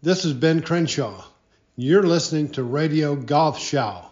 This 0.00 0.24
is 0.24 0.32
Ben 0.32 0.62
Crenshaw. 0.62 1.24
You're 1.74 2.04
listening 2.04 2.50
to 2.50 2.62
Radio 2.62 3.16
Golf 3.16 3.58
Show. 3.58 4.04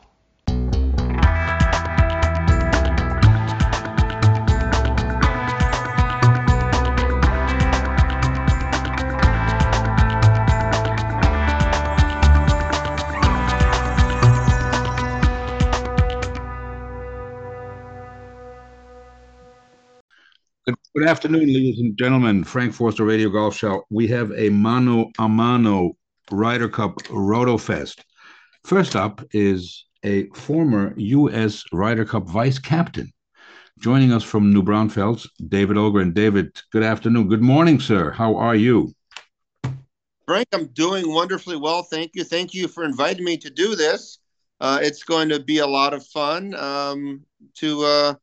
Good 20.97 21.09
afternoon, 21.09 21.53
ladies 21.53 21.79
and 21.79 21.95
gentlemen. 21.99 22.43
Frank 22.43 22.73
Forster 22.73 23.05
Radio 23.05 23.29
Golf 23.29 23.55
Show. 23.55 23.85
We 23.91 24.09
have 24.09 24.33
a 24.33 24.49
mano 24.49 25.11
a 25.19 25.29
mano 25.29 25.95
Ryder 26.31 26.71
Cup 26.71 26.97
Rotofest. 27.11 28.01
First 28.65 28.97
up 28.97 29.23
is 29.33 29.85
a 30.05 30.27
former 30.29 30.95
U.S. 30.97 31.65
Ryder 31.71 32.07
Cup 32.07 32.27
vice 32.27 32.59
captain. 32.59 33.13
Joining 33.79 34.11
us 34.11 34.25
from 34.25 34.55
New 34.55 34.63
Braunfels, 34.63 35.29
David 35.49 35.77
Ogrin. 35.77 36.15
David, 36.15 36.59
good 36.73 36.83
afternoon. 36.83 37.29
Good 37.29 37.43
morning, 37.43 37.79
sir. 37.79 38.11
How 38.11 38.35
are 38.35 38.57
you? 38.57 38.91
Frank, 40.25 40.49
I'm 40.55 40.69
doing 40.69 41.13
wonderfully 41.13 41.59
well. 41.59 41.83
Thank 41.83 42.13
you. 42.15 42.25
Thank 42.25 42.55
you 42.55 42.69
for 42.69 42.85
inviting 42.85 43.27
me 43.27 43.37
to 43.37 43.51
do 43.51 43.77
this. 43.77 44.21
Uh, 44.63 44.79
it's 44.81 45.03
going 45.03 45.29
to 45.29 45.41
be 45.41 45.59
a 45.59 45.67
lot 45.67 45.93
of 45.93 46.07
fun 46.07 46.55
um, 46.55 47.23
to 47.57 47.85
uh, 47.85 48.15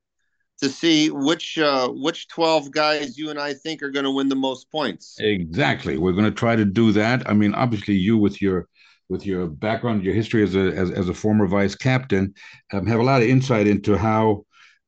to 0.61 0.69
see 0.69 1.09
which 1.09 1.57
uh, 1.57 1.89
which 1.89 2.27
12 2.29 2.71
guys 2.71 3.17
you 3.17 3.29
and 3.29 3.39
I 3.39 3.53
think 3.53 3.81
are 3.81 3.91
going 3.91 4.05
to 4.05 4.11
win 4.11 4.29
the 4.29 4.35
most 4.35 4.71
points. 4.71 5.17
Exactly. 5.19 5.97
We're 5.97 6.13
going 6.13 6.25
to 6.25 6.31
try 6.31 6.55
to 6.55 6.65
do 6.65 6.91
that. 6.93 7.27
I 7.29 7.33
mean, 7.33 7.53
obviously, 7.53 7.95
you 7.95 8.17
with 8.17 8.41
your 8.41 8.67
with 9.09 9.25
your 9.25 9.47
background, 9.47 10.03
your 10.03 10.13
history 10.13 10.43
as 10.43 10.55
a 10.55 10.71
as, 10.75 10.91
as 10.91 11.09
a 11.09 11.13
former 11.13 11.47
vice 11.47 11.75
captain, 11.75 12.33
um, 12.71 12.85
have 12.87 12.99
a 12.99 13.03
lot 13.03 13.21
of 13.21 13.27
insight 13.27 13.67
into 13.67 13.97
how 13.97 14.45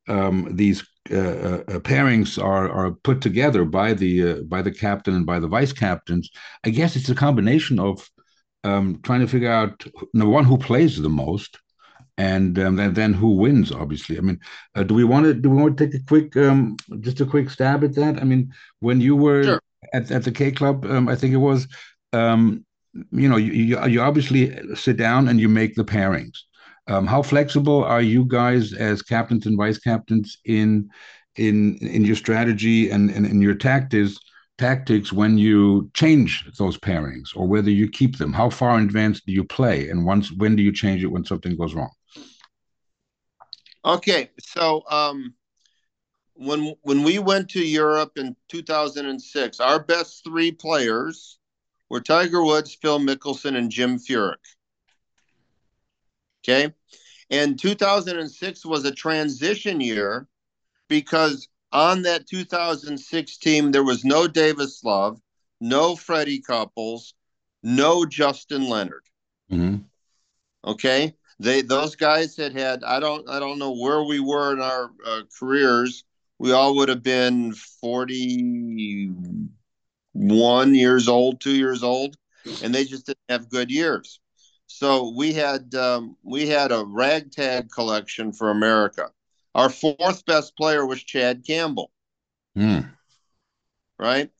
um, 0.08 0.48
these 0.54 0.86
uh, 1.10 1.16
uh, 1.16 1.62
uh, 1.68 1.78
pairings 1.80 2.42
are 2.42 2.70
are 2.70 2.92
put 2.92 3.20
together 3.20 3.64
by 3.64 3.92
the 3.92 4.30
uh, 4.30 4.42
by 4.42 4.62
the 4.62 4.72
captain 4.72 5.14
and 5.14 5.26
by 5.26 5.38
the 5.38 5.48
vice 5.48 5.72
captains. 5.72 6.30
I 6.64 6.70
guess 6.70 6.96
it's 6.96 7.08
a 7.08 7.14
combination 7.14 7.78
of 7.78 8.08
um, 8.64 9.00
trying 9.02 9.20
to 9.20 9.28
figure 9.28 9.50
out 9.50 9.84
the 10.12 10.26
one 10.26 10.44
who 10.44 10.58
plays 10.58 11.00
the 11.00 11.08
most 11.08 11.58
and 12.18 12.58
um, 12.58 12.76
then, 12.76 12.94
then 12.94 13.12
who 13.12 13.30
wins 13.36 13.72
obviously? 13.72 14.18
I 14.18 14.20
mean 14.20 14.40
uh, 14.74 14.82
do 14.82 14.94
we 14.94 15.04
want 15.04 15.26
to 15.26 15.34
do 15.34 15.50
we 15.50 15.62
want 15.62 15.76
to 15.76 15.86
take 15.86 15.94
a 15.94 16.04
quick 16.04 16.36
um, 16.36 16.76
just 17.00 17.20
a 17.20 17.26
quick 17.26 17.50
stab 17.50 17.84
at 17.84 17.94
that? 17.94 18.20
I 18.20 18.24
mean 18.24 18.52
when 18.80 19.00
you 19.00 19.16
were 19.16 19.44
sure. 19.44 19.62
at, 19.92 20.10
at 20.10 20.24
the 20.24 20.32
k 20.32 20.50
club 20.50 20.84
um, 20.86 21.08
i 21.08 21.14
think 21.14 21.34
it 21.34 21.38
was 21.38 21.68
um, 22.12 22.64
you 23.12 23.28
know 23.28 23.36
you, 23.36 23.52
you, 23.52 23.86
you 23.86 24.00
obviously 24.00 24.58
sit 24.74 24.96
down 24.96 25.28
and 25.28 25.40
you 25.40 25.48
make 25.48 25.74
the 25.74 25.84
pairings. 25.84 26.38
Um, 26.88 27.06
how 27.06 27.22
flexible 27.22 27.82
are 27.82 28.00
you 28.00 28.24
guys 28.24 28.72
as 28.72 29.02
captains 29.02 29.46
and 29.46 29.56
vice 29.56 29.78
captains 29.78 30.38
in 30.44 30.88
in 31.36 31.76
in 31.78 32.04
your 32.04 32.16
strategy 32.16 32.90
and 32.90 33.10
and 33.10 33.26
in 33.26 33.42
your 33.42 33.54
tactics 33.54 34.16
tactics 34.58 35.12
when 35.12 35.36
you 35.36 35.90
change 35.92 36.48
those 36.56 36.78
pairings 36.78 37.36
or 37.36 37.46
whether 37.46 37.70
you 37.70 37.88
keep 37.88 38.16
them? 38.18 38.32
How 38.32 38.48
far 38.48 38.78
in 38.78 38.84
advance 38.84 39.20
do 39.20 39.32
you 39.32 39.44
play? 39.44 39.88
And 39.90 40.06
once 40.06 40.32
when 40.32 40.56
do 40.56 40.62
you 40.62 40.72
change 40.72 41.02
it 41.02 41.08
when 41.08 41.24
something 41.24 41.56
goes 41.56 41.74
wrong 41.74 41.90
Okay, 43.86 44.30
so 44.40 44.82
um, 44.90 45.32
when 46.34 46.74
when 46.82 47.04
we 47.04 47.20
went 47.20 47.48
to 47.50 47.64
Europe 47.64 48.12
in 48.16 48.34
2006, 48.48 49.60
our 49.60 49.78
best 49.78 50.24
three 50.24 50.50
players 50.50 51.38
were 51.88 52.00
Tiger 52.00 52.42
Woods, 52.42 52.76
Phil 52.82 52.98
Mickelson, 52.98 53.56
and 53.56 53.70
Jim 53.70 53.96
Furyk. 54.00 54.34
Okay, 56.42 56.74
and 57.30 57.56
2006 57.56 58.66
was 58.66 58.84
a 58.84 58.90
transition 58.90 59.80
year 59.80 60.26
because 60.88 61.48
on 61.70 62.02
that 62.02 62.26
2006 62.26 63.36
team 63.38 63.70
there 63.70 63.84
was 63.84 64.04
no 64.04 64.26
Davis 64.26 64.82
Love, 64.82 65.20
no 65.60 65.94
Freddie 65.94 66.42
Couples, 66.42 67.14
no 67.62 68.04
Justin 68.04 68.68
Leonard. 68.68 69.04
Mm-hmm. 69.48 69.76
Okay, 70.64 71.14
they 71.38 71.62
those 71.62 71.96
guys 71.96 72.36
had 72.36 72.52
had 72.52 72.84
I 72.84 73.00
don't 73.00 73.28
I 73.28 73.38
don't 73.38 73.58
know 73.58 73.76
where 73.76 74.02
we 74.02 74.20
were 74.20 74.52
in 74.52 74.60
our 74.60 74.90
uh, 75.06 75.22
careers. 75.38 76.04
We 76.38 76.52
all 76.52 76.76
would 76.76 76.88
have 76.88 77.02
been 77.02 77.52
forty 77.52 79.10
one 80.12 80.74
years 80.74 81.08
old, 81.08 81.40
two 81.40 81.54
years 81.54 81.82
old, 81.82 82.16
and 82.62 82.74
they 82.74 82.84
just 82.84 83.06
didn't 83.06 83.18
have 83.28 83.50
good 83.50 83.70
years. 83.70 84.20
So 84.66 85.12
we 85.16 85.32
had 85.32 85.74
um, 85.74 86.16
we 86.22 86.48
had 86.48 86.72
a 86.72 86.84
ragtag 86.84 87.70
collection 87.70 88.32
for 88.32 88.50
America. 88.50 89.10
Our 89.54 89.70
fourth 89.70 90.24
best 90.26 90.56
player 90.56 90.84
was 90.84 91.02
Chad 91.02 91.44
Campbell. 91.46 91.90
Mm. 92.56 92.90
Right. 93.98 94.30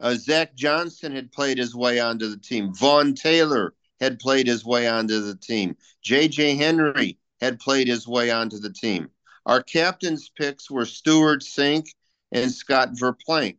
Uh, 0.00 0.14
Zach 0.14 0.54
Johnson 0.54 1.14
had 1.14 1.30
played 1.30 1.58
his 1.58 1.74
way 1.74 2.00
onto 2.00 2.28
the 2.28 2.38
team. 2.38 2.74
Vaughn 2.74 3.14
Taylor 3.14 3.74
had 4.02 4.18
played 4.18 4.48
his 4.48 4.64
way 4.64 4.88
onto 4.88 5.20
the 5.20 5.36
team. 5.36 5.76
J.J. 6.02 6.56
Henry 6.56 7.18
had 7.40 7.60
played 7.60 7.86
his 7.86 8.06
way 8.06 8.32
onto 8.32 8.58
the 8.58 8.72
team. 8.72 9.08
Our 9.46 9.62
captain's 9.62 10.28
picks 10.28 10.68
were 10.68 10.86
Stewart 10.86 11.42
Cink 11.42 11.86
and 12.32 12.50
Scott 12.50 12.90
Verplank. 13.00 13.58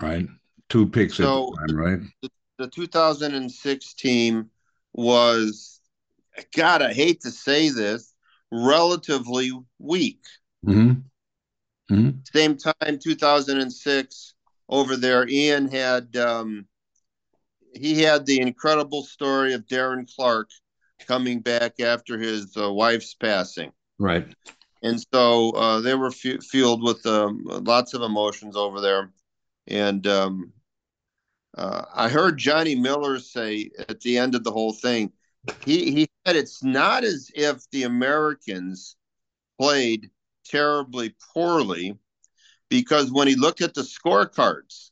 Right. 0.00 0.26
Two 0.68 0.86
picks 0.86 1.16
so 1.16 1.48
at 1.48 1.66
the 1.68 1.72
time, 1.72 1.76
right? 1.76 2.00
The, 2.22 2.30
the 2.58 2.68
2006 2.68 3.94
team 3.94 4.50
was, 4.92 5.80
God, 6.54 6.82
I 6.82 6.92
hate 6.92 7.22
to 7.22 7.30
say 7.30 7.70
this, 7.70 8.12
relatively 8.52 9.50
weak. 9.78 10.20
Mm-hmm. 10.66 11.94
Mm-hmm. 11.94 12.10
Same 12.34 12.56
time, 12.56 12.98
2006, 12.98 14.34
over 14.68 14.96
there, 14.96 15.26
Ian 15.28 15.68
had 15.68 16.16
um, 16.16 16.66
he 17.74 18.02
had 18.02 18.26
the 18.26 18.40
incredible 18.40 19.02
story 19.02 19.54
of 19.54 19.66
Darren 19.66 20.08
Clarke 20.14 20.50
coming 21.06 21.40
back 21.40 21.80
after 21.80 22.18
his 22.18 22.56
uh, 22.56 22.72
wife's 22.72 23.14
passing. 23.14 23.72
Right. 23.98 24.26
And 24.82 25.02
so 25.12 25.50
uh, 25.50 25.80
they 25.80 25.94
were 25.94 26.08
f- 26.08 26.42
fueled 26.44 26.82
with 26.82 27.04
um, 27.06 27.42
lots 27.44 27.94
of 27.94 28.02
emotions 28.02 28.56
over 28.56 28.80
there. 28.80 29.10
And 29.66 30.06
um, 30.06 30.52
uh, 31.56 31.84
I 31.94 32.08
heard 32.08 32.38
Johnny 32.38 32.74
Miller 32.74 33.18
say 33.18 33.70
at 33.88 34.00
the 34.00 34.18
end 34.18 34.34
of 34.34 34.44
the 34.44 34.52
whole 34.52 34.72
thing, 34.72 35.12
he, 35.64 35.90
he 35.90 36.08
said 36.26 36.36
it's 36.36 36.62
not 36.62 37.04
as 37.04 37.30
if 37.34 37.68
the 37.70 37.84
Americans 37.84 38.96
played 39.58 40.10
terribly 40.44 41.14
poorly 41.32 41.96
because 42.68 43.12
when 43.12 43.28
he 43.28 43.36
looked 43.36 43.60
at 43.60 43.74
the 43.74 43.82
scorecards, 43.82 44.90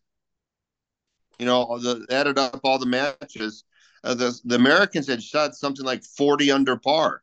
you 1.42 1.46
know, 1.46 1.76
the, 1.76 2.06
added 2.08 2.38
up 2.38 2.60
all 2.62 2.78
the 2.78 2.86
matches, 2.86 3.64
uh, 4.04 4.14
the 4.14 4.38
the 4.44 4.54
Americans 4.54 5.08
had 5.08 5.20
shot 5.20 5.56
something 5.56 5.84
like 5.84 6.04
forty 6.04 6.52
under 6.52 6.76
par. 6.76 7.20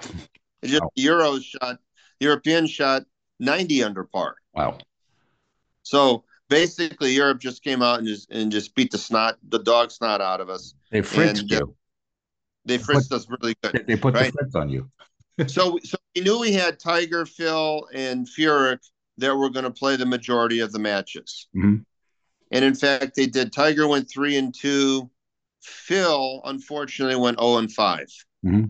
It 0.00 0.68
just 0.68 0.82
wow. 0.82 0.90
the 0.96 1.04
Euros 1.04 1.42
shot, 1.42 1.78
Europeans 2.20 2.70
shot 2.70 3.02
ninety 3.38 3.84
under 3.84 4.04
par. 4.04 4.36
Wow. 4.54 4.78
So 5.82 6.24
basically, 6.48 7.12
Europe 7.12 7.38
just 7.38 7.62
came 7.62 7.82
out 7.82 7.98
and 7.98 8.08
just 8.08 8.30
and 8.30 8.50
just 8.50 8.74
beat 8.74 8.90
the 8.90 8.96
snot, 8.96 9.36
the 9.50 9.58
dog 9.58 9.90
snot 9.90 10.22
out 10.22 10.40
of 10.40 10.48
us. 10.48 10.72
They 10.90 11.02
fritzed 11.02 11.42
and, 11.42 11.50
you. 11.50 11.76
they 12.64 12.78
fritzed 12.78 13.10
put, 13.10 13.16
us 13.16 13.26
really 13.28 13.56
good. 13.62 13.84
They 13.86 13.96
put 13.96 14.14
right? 14.14 14.32
the 14.32 14.38
fritz 14.38 14.54
on 14.54 14.70
you. 14.70 14.90
so 15.48 15.78
so 15.84 15.98
we 16.16 16.22
knew 16.22 16.40
we 16.40 16.52
had 16.54 16.78
Tiger, 16.78 17.26
Phil, 17.26 17.86
and 17.92 18.26
Furyk 18.26 18.78
that 19.18 19.36
were 19.36 19.50
going 19.50 19.64
to 19.64 19.70
play 19.70 19.96
the 19.96 20.06
majority 20.06 20.60
of 20.60 20.72
the 20.72 20.78
matches. 20.78 21.46
Mm-hmm. 21.54 21.82
And 22.54 22.64
in 22.64 22.76
fact, 22.76 23.16
they 23.16 23.26
did. 23.26 23.52
Tiger 23.52 23.88
went 23.88 24.08
three 24.08 24.36
and 24.36 24.54
two. 24.54 25.10
Phil, 25.60 26.40
unfortunately, 26.44 27.16
went 27.16 27.40
0 27.40 27.56
and 27.56 27.72
5. 27.72 28.06
Mm-hmm. 28.46 28.66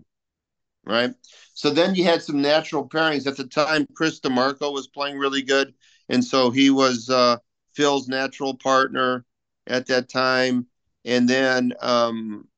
Right. 0.90 1.12
So 1.52 1.68
then 1.68 1.94
you 1.94 2.04
had 2.04 2.22
some 2.22 2.40
natural 2.40 2.88
pairings. 2.88 3.26
At 3.26 3.36
the 3.36 3.44
time, 3.44 3.86
Chris 3.94 4.20
DiMarco 4.20 4.72
was 4.72 4.88
playing 4.88 5.18
really 5.18 5.42
good. 5.42 5.74
And 6.08 6.24
so 6.24 6.50
he 6.50 6.70
was 6.70 7.10
uh, 7.10 7.36
Phil's 7.74 8.08
natural 8.08 8.56
partner 8.56 9.26
at 9.66 9.86
that 9.88 10.08
time. 10.08 10.66
And 11.04 11.28
then 11.28 11.74
um, 11.82 12.48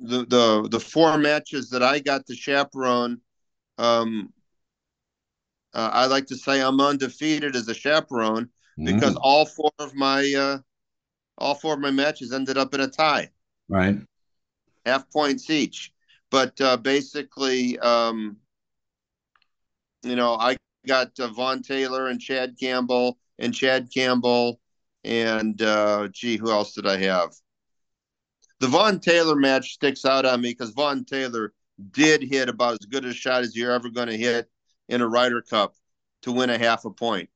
the, 0.00 0.26
the, 0.26 0.68
the 0.68 0.80
four 0.80 1.16
matches 1.16 1.70
that 1.70 1.84
I 1.84 2.00
got 2.00 2.26
to 2.26 2.34
chaperone, 2.34 3.20
um, 3.78 4.32
uh, 5.72 5.90
I 5.92 6.06
like 6.06 6.26
to 6.26 6.36
say 6.36 6.60
I'm 6.60 6.80
undefeated 6.80 7.54
as 7.54 7.68
a 7.68 7.74
chaperone 7.74 8.50
because 8.82 9.14
mm. 9.14 9.20
all 9.22 9.46
four 9.46 9.70
of 9.78 9.94
my 9.94 10.32
uh, 10.36 10.58
all 11.38 11.54
four 11.54 11.74
of 11.74 11.80
my 11.80 11.90
matches 11.90 12.32
ended 12.32 12.56
up 12.56 12.74
in 12.74 12.80
a 12.80 12.88
tie. 12.88 13.30
Right. 13.68 13.98
Half 14.86 15.10
points 15.10 15.50
each. 15.50 15.92
But 16.30 16.60
uh, 16.60 16.76
basically, 16.76 17.78
um, 17.78 18.36
you 20.02 20.16
know, 20.16 20.34
I 20.34 20.56
got 20.86 21.18
uh, 21.18 21.28
Vaughn 21.28 21.62
Taylor 21.62 22.08
and 22.08 22.20
Chad 22.20 22.56
Campbell 22.60 23.18
and 23.38 23.54
Chad 23.54 23.88
Campbell 23.92 24.60
and 25.04 25.60
uh, 25.62 26.08
gee, 26.12 26.36
who 26.36 26.50
else 26.50 26.74
did 26.74 26.86
I 26.86 26.98
have? 26.98 27.32
the 28.60 28.66
Vaughn 28.66 29.00
Taylor 29.00 29.36
match 29.36 29.72
sticks 29.74 30.04
out 30.04 30.26
on 30.26 30.40
me 30.40 30.50
because 30.50 30.70
Vaughn 30.70 31.04
Taylor 31.04 31.52
did 31.92 32.22
hit 32.22 32.48
about 32.48 32.78
as 32.80 32.86
good 32.86 33.04
a 33.04 33.12
shot 33.12 33.42
as 33.42 33.54
you're 33.54 33.72
ever 33.72 33.88
going 33.88 34.08
to 34.08 34.16
hit 34.16 34.48
in 34.88 35.00
a 35.00 35.08
Ryder 35.08 35.42
Cup 35.42 35.74
to 36.22 36.32
win 36.32 36.50
a 36.50 36.58
half 36.58 36.84
a 36.84 36.90
point. 36.90 37.30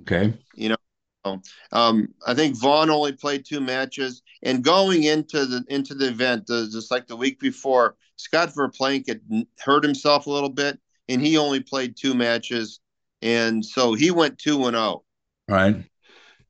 Okay. 0.00 0.34
You 0.54 0.70
know, 0.70 1.40
um, 1.70 2.08
I 2.26 2.34
think 2.34 2.56
Vaughn 2.56 2.90
only 2.90 3.12
played 3.12 3.44
two 3.44 3.60
matches, 3.60 4.22
and 4.42 4.64
going 4.64 5.04
into 5.04 5.46
the 5.46 5.64
into 5.68 5.94
the 5.94 6.08
event, 6.08 6.50
uh, 6.50 6.66
just 6.70 6.90
like 6.90 7.06
the 7.06 7.16
week 7.16 7.38
before, 7.38 7.96
Scott 8.16 8.52
Verplank 8.54 9.08
had 9.08 9.20
hurt 9.60 9.84
himself 9.84 10.26
a 10.26 10.30
little 10.30 10.48
bit, 10.48 10.78
and 11.08 11.20
he 11.20 11.36
only 11.36 11.60
played 11.60 11.96
two 11.96 12.14
matches, 12.14 12.80
and 13.20 13.64
so 13.64 13.94
he 13.94 14.10
went 14.10 14.38
two 14.38 14.64
and 14.66 14.74
zero. 14.74 14.82
Oh. 14.82 15.04
Right. 15.48 15.84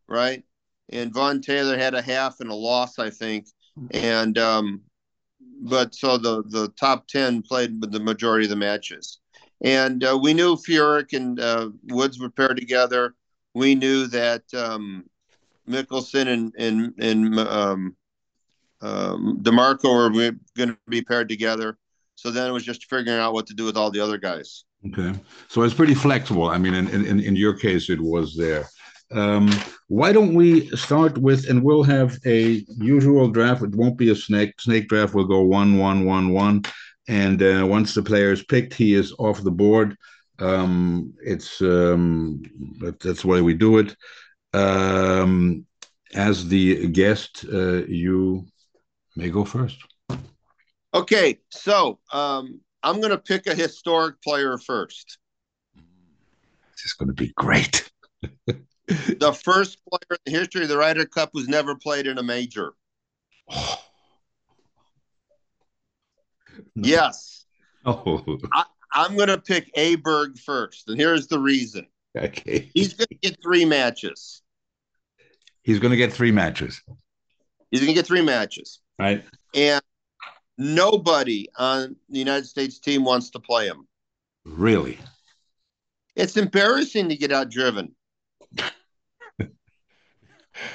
Right. 0.09 0.43
And 0.91 1.13
Vaughn 1.13 1.41
Taylor 1.41 1.77
had 1.77 1.95
a 1.95 2.03
half 2.03 2.41
and 2.41 2.51
a 2.51 2.55
loss, 2.55 2.99
I 2.99 3.11
think, 3.11 3.47
and 3.93 4.37
um, 4.39 4.83
but 5.63 5.95
so 5.95 6.19
the 6.19 6.43
the 6.49 6.69
top 6.79 7.09
ten 7.09 7.43
played 7.43 7.81
the 7.81 8.01
majority 8.01 8.47
of 8.47 8.51
the 8.51 8.57
matches, 8.57 9.21
and 9.63 10.03
uh, 10.05 10.19
we 10.21 10.35
knew 10.35 10.57
Furyk 10.57 11.13
and 11.13 11.39
uh, 11.41 11.71
Woods 11.89 12.19
were 12.19 12.31
paired 12.31 12.57
together. 12.57 13.15
We 13.55 13.75
knew 13.75 14.07
that 14.09 14.43
um, 14.55 15.05
Mickelson 15.69 16.29
and 16.29 16.55
and 16.59 16.95
and 16.99 17.39
um, 17.41 17.97
um, 18.81 19.39
DiMarco 19.43 19.95
were 19.95 20.11
going 20.57 20.71
to 20.71 20.79
be 20.89 21.03
paired 21.03 21.29
together. 21.29 21.79
So 22.15 22.31
then 22.31 22.49
it 22.49 22.53
was 22.53 22.65
just 22.65 22.89
figuring 22.89 23.19
out 23.19 23.33
what 23.33 23.47
to 23.49 23.55
do 23.55 23.65
with 23.65 23.77
all 23.77 23.91
the 23.91 24.01
other 24.01 24.19
guys. 24.19 24.65
Okay, 24.89 25.19
so 25.49 25.63
it's 25.63 25.75
pretty 25.75 25.95
flexible. 25.95 26.49
I 26.49 26.59
mean, 26.59 26.75
in 26.75 26.89
in, 26.89 27.21
in 27.21 27.37
your 27.37 27.57
case, 27.57 27.89
it 27.91 28.01
was 28.01 28.37
there. 28.37 28.69
Um, 29.13 29.51
why 29.89 30.13
don't 30.13 30.35
we 30.35 30.69
start 30.75 31.19
with, 31.19 31.49
and 31.49 31.63
we'll 31.63 31.83
have 31.83 32.19
a 32.25 32.65
usual 32.79 33.29
draft. 33.29 33.63
It 33.63 33.75
won't 33.75 33.99
be 33.99 34.11
a 34.11 34.17
snake 34.17 34.61
snake 34.61 34.89
draft. 34.89 35.15
We'll 35.15 35.27
go 35.27 35.43
one, 35.43 35.79
one, 35.79 36.05
one, 36.05 36.33
one, 36.33 36.63
and 37.09 37.43
uh, 37.43 37.67
once 37.69 37.95
the 37.95 38.03
player 38.03 38.33
is 38.33 38.43
picked, 38.43 38.75
he 38.75 38.95
is 38.95 39.15
off 39.19 39.43
the 39.43 39.51
board. 39.51 39.97
Um, 40.43 41.15
it's 41.23 41.61
um, 41.63 42.43
that's 43.01 43.25
why 43.25 43.41
we 43.41 43.55
do 43.55 43.79
it. 43.79 43.97
Um, 44.53 45.67
as 46.15 46.49
the 46.49 46.89
guest, 46.89 47.45
uh, 47.51 47.85
you 47.87 48.45
may 49.17 49.31
go 49.31 49.45
first. 49.45 49.79
Okay, 50.95 51.39
so 51.51 52.01
um, 52.13 52.61
I'm 52.83 53.01
going 53.01 53.13
to 53.13 53.19
pick 53.19 53.47
a 53.47 53.55
historic 53.55 54.21
player 54.21 54.59
first. 54.59 55.19
This 56.73 56.87
is 56.87 56.93
going 56.95 57.09
to 57.09 57.15
be 57.15 57.33
great. 57.37 57.91
the 58.87 59.33
first 59.45 59.79
player 59.89 60.19
in 60.27 60.33
the 60.33 60.39
history 60.39 60.63
of 60.63 60.69
the 60.69 60.77
Ryder 60.77 61.07
Cup 61.07 61.31
who's 61.33 61.49
never 61.49 61.77
played 61.77 62.07
in 62.07 62.19
a 62.19 62.23
major. 62.23 62.73
Yes. 66.75 67.45
Oh. 67.85 68.39
I, 68.53 68.65
am 68.95 69.17
going 69.17 69.29
to 69.29 69.39
pick 69.39 69.75
Aberg 69.75 70.39
first, 70.39 70.89
and 70.89 70.99
here's 70.99 71.27
the 71.29 71.39
reason. 71.39 71.87
Okay. 72.17 72.71
He's 72.75 72.95
going 72.95 73.09
to 73.09 73.15
get 73.17 73.43
three 73.43 73.65
matches. 73.65 74.43
He's 75.63 75.79
going 75.79 75.93
to 75.93 75.97
get 75.97 76.13
three 76.13 76.33
matches. 76.33 76.83
He's 77.71 77.81
going 77.81 77.89
to 77.89 77.95
get 77.95 78.07
three 78.07 78.23
matches. 78.23 78.81
Right. 78.99 79.25
And 79.55 79.83
nobody 80.59 81.49
on 81.57 81.97
the 82.09 82.19
United 82.19 82.47
States 82.47 82.79
team 82.79 83.05
wants 83.05 83.31
to 83.31 83.41
play 83.41 83.67
him. 83.67 83.87
Really? 84.45 84.99
It's 86.17 86.37
embarrassing 86.37 87.09
to 87.09 87.17
get 87.17 87.33
out 87.33 87.51
driven. 87.51 87.95
All 88.61 88.69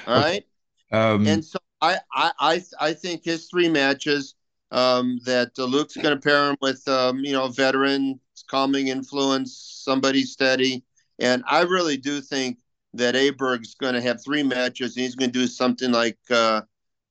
right. 0.06 0.44
Um, 0.90 1.26
and 1.26 1.44
so 1.44 1.58
I, 1.80 1.98
I, 2.12 2.32
I, 2.40 2.62
I 2.80 2.92
think 2.94 3.24
his 3.24 3.46
three 3.46 3.68
matches 3.68 4.34
um, 4.70 5.18
that 5.24 5.50
uh, 5.58 5.64
Luke's 5.64 5.96
going 5.96 6.14
to 6.14 6.20
pair 6.20 6.50
him 6.50 6.56
with, 6.60 6.86
um, 6.88 7.20
you 7.20 7.32
know, 7.32 7.44
a 7.44 7.52
veteran, 7.52 8.20
calming 8.48 8.88
influence, 8.88 9.80
somebody 9.84 10.22
steady. 10.22 10.84
And 11.18 11.42
I 11.48 11.62
really 11.62 11.96
do 11.96 12.20
think 12.20 12.58
that 12.94 13.14
Aberg's 13.14 13.74
going 13.74 13.94
to 13.94 14.00
have 14.00 14.22
three 14.22 14.42
matches 14.42 14.96
and 14.96 15.04
he's 15.04 15.14
going 15.14 15.32
to 15.32 15.38
do 15.38 15.46
something 15.46 15.92
like 15.92 16.18
uh, 16.30 16.62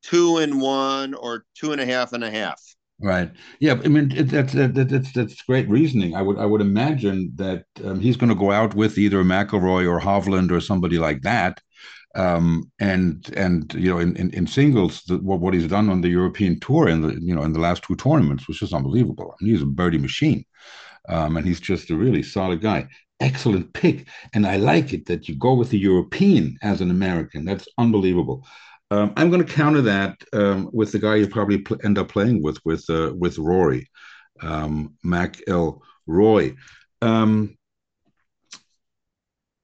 two 0.04 0.38
and 0.38 0.62
one 0.62 1.13
or 1.13 1.45
two 1.56 1.71
and 1.71 1.81
a 1.81 1.86
half 1.86 2.13
and 2.13 2.24
a 2.24 2.31
half. 2.31 2.62
Right. 3.00 3.30
Yeah. 3.60 3.74
I 3.74 3.88
mean, 3.89 4.12
it, 4.12 4.24
that's 4.24 4.53
that, 4.53 4.74
that's 4.74 5.12
that's 5.12 5.42
great 5.44 5.69
reasoning. 5.69 6.15
I 6.15 6.24
would 6.24 6.39
I 6.39 6.45
would 6.45 6.62
imagine 6.62 7.31
that 7.36 7.65
um, 7.83 8.00
he's 8.00 8.18
going 8.18 8.30
to 8.30 8.36
go 8.36 8.51
out 8.51 8.74
with 8.74 8.98
either 8.98 9.24
McIlroy 9.24 9.88
or 9.88 10.00
Hovland 10.00 10.51
or 10.51 10.60
somebody 10.60 10.98
like 10.98 11.21
that, 11.21 11.62
um, 12.17 12.69
and 12.79 13.31
and 13.37 13.73
you 13.75 13.89
know 13.89 13.99
in 13.99 14.15
in, 14.17 14.31
in 14.31 14.47
singles 14.47 15.03
the, 15.03 15.17
what 15.19 15.39
what 15.39 15.53
he's 15.53 15.67
done 15.67 15.89
on 15.89 16.01
the 16.01 16.09
European 16.09 16.59
tour 16.59 16.89
in 16.89 17.01
the 17.01 17.13
you 17.21 17.33
know 17.33 17.43
in 17.43 17.53
the 17.53 17.59
last 17.59 17.83
two 17.83 17.95
tournaments 17.95 18.47
was 18.47 18.59
just 18.59 18.73
unbelievable. 18.73 19.33
I 19.33 19.43
mean, 19.43 19.53
he's 19.53 19.61
a 19.61 19.65
birdie 19.65 19.99
machine, 19.99 20.43
um, 21.07 21.37
and 21.37 21.45
he's 21.45 21.61
just 21.61 21.89
a 21.91 21.95
really 21.95 22.23
solid 22.23 22.61
guy. 22.61 22.87
Excellent 23.19 23.71
pick, 23.73 24.07
and 24.33 24.45
I 24.45 24.57
like 24.57 24.93
it 24.93 25.05
that 25.05 25.29
you 25.29 25.35
go 25.35 25.53
with 25.53 25.69
the 25.69 25.79
European 25.79 26.57
as 26.61 26.81
an 26.81 26.91
American. 26.91 27.45
That's 27.45 27.67
unbelievable. 27.77 28.45
Um, 28.89 29.13
I'm 29.15 29.29
going 29.29 29.45
to 29.45 29.53
counter 29.53 29.81
that 29.81 30.17
um, 30.33 30.69
with 30.71 30.91
the 30.91 30.99
guy 30.99 31.15
you 31.15 31.27
probably 31.27 31.59
pl- 31.59 31.79
end 31.83 31.97
up 31.97 32.09
playing 32.09 32.41
with 32.41 32.57
with 32.65 32.89
uh, 32.89 33.13
with 33.15 33.37
Rory, 33.37 33.89
um, 34.41 34.95
Mac 35.03 35.39
L. 35.47 35.83
Roy. 36.07 36.55
Um, 37.01 37.57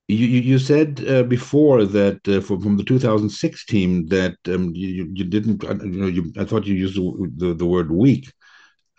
you, 0.08 0.28
you 0.28 0.60
said 0.60 1.04
uh, 1.08 1.24
before 1.24 1.86
that 1.86 2.28
uh, 2.28 2.42
from, 2.42 2.62
from 2.62 2.78
the 2.78 2.84
2006 2.84 3.66
team 3.66 4.08
that 4.08 4.36
um, 4.48 4.72
you, 4.76 5.10
you 5.14 5.24
didn't 5.24 5.64
uh, 5.64 5.76
you 5.76 6.02
know 6.02 6.08
you, 6.08 6.34
I 6.38 6.44
thought 6.44 6.66
you 6.66 6.76
used 6.76 6.96
the, 6.96 7.32
the, 7.38 7.54
the 7.54 7.66
word 7.66 7.92
weak 7.92 8.32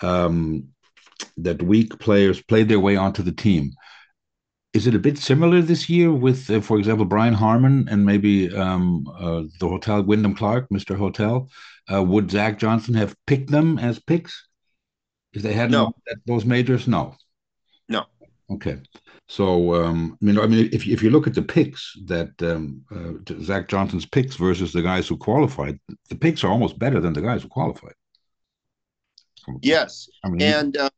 um, 0.00 0.68
that 1.36 1.62
weak 1.62 1.98
players 1.98 2.42
played 2.42 2.68
their 2.68 2.80
way 2.80 2.96
onto 2.96 3.22
the 3.22 3.32
team. 3.32 3.72
Is 4.72 4.88
it 4.88 4.94
a 4.94 4.98
bit 4.98 5.18
similar 5.18 5.62
this 5.62 5.88
year 5.88 6.12
with, 6.12 6.50
uh, 6.50 6.60
for 6.60 6.78
example, 6.78 7.04
Brian 7.04 7.34
Harman 7.34 7.86
and 7.88 8.04
maybe 8.04 8.54
um, 8.56 9.06
uh, 9.16 9.42
the 9.60 9.68
Hotel 9.68 10.02
Wyndham 10.02 10.34
Clark, 10.34 10.68
Mr. 10.70 10.96
Hotel? 10.96 11.48
Uh, 11.92 12.02
would 12.02 12.30
Zach 12.30 12.58
Johnson 12.58 12.94
have 12.94 13.14
picked 13.26 13.50
them 13.50 13.78
as 13.78 14.00
picks 14.00 14.48
if 15.32 15.42
they 15.42 15.52
hadn't 15.52 15.72
no. 15.72 15.92
those 16.26 16.44
majors? 16.44 16.88
No. 16.88 17.14
No. 17.88 18.06
Okay. 18.50 18.78
So 19.26 19.74
um, 19.74 20.18
I 20.20 20.24
mean, 20.24 20.38
I 20.38 20.46
mean, 20.46 20.68
if 20.72 20.86
if 20.86 21.02
you 21.02 21.10
look 21.10 21.26
at 21.26 21.34
the 21.34 21.42
picks 21.42 21.96
that 22.06 22.30
um, 22.42 22.84
uh, 22.94 23.42
Zach 23.42 23.68
Johnson's 23.68 24.04
picks 24.04 24.36
versus 24.36 24.72
the 24.72 24.82
guys 24.82 25.08
who 25.08 25.16
qualified, 25.16 25.80
the 26.08 26.16
picks 26.16 26.44
are 26.44 26.50
almost 26.50 26.78
better 26.78 27.00
than 27.00 27.14
the 27.14 27.22
guys 27.22 27.42
who 27.42 27.48
qualified. 27.48 27.94
Yes, 29.62 30.08
I 30.24 30.28
mean, 30.28 30.42
and 30.42 30.76
uh, 30.76 30.90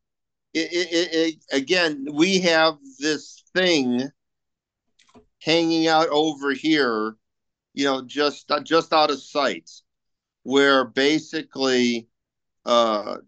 it, 0.54 0.73
it, 0.73 1.14
it, 1.14 1.35
again, 1.52 2.06
we 2.12 2.40
have 2.40 2.76
this 2.99 3.45
thing 3.54 4.09
hanging 5.40 5.87
out 5.87 6.09
over 6.09 6.52
here, 6.52 7.16
you 7.75 7.85
know, 7.85 8.02
just 8.02 8.50
just 8.64 8.92
out 8.92 9.11
of 9.11 9.23
sight, 9.23 9.71
where 10.42 10.85
basically 10.85 12.09
uh, 12.64 13.18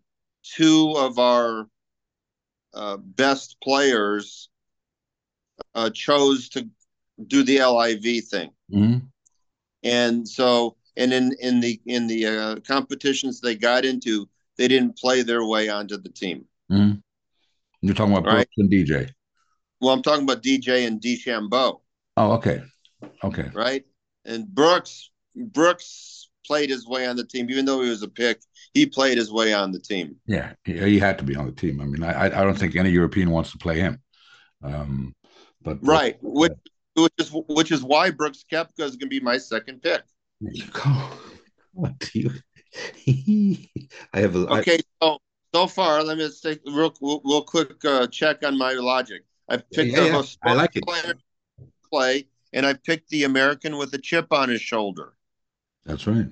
two 0.43 0.93
of 0.97 1.21
our 1.21 1.69
uh, 2.75 2.97
best 2.97 3.57
players 3.62 4.49
uh, 5.75 5.91
chose 5.91 6.49
to 6.50 6.69
do 7.27 7.43
the 7.43 7.59
LIV 7.61 8.25
thing, 8.25 8.50
mm-hmm. 8.73 8.99
and 9.83 10.29
so 10.29 10.77
and 10.97 11.12
in 11.12 11.35
in 11.41 11.61
the 11.61 11.81
in 11.87 12.07
the 12.07 12.27
uh, 12.27 12.57
competitions 12.67 13.41
they 13.41 13.55
got 13.55 13.85
into, 13.85 14.29
they 14.57 14.69
didn't 14.69 14.99
play 14.99 15.23
their 15.23 15.45
way 15.45 15.69
onto 15.69 15.97
the 15.97 16.11
team. 16.11 16.45
Mm-hmm. 16.71 16.99
You're 17.81 17.95
talking 17.95 18.17
about 18.17 18.27
right? 18.27 18.35
Brooks 18.35 18.53
and 18.59 18.71
DJ. 18.71 19.11
Well, 19.81 19.95
I'm 19.95 20.03
talking 20.03 20.25
about 20.25 20.43
DJ 20.43 20.87
and 20.87 21.00
DeChambeau. 21.00 21.81
Oh, 22.17 22.33
okay, 22.33 22.62
okay, 23.23 23.50
right. 23.55 23.85
And 24.25 24.47
Brooks 24.49 25.11
Brooks 25.37 26.29
played 26.45 26.71
his 26.71 26.87
way 26.87 27.07
on 27.07 27.17
the 27.17 27.25
team, 27.25 27.49
even 27.50 27.65
though 27.65 27.83
he 27.83 27.88
was 27.91 28.03
a 28.03 28.09
pick. 28.09 28.41
He 28.75 28.87
played 28.87 29.19
his 29.19 29.31
way 29.33 29.53
on 29.53 29.71
the 29.71 29.79
team. 29.79 30.17
Yeah, 30.27 30.53
he, 30.65 30.99
had 30.99 31.19
to 31.19 31.25
be 31.25 31.37
on 31.37 31.47
the 31.47 31.53
team. 31.53 31.81
I 31.81 31.85
mean, 31.85 32.03
I 32.03 32.27
I 32.27 32.45
don't 32.45 32.59
think 32.59 32.75
any 32.75 32.91
European 32.91 33.31
wants 33.31 33.53
to 33.53 33.59
play 33.59 33.79
him. 33.79 34.03
Um, 34.62 35.15
but 35.62 35.79
right, 35.83 36.17
which 36.23 36.53
which 36.97 37.12
is 37.19 37.31
which 37.49 37.73
is 37.73 37.83
why 37.83 38.11
Brooks 38.11 38.45
Koepka 38.50 38.81
is 38.81 38.97
going 38.97 39.00
to 39.00 39.07
be 39.09 39.21
my 39.21 39.38
second 39.38 39.83
pick. 39.83 40.03
You. 40.41 40.65
What 41.73 41.97
do 42.00 42.19
you? 42.19 42.31
I 44.12 44.21
have. 44.21 44.35
A, 44.35 44.49
okay, 44.59 44.79
I, 44.79 45.07
so 45.07 45.19
so 45.55 45.67
far, 45.69 46.03
let 46.03 46.19
me 46.19 46.25
just 46.27 46.43
take 46.43 46.61
real 46.67 46.93
real 47.00 47.43
quick 47.43 47.85
uh, 47.85 48.09
check 48.09 48.45
on 48.45 48.59
my 48.59 48.73
logic. 48.73 49.23
I've 49.49 49.69
picked 49.71 49.93
yeah, 49.93 50.07
yeah, 50.07 50.23
I 50.43 50.55
like 50.55 50.75
it. 50.75 50.85
player 50.85 51.15
play, 51.88 52.27
and 52.53 52.67
I 52.67 52.75
picked 52.75 53.11
the 53.11 53.25
American 53.25 53.77
with 53.79 53.95
a 53.95 53.99
chip 53.99 54.33
on 54.33 54.49
his 54.49 54.61
shoulder. 54.61 55.15
That's 55.87 56.07
right. 56.07 56.27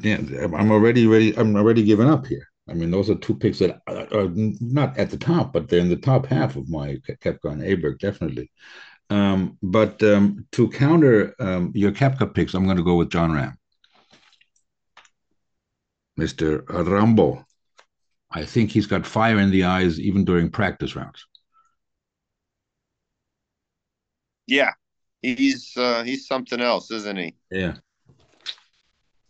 Yeah, 0.00 0.18
I'm 0.56 0.72
already 0.72 1.06
ready. 1.06 1.36
I'm 1.36 1.54
already 1.54 1.84
giving 1.84 2.08
up 2.08 2.26
here. 2.26 2.47
I 2.68 2.74
mean, 2.74 2.90
those 2.90 3.08
are 3.08 3.14
two 3.14 3.34
picks 3.34 3.58
that 3.60 3.80
are 3.86 4.28
not 4.34 4.98
at 4.98 5.10
the 5.10 5.16
top, 5.16 5.52
but 5.52 5.68
they're 5.68 5.80
in 5.80 5.88
the 5.88 5.96
top 5.96 6.26
half 6.26 6.56
of 6.56 6.68
my 6.68 6.96
Koepka 7.08 7.50
and 7.50 7.62
Aberg, 7.62 7.98
definitely. 7.98 8.50
Um, 9.10 9.56
but 9.62 10.02
um, 10.02 10.46
to 10.52 10.68
counter 10.68 11.34
um, 11.40 11.72
your 11.74 11.92
Koepka 11.92 12.34
picks, 12.34 12.54
I'm 12.54 12.64
going 12.64 12.76
to 12.76 12.82
go 12.82 12.96
with 12.96 13.10
Jon 13.10 13.30
Rahm. 13.30 13.54
Mr. 16.18 16.64
Rambo. 16.68 17.44
I 18.30 18.44
think 18.44 18.70
he's 18.70 18.86
got 18.86 19.06
fire 19.06 19.38
in 19.38 19.50
the 19.50 19.64
eyes 19.64 19.98
even 19.98 20.24
during 20.24 20.50
practice 20.50 20.94
rounds. 20.94 21.24
Yeah, 24.46 24.72
he's 25.22 25.72
uh, 25.76 26.02
he's 26.02 26.26
something 26.26 26.60
else, 26.60 26.90
isn't 26.90 27.18
he? 27.18 27.36
Yeah. 27.50 27.76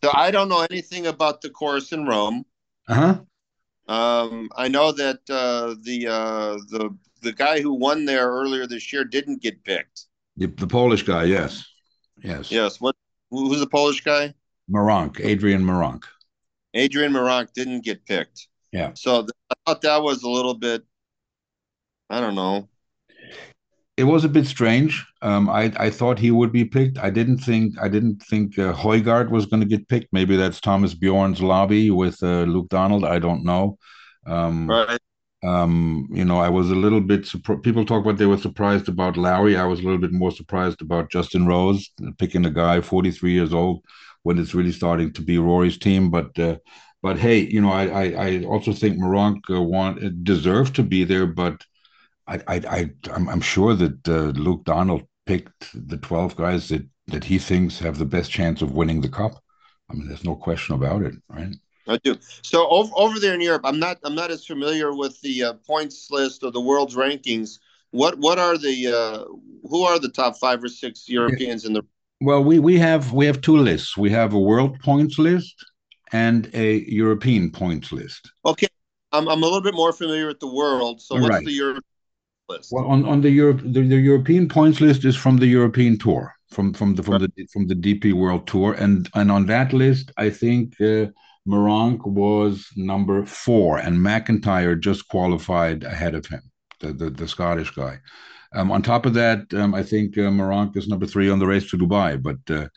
So 0.03 0.11
I 0.15 0.31
don't 0.31 0.49
know 0.49 0.67
anything 0.71 1.07
about 1.07 1.41
the 1.41 1.51
course 1.51 1.93
in 1.93 2.07
Rome. 2.07 2.45
Uh 2.89 2.95
huh. 2.95 3.21
Um, 3.89 4.51
I 4.57 4.69
know 4.69 4.93
that 4.93 5.21
uh, 5.31 5.75
the 5.83 6.07
uh, 6.07 6.59
the 6.69 6.97
the 7.23 7.33
guy 7.33 7.61
who 7.61 7.75
won 7.75 8.05
there 8.05 8.29
earlier 8.29 8.67
this 8.67 8.93
year 8.93 9.05
didn't 9.05 9.43
get 9.43 9.65
picked. 9.65 10.07
The, 10.37 10.47
the 10.47 10.67
Polish 10.67 11.03
guy, 11.03 11.25
yes, 11.25 11.67
yes, 12.23 12.51
Yes. 12.51 12.81
What? 12.81 12.95
Who's 13.31 13.61
the 13.61 13.67
Polish 13.67 14.03
guy? 14.03 14.35
Meronk, 14.71 15.21
Adrian 15.25 15.63
Meronk. 15.63 16.05
Adrian 16.75 17.13
Meronk 17.13 17.53
didn't 17.55 17.85
get 17.85 18.05
picked. 18.05 18.49
Yeah. 18.73 18.93
So 18.95 19.23
th- 19.23 19.31
I 19.51 19.55
thought 19.67 19.83
that 19.83 20.03
was 20.03 20.23
a 20.23 20.29
little 20.29 20.55
bit. 20.55 20.85
I 22.11 22.21
don't 22.21 22.35
know. 22.35 22.69
It 23.99 24.05
was 24.05 24.25
a 24.25 24.29
bit 24.29 24.47
strange. 24.47 25.05
Um, 25.23 25.49
I 25.51 25.73
I 25.87 25.91
thought 25.91 26.19
he 26.21 26.31
would 26.31 26.53
be 26.53 26.65
picked. 26.65 26.99
I 26.99 27.11
didn't 27.11 27.39
think 27.39 27.75
I 27.81 27.89
didn't 27.89 28.23
think 28.31 28.59
uh, 28.59 28.73
Højgaard 28.73 29.31
was 29.31 29.47
going 29.47 29.61
to 29.61 29.69
get 29.75 29.89
picked. 29.89 30.13
Maybe 30.13 30.37
that's 30.37 30.61
Thomas 30.61 30.95
Bjorn's 30.95 31.43
lobby 31.43 31.91
with 31.91 32.23
uh, 32.23 32.45
Luke 32.55 32.69
Donald. 32.69 33.05
I 33.05 33.19
don't 33.19 33.45
know. 33.45 33.77
Um, 34.27 34.57
Right. 34.69 34.99
um, 35.45 36.09
you 36.13 36.25
know, 36.25 36.39
I 36.41 36.51
was 36.51 36.71
a 36.71 36.77
little 36.85 37.01
bit 37.03 37.27
surprised. 37.27 37.63
People 37.65 37.85
talk 37.87 38.05
about 38.05 38.19
they 38.19 38.27
were 38.35 38.39
surprised 38.49 38.89
about 38.89 39.17
Lowry. 39.19 39.57
I 39.57 39.67
was 39.67 39.81
a 39.81 39.85
little 39.85 39.99
bit 40.07 40.13
more 40.13 40.33
surprised 40.33 40.83
about 40.83 41.11
Justin 41.13 41.47
Rose 41.47 41.91
picking 42.19 42.47
a 42.47 42.51
guy 42.51 42.81
43 42.83 43.33
years 43.33 43.55
old 43.55 43.85
when 44.25 44.39
it's 44.39 44.55
really 44.55 44.73
starting 44.73 45.13
to 45.15 45.23
be 45.23 45.39
Rory's 45.39 45.79
team. 45.79 46.11
But 46.11 46.39
uh, 46.39 46.57
but 47.03 47.19
hey, 47.19 47.41
you 47.41 47.61
know, 47.63 47.73
I 47.73 47.85
I, 48.05 48.05
I 48.29 48.45
also 48.45 48.73
think 48.73 48.99
Meronk 48.99 49.41
uh, 49.51 49.63
want 49.63 50.25
deserved 50.25 50.77
to 50.77 50.83
be 50.85 51.05
there, 51.05 51.27
but 51.27 51.57
I 52.29 52.37
I, 52.47 52.57
I 52.57 52.91
I'm, 53.13 53.29
I'm 53.29 53.41
sure 53.41 53.75
that 53.75 54.09
uh, 54.09 54.33
Luke 54.41 54.65
Donald 54.65 55.03
picked 55.27 55.71
the 55.89 55.97
12 55.99 56.37
guys 56.37 56.69
that 56.69 56.87
that 57.09 57.25
he 57.25 57.39
thinks 57.39 57.79
have 57.79 57.99
the 57.99 58.05
best 58.05 58.31
chance 58.31 58.63
of 58.63 58.73
winning 58.73 59.01
the 59.01 59.09
cup. 59.09 59.43
I 59.91 59.95
mean, 59.95 60.09
there's 60.09 60.25
no 60.25 60.37
question 60.37 60.75
about 60.75 61.03
it, 61.03 61.15
right? 61.29 61.55
I 61.87 61.97
do. 61.99 62.17
So 62.43 62.69
over 62.69 62.93
over 62.97 63.19
there 63.19 63.35
in 63.35 63.41
Europe, 63.41 63.63
I'm 63.65 63.79
not 63.79 63.99
I'm 64.05 64.15
not 64.15 64.31
as 64.31 64.45
familiar 64.45 64.95
with 64.95 65.21
the 65.23 65.45
uh, 65.45 65.53
points 65.67 66.11
list 66.11 66.45
or 66.45 66.51
the 66.51 66.61
world's 66.61 66.95
rankings. 66.95 67.59
What 67.91 68.19
what 68.19 68.39
are 68.39 68.59
the 68.59 68.87
uh, 68.89 69.25
who 69.69 69.83
are 69.83 69.99
the 69.99 70.11
top 70.11 70.37
five 70.37 70.63
or 70.63 70.69
six 70.69 71.09
Europeans 71.09 71.65
in 71.65 71.73
the? 71.73 71.83
Well, 72.21 72.45
we 72.45 72.59
we 72.59 72.79
have 72.79 73.13
we 73.13 73.27
have 73.27 73.41
two 73.41 73.57
lists. 73.57 73.97
We 73.97 74.11
have 74.11 74.35
a 74.35 74.39
world 74.39 74.79
points 74.81 75.19
list 75.19 75.55
and 76.13 76.51
a 76.55 76.85
European 76.91 77.51
points 77.51 77.91
list. 77.91 78.31
Okay, 78.45 78.67
I'm 79.13 79.29
I'm 79.29 79.43
a 79.43 79.47
little 79.47 79.63
bit 79.63 79.75
more 79.75 79.93
familiar 79.93 80.27
with 80.27 80.41
the 80.41 80.53
world. 80.53 81.01
So 81.01 81.15
what's 81.15 81.29
Right. 81.29 81.45
the 81.45 81.53
Europe 81.53 81.85
list? 82.49 82.71
Well, 82.73 82.87
on, 82.87 83.05
on 83.05 83.21
the 83.21 83.31
Europe 83.31 83.61
the, 83.63 83.83
the 83.83 83.97
European 83.97 84.49
points 84.49 84.81
list 84.81 85.05
is 85.05 85.17
from 85.17 85.37
the 85.37 85.47
European 85.47 85.99
Tour, 85.99 86.35
from 86.51 86.73
from 86.73 86.95
the 86.95 87.03
from 87.03 87.23
the 87.23 87.47
from 87.53 87.67
the 87.67 87.75
DP 87.75 88.13
World 88.13 88.47
Tour, 88.47 88.75
and 88.75 89.09
and 89.15 89.31
on 89.31 89.47
that 89.47 89.73
list, 89.73 90.13
I 90.17 90.31
think 90.31 90.81
uh, 90.81 91.07
Meronk 91.47 92.07
was 92.07 92.67
number 92.77 93.25
four, 93.27 93.79
and 93.79 93.99
McIntyre 93.99 94.79
just 94.81 95.09
qualified 95.09 95.85
ahead 95.85 96.15
of 96.15 96.27
him, 96.27 96.43
the 96.81 96.93
the, 96.93 97.11
the 97.11 97.29
Scottish 97.29 97.71
guy. 97.71 97.99
Um, 98.55 98.73
on 98.73 98.83
top 98.83 99.05
of 99.05 99.15
that, 99.15 99.53
um, 99.53 99.75
I 99.75 99.83
think 99.83 100.17
uh, 100.17 100.23
Meronk 100.23 100.77
is 100.77 100.89
number 100.89 101.07
three 101.07 101.29
on 101.31 101.39
the 101.39 101.47
race 101.47 101.71
to 101.71 101.79
Dubai, 101.79 102.23
but. 102.23 102.39
Uh, 102.51 102.69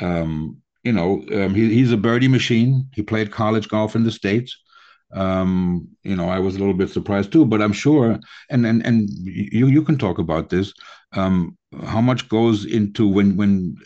um, 0.00 0.62
you 0.84 0.92
know, 0.92 1.22
um, 1.32 1.54
he, 1.54 1.72
he's 1.72 1.92
a 1.92 1.96
birdie 1.96 2.28
machine. 2.28 2.88
He 2.94 3.02
played 3.02 3.30
college 3.30 3.68
golf 3.68 3.94
in 3.94 4.04
the 4.04 4.10
States. 4.10 4.58
Um, 5.12 5.88
you 6.02 6.16
know, 6.16 6.28
I 6.28 6.38
was 6.38 6.56
a 6.56 6.58
little 6.58 6.74
bit 6.74 6.90
surprised 6.90 7.32
too, 7.32 7.44
but 7.44 7.60
I'm 7.60 7.72
sure, 7.72 8.18
and 8.50 8.66
and 8.66 8.84
and 8.86 9.08
you 9.10 9.66
you 9.66 9.82
can 9.82 9.98
talk 9.98 10.18
about 10.18 10.48
this. 10.48 10.72
Um, 11.12 11.56
how 11.84 12.00
much 12.00 12.28
goes 12.28 12.64
into 12.64 13.06
when 13.06 13.36
when 13.36 13.76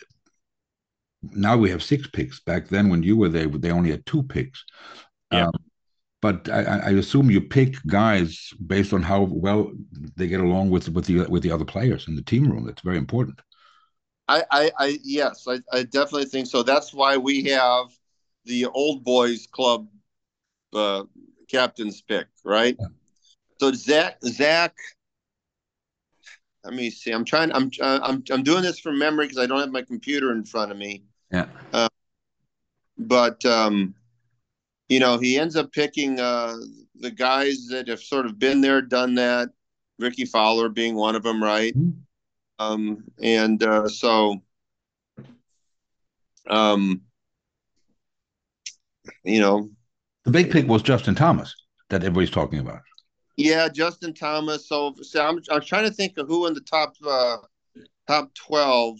now 1.21 1.57
we 1.57 1.69
have 1.69 1.83
six 1.83 2.07
picks. 2.07 2.39
Back 2.39 2.69
then, 2.69 2.89
when 2.89 3.03
you 3.03 3.17
were 3.17 3.29
there, 3.29 3.47
they 3.47 3.71
only 3.71 3.91
had 3.91 4.05
two 4.05 4.23
picks. 4.23 4.63
Yeah. 5.31 5.47
Um, 5.47 5.53
but 6.21 6.49
I, 6.49 6.61
I 6.63 6.89
assume 6.91 7.29
you 7.29 7.41
pick 7.41 7.75
guys 7.85 8.49
based 8.65 8.91
on 8.91 9.03
how 9.03 9.21
well 9.23 9.71
they 10.15 10.27
get 10.27 10.39
along 10.39 10.69
with 10.69 10.89
with 10.89 11.05
the 11.05 11.27
with 11.27 11.43
the 11.43 11.51
other 11.51 11.65
players 11.65 12.07
in 12.07 12.15
the 12.15 12.23
team 12.23 12.49
room. 12.49 12.65
That's 12.65 12.81
very 12.81 12.97
important. 12.97 13.39
I, 14.27 14.43
I, 14.51 14.71
I 14.77 14.99
yes, 15.03 15.45
I, 15.47 15.59
I 15.71 15.83
definitely 15.83 16.25
think 16.25 16.47
so. 16.47 16.63
That's 16.63 16.93
why 16.93 17.17
we 17.17 17.43
have 17.43 17.87
the 18.45 18.65
old 18.65 19.03
boys 19.03 19.47
club 19.47 19.87
uh, 20.73 21.03
captain's 21.47 22.01
pick, 22.01 22.27
right? 22.43 22.75
Yeah. 22.79 22.87
So 23.59 23.71
Zach, 23.73 24.17
Zach. 24.23 24.75
Let 26.63 26.73
me 26.73 26.89
see. 26.89 27.11
I'm 27.11 27.23
trying. 27.25 27.51
I'm 27.53 27.71
uh, 27.81 27.99
I'm 28.03 28.23
I'm 28.29 28.43
doing 28.43 28.61
this 28.61 28.79
from 28.79 28.97
memory 28.99 29.25
because 29.27 29.41
I 29.41 29.45
don't 29.45 29.59
have 29.59 29.71
my 29.71 29.83
computer 29.83 30.31
in 30.31 30.43
front 30.43 30.71
of 30.71 30.77
me. 30.77 31.03
Yeah. 31.31 31.47
But 32.97 33.45
um, 33.45 33.93
you 34.89 34.99
know, 34.99 35.17
he 35.17 35.37
ends 35.37 35.55
up 35.55 35.71
picking 35.71 36.19
uh, 36.19 36.55
the 36.95 37.11
guys 37.11 37.67
that 37.67 37.87
have 37.87 37.99
sort 38.01 38.25
of 38.25 38.39
been 38.39 38.61
there, 38.61 38.81
done 38.81 39.15
that. 39.15 39.49
Rickie 39.99 40.25
Fowler 40.25 40.69
being 40.69 40.95
one 40.95 41.15
of 41.15 41.23
them, 41.23 41.41
right? 41.41 41.75
Mhm. 41.75 41.93
Um, 42.59 43.03
and 43.21 43.61
uh, 43.63 43.87
so, 43.87 44.41
um, 46.47 47.01
you 49.23 49.39
know, 49.39 49.69
The 50.27 50.33
big 50.33 50.51
pick 50.51 50.67
was 50.67 50.81
Justin 50.81 51.15
Thomas 51.15 51.55
that 51.89 52.03
everybody's 52.03 52.31
talking 52.31 52.59
about. 52.59 52.81
yeah, 53.37 53.69
Justin 53.69 54.13
Thomas. 54.13 54.67
So, 54.67 54.93
so 55.01 55.25
I'm 55.25 55.39
I'm 55.49 55.61
trying 55.61 55.85
to 55.85 55.89
think 55.93 56.17
of 56.17 56.27
who 56.27 56.47
in 56.47 56.53
the 56.53 56.59
top 56.59 56.95
uh, 57.07 57.37
top 58.09 58.33
twelve 58.35 58.99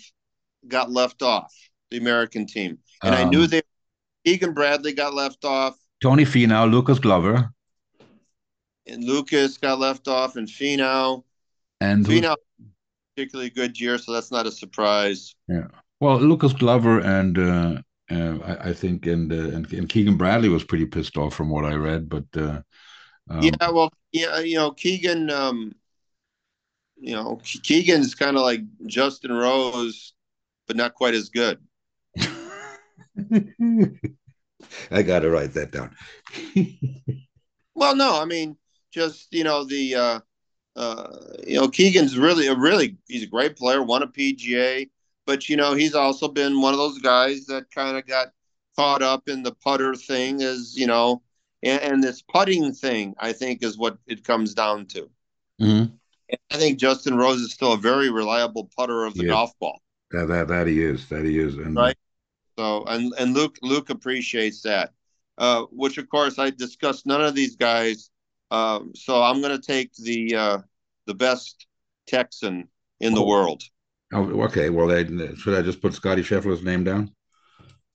got 0.70 0.90
left 0.90 1.22
off 1.22 1.54
the 1.92 1.98
American 1.98 2.46
team, 2.46 2.78
and 3.04 3.14
I 3.14 3.26
knew 3.26 3.42
Um, 3.44 3.48
that 3.50 3.66
Egan 4.24 4.54
Bradley 4.54 4.94
got 4.94 5.14
left 5.14 5.44
off, 5.44 5.76
Tony 6.02 6.24
Finau, 6.24 6.72
Lucas 6.72 6.98
Glover, 6.98 7.50
and 8.88 9.04
Lucas 9.04 9.58
got 9.58 9.80
left 9.80 10.08
off, 10.08 10.38
and 10.38 10.48
Finau. 10.48 11.24
and 11.82 12.08
who- 12.08 12.22
Finau, 12.22 12.38
particularly 13.18 13.50
good 13.50 13.78
year, 13.78 13.98
so 13.98 14.14
that's 14.14 14.32
not 14.32 14.48
a 14.48 14.52
surprise. 14.52 15.36
Yeah. 15.50 15.68
Well, 16.00 16.22
Lucas 16.22 16.54
Glover 16.54 17.02
and 17.02 17.38
uh, 17.38 17.82
uh, 18.10 18.38
I, 18.44 18.70
I 18.70 18.74
think 18.74 19.06
and, 19.06 19.32
uh, 19.32 19.56
and 19.56 19.72
and 19.72 19.90
Keegan 19.90 20.18
Bradley 20.18 20.50
was 20.50 20.64
pretty 20.64 20.86
pissed 20.86 21.18
off 21.18 21.34
from 21.34 21.50
what 21.50 21.66
I 21.66 21.76
read, 21.76 22.10
but 22.10 22.26
uh, 22.36 22.62
um, 23.30 23.44
yeah, 23.44 23.70
well, 23.70 23.92
yeah, 24.12 24.40
you 24.40 24.56
know, 24.56 24.72
Keegan, 24.72 25.30
um, 25.30 25.76
you 26.98 27.14
know, 27.16 27.42
Keegan's 27.64 28.16
kind 28.16 28.38
of 28.38 28.44
like 28.44 28.62
Justin 28.86 29.34
Rose, 29.34 30.14
but 30.66 30.76
not 30.76 30.94
quite 30.94 31.14
as 31.14 31.30
good. 31.30 31.60
I 34.92 35.02
got 35.02 35.20
to 35.20 35.30
write 35.30 35.54
that 35.54 35.72
down. 35.72 35.96
Well, 37.78 37.96
no, 37.96 38.20
I 38.20 38.26
mean, 38.26 38.58
just 38.92 39.32
you 39.32 39.44
know, 39.44 39.64
the 39.64 39.94
uh, 39.94 40.20
uh, 40.76 41.18
you 41.46 41.60
know, 41.60 41.68
Keegan's 41.68 42.18
really 42.18 42.48
a 42.48 42.56
really 42.56 42.98
he's 43.08 43.22
a 43.22 43.28
great 43.28 43.56
player, 43.56 43.84
won 43.84 44.02
a 44.02 44.08
PGA, 44.08 44.90
but 45.28 45.50
you 45.50 45.58
know, 45.58 45.76
he's 45.76 45.96
also 45.96 46.30
been 46.30 46.62
one 46.62 46.74
of 46.74 46.80
those 46.80 47.00
guys 47.00 47.46
that 47.48 47.72
kind 47.72 47.98
of 47.98 48.08
got 48.08 48.30
caught 48.78 49.04
up 49.04 49.30
in 49.30 49.44
the 49.44 49.54
putter 49.54 49.96
thing, 49.96 50.42
as 50.44 50.76
you 50.78 50.88
know, 50.88 51.22
and, 51.64 51.82
and 51.84 52.04
this 52.04 52.24
putting 52.24 52.74
thing, 52.74 53.16
I 53.20 53.34
think, 53.34 53.64
is 53.64 53.78
what 53.78 54.00
it 54.08 54.24
comes 54.26 54.56
down 54.56 54.88
to. 54.88 55.10
Mhm. 55.62 56.00
I 56.52 56.58
think 56.58 56.80
Justin 56.80 57.18
Rose 57.18 57.42
is 57.42 57.54
still 57.54 57.74
a 57.74 57.78
very 57.78 58.10
reliable 58.10 58.70
putter 58.78 59.06
of 59.06 59.16
the 59.16 59.26
Yeah. 59.26 59.32
golf 59.32 59.60
ball. 59.60 59.82
That, 60.12 60.28
that 60.30 60.48
that 60.50 60.68
he 60.68 60.82
is, 60.84 61.08
that 61.10 61.26
he 61.26 61.40
is, 61.40 61.58
and 61.58 61.78
Right. 61.78 61.98
So 62.58 62.86
and 62.86 63.14
and 63.20 63.34
Luke 63.34 63.58
Luke 63.62 63.90
appreciates 63.90 64.62
that, 64.64 64.94
uh, 65.38 65.64
which 65.72 65.98
of 65.98 66.10
course 66.10 66.40
I 66.40 66.50
discussed 66.50 67.06
none 67.06 67.24
of 67.24 67.36
these 67.36 67.56
guys. 67.56 68.10
Um, 68.52 68.94
so 68.96 69.22
I'm 69.24 69.42
going 69.42 69.60
to 69.60 69.66
take 69.66 69.94
the 69.96 70.36
uh, 70.36 70.60
the 71.06 71.14
best 71.14 71.68
Texan 72.08 72.70
in 73.00 73.14
the 73.14 73.22
Oh. 73.22 73.28
world, 73.28 73.64
Oh, 74.14 74.44
okay. 74.44 74.70
Well, 74.70 74.88
then, 74.88 75.36
should 75.36 75.58
I 75.58 75.62
just 75.62 75.82
put 75.82 75.94
Scotty 75.94 76.22
Scheffler's 76.22 76.64
name 76.64 76.84
down? 76.84 77.12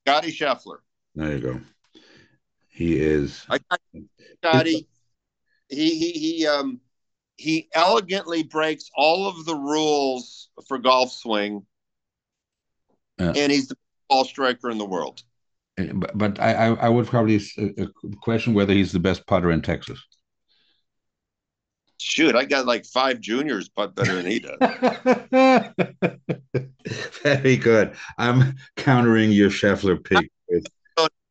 Scotty 0.06 0.32
Scheffler. 0.32 0.78
There 1.14 1.32
you 1.32 1.40
go. 1.40 1.60
He 2.68 2.98
is. 2.98 3.44
I 3.48 3.58
got 3.70 3.80
Scotty. 4.38 4.86
He 5.68 5.98
he 5.98 6.12
he 6.12 6.46
um 6.46 6.80
he 7.36 7.68
elegantly 7.72 8.42
breaks 8.42 8.90
all 8.94 9.26
of 9.28 9.44
the 9.46 9.54
rules 9.54 10.50
for 10.68 10.78
golf 10.78 11.12
swing, 11.12 11.64
Yeah. 13.18 13.32
and 13.36 13.50
he's 13.50 13.68
the 13.68 13.76
ball 14.08 14.24
striker 14.24 14.70
in 14.70 14.78
the 14.78 14.84
world. 14.84 15.22
But, 15.76 16.16
but 16.16 16.40
I, 16.40 16.66
I 16.66 16.88
would 16.90 17.06
probably 17.06 17.40
uh, 17.58 17.82
uh, 17.82 17.86
question 18.20 18.52
whether 18.52 18.74
he's 18.74 18.92
the 18.92 19.00
best 19.00 19.26
putter 19.26 19.50
in 19.50 19.62
Texas. 19.62 19.98
Shoot, 22.02 22.34
I 22.34 22.44
got 22.44 22.66
like 22.66 22.84
five 22.84 23.20
juniors 23.20 23.68
putt 23.68 23.94
better 23.94 24.14
than 24.14 24.26
he 24.26 24.40
does. 24.40 24.58
Very 27.22 27.56
good. 27.56 27.94
I'm 28.18 28.56
countering 28.76 29.30
your 29.30 29.50
Scheffler 29.50 30.02
pick. 30.02 30.30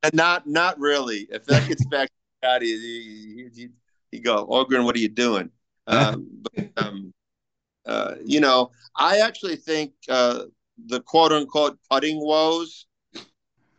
And 0.03 0.13
not 0.13 0.47
not 0.47 0.79
really. 0.79 1.27
If 1.29 1.45
that 1.45 1.67
gets 1.67 1.85
back 1.87 2.07
to 2.07 2.13
Scotty, 2.41 2.65
he, 2.65 3.49
he, 3.53 3.67
he 4.11 4.19
go, 4.19 4.47
Ogrin, 4.47 4.85
what 4.85 4.95
are 4.95 4.99
you 4.99 5.09
doing? 5.09 5.51
Um, 5.87 6.27
but, 6.41 6.69
um, 6.77 7.13
uh, 7.85 8.15
you 8.23 8.39
know, 8.39 8.71
I 8.95 9.19
actually 9.19 9.57
think 9.57 9.91
uh, 10.09 10.45
the 10.87 11.01
quote 11.01 11.31
unquote 11.31 11.77
putting 11.89 12.19
woes 12.19 12.87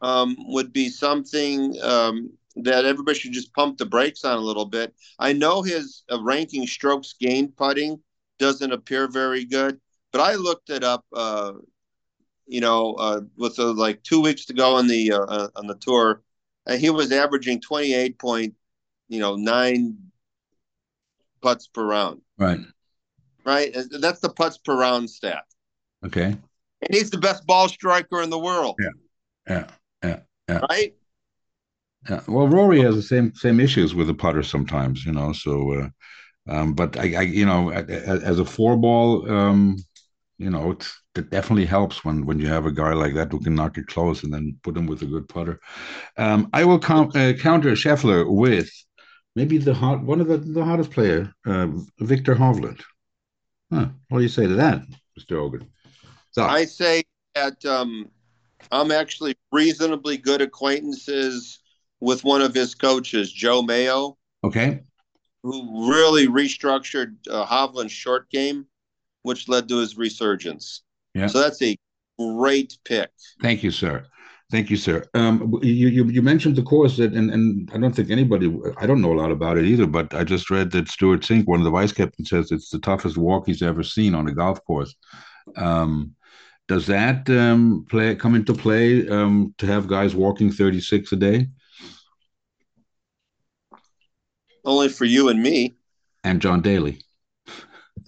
um, 0.03 0.37
would 0.41 0.73
be 0.73 0.91
something 0.91 1.77
um, 1.83 2.31
that 2.57 2.85
everybody 2.85 3.19
should 3.19 3.33
just 3.33 3.53
pump 3.55 3.79
the 3.79 3.87
brakes 3.87 4.25
on 4.25 4.37
a 4.37 4.41
little 4.41 4.67
bit. 4.67 4.95
I 5.19 5.33
know 5.33 5.63
his 5.63 6.05
uh, 6.13 6.23
ranking 6.23 6.67
strokes 6.67 7.15
gained 7.19 7.57
putting 7.57 8.01
doesn't 8.39 8.73
appear 8.73 9.09
very 9.09 9.45
good, 9.45 9.81
but 10.13 10.21
I 10.21 10.35
looked 10.35 10.71
it 10.71 10.85
up. 10.85 11.05
Uh, 11.13 11.53
you 12.47 12.61
know, 12.61 12.95
uh, 12.95 13.21
with 13.37 13.59
uh, 13.59 13.73
like 13.73 14.03
two 14.03 14.21
weeks 14.21 14.45
to 14.47 14.53
go 14.53 14.75
on 14.75 14.87
the 14.87 15.13
uh, 15.13 15.21
uh, 15.21 15.49
on 15.57 15.67
the 15.67 15.77
tour, 15.77 16.23
and 16.67 16.81
he 16.81 16.91
was 16.91 17.13
averaging 17.13 17.61
twenty 17.61 17.95
eight 17.95 18.19
point, 18.19 18.55
you 19.09 19.21
know, 19.21 19.37
nine 19.37 19.97
putts 21.41 21.69
per 21.69 21.85
round. 21.85 22.21
Right. 22.37 22.61
Right. 23.45 23.75
That's 23.91 24.21
the 24.21 24.29
putts 24.29 24.59
per 24.59 24.77
round 24.77 25.09
stat. 25.09 25.45
Okay. 26.05 26.25
And 26.25 26.41
he's 26.91 27.11
the 27.11 27.19
best 27.19 27.47
ball 27.47 27.69
striker 27.69 28.21
in 28.23 28.31
the 28.31 28.39
world. 28.39 28.77
Yeah. 28.79 28.89
Yeah. 29.49 29.71
Yeah. 30.03 30.21
Yeah. 30.49 30.67
Right. 30.69 30.95
Yeah. 32.09 32.21
Well, 32.27 32.49
Rory 32.49 32.81
has 32.81 32.97
the 32.97 33.03
same 33.03 33.35
same 33.35 33.61
issues 33.61 33.95
with 33.95 34.09
the 34.09 34.15
putter 34.15 34.43
sometimes, 34.43 35.05
you 35.05 35.13
know. 35.13 35.33
So, 35.33 35.73
uh, 35.73 35.89
um, 36.49 36.75
but 36.75 36.97
I, 36.97 37.15
I, 37.15 37.23
you 37.23 37.47
know, 37.47 37.71
as 37.71 38.39
a 38.39 38.45
four 38.45 38.77
ball, 38.77 39.31
um, 39.31 39.77
you 40.39 40.51
know, 40.51 40.73
it 40.73 41.31
definitely 41.31 41.67
helps 41.67 42.05
when 42.05 42.27
when 42.27 42.41
you 42.41 42.49
have 42.49 42.67
a 42.67 42.73
guy 42.73 42.93
like 42.93 43.15
that 43.15 43.31
who 43.31 43.41
can 43.41 43.55
knock 43.55 43.79
it 43.79 43.87
close 43.87 44.25
and 44.25 44.35
then 44.35 44.59
put 44.63 44.77
him 44.77 44.87
with 44.87 45.03
a 45.03 45.07
good 45.07 45.29
putter. 45.29 45.61
Um, 46.17 46.49
I 46.53 46.65
will 46.65 46.81
com- 46.81 47.13
uh, 47.15 47.35
counter 47.39 47.73
Scheffler 47.73 48.29
with 48.29 48.71
maybe 49.37 49.59
the 49.59 49.75
hot 49.75 50.03
one 50.03 50.21
of 50.21 50.27
the, 50.27 50.39
the 50.39 50.65
hottest 50.65 50.91
player, 50.91 51.33
uh, 51.47 51.69
Viktor 52.01 52.35
Hovland. 52.35 52.83
Huh. 53.73 53.89
What 54.09 54.19
do 54.19 54.23
you 54.23 54.29
say 54.29 54.47
to 54.47 54.55
that, 54.55 54.83
Mr. 55.19 55.39
Hogan? 55.39 55.71
So 56.33 56.43
I 56.43 56.65
say 56.65 57.05
that 57.35 57.65
um, 57.65 58.11
I'm 58.73 58.91
actually 58.91 59.37
reasonably 59.53 60.17
good 60.17 60.43
acquaintances 60.43 61.62
with 62.03 62.25
one 62.25 62.43
of 62.43 62.53
his 62.53 62.75
coaches, 62.75 63.33
Joe 63.33 63.63
Mayo. 63.63 64.19
Okay. 64.43 64.81
Who 65.45 65.89
really 65.89 66.27
restructured 66.27 67.15
uh, 67.31 67.47
Hovland's 67.47 67.93
short 67.93 68.29
game, 68.29 68.67
which 69.23 69.49
led 69.49 69.69
to 69.69 69.79
his 69.79 69.97
resurgence. 69.97 70.83
Yeah. 71.15 71.29
So 71.29 71.41
that's 71.41 71.63
a 71.63 71.77
great 72.19 72.77
pick. 72.85 73.11
Thank 73.41 73.63
you, 73.63 73.71
sir. 73.71 74.05
Thank 74.51 74.69
you, 74.69 74.77
sir. 74.77 75.07
Um, 75.15 75.61
you, 75.63 75.89
you, 75.89 76.05
you 76.07 76.23
mentioned 76.23 76.57
the 76.57 76.63
course 76.63 76.97
that, 76.97 77.13
and, 77.13 77.31
and 77.31 77.71
I 77.73 77.79
don't 77.79 77.95
think 77.95 78.11
anybody, 78.11 78.53
I 78.79 78.87
don't 78.87 79.01
know 79.01 79.13
a 79.13 79.21
lot 79.23 79.31
about 79.31 79.57
it 79.57 79.65
either, 79.65 79.87
but 79.87 80.13
I 80.13 80.25
just 80.25 80.51
read 80.51 80.73
that 80.73 80.89
Stewart 80.89 81.21
Cink, 81.21 81.47
one 81.47 81.61
of 81.61 81.65
the 81.65 81.71
vice 81.71 81.93
captains, 81.93 82.31
says 82.31 82.51
it's 82.51 82.69
the 82.69 82.81
toughest 82.81 83.17
walk 83.17 83.47
he's 83.47 83.63
ever 83.63 83.85
seen 83.85 84.15
on 84.15 84.27
a 84.27 84.35
golf 84.35 84.63
course. 84.65 84.95
Um, 85.57 86.17
does 86.67 86.87
that 86.89 87.31
um, 87.31 87.87
play 87.89 88.17
come 88.17 88.35
into 88.35 88.55
play 88.55 89.09
um, 89.09 89.55
to 89.59 89.67
have 89.67 89.87
guys 89.87 90.17
walking 90.17 90.51
36 90.51 91.13
a 91.13 91.17
day? 91.17 91.47
Only 94.65 94.89
for 94.89 95.05
you 95.05 95.29
and 95.29 95.43
me. 95.43 95.75
And 96.25 96.41
John 96.41 96.61
Daly. 96.63 97.01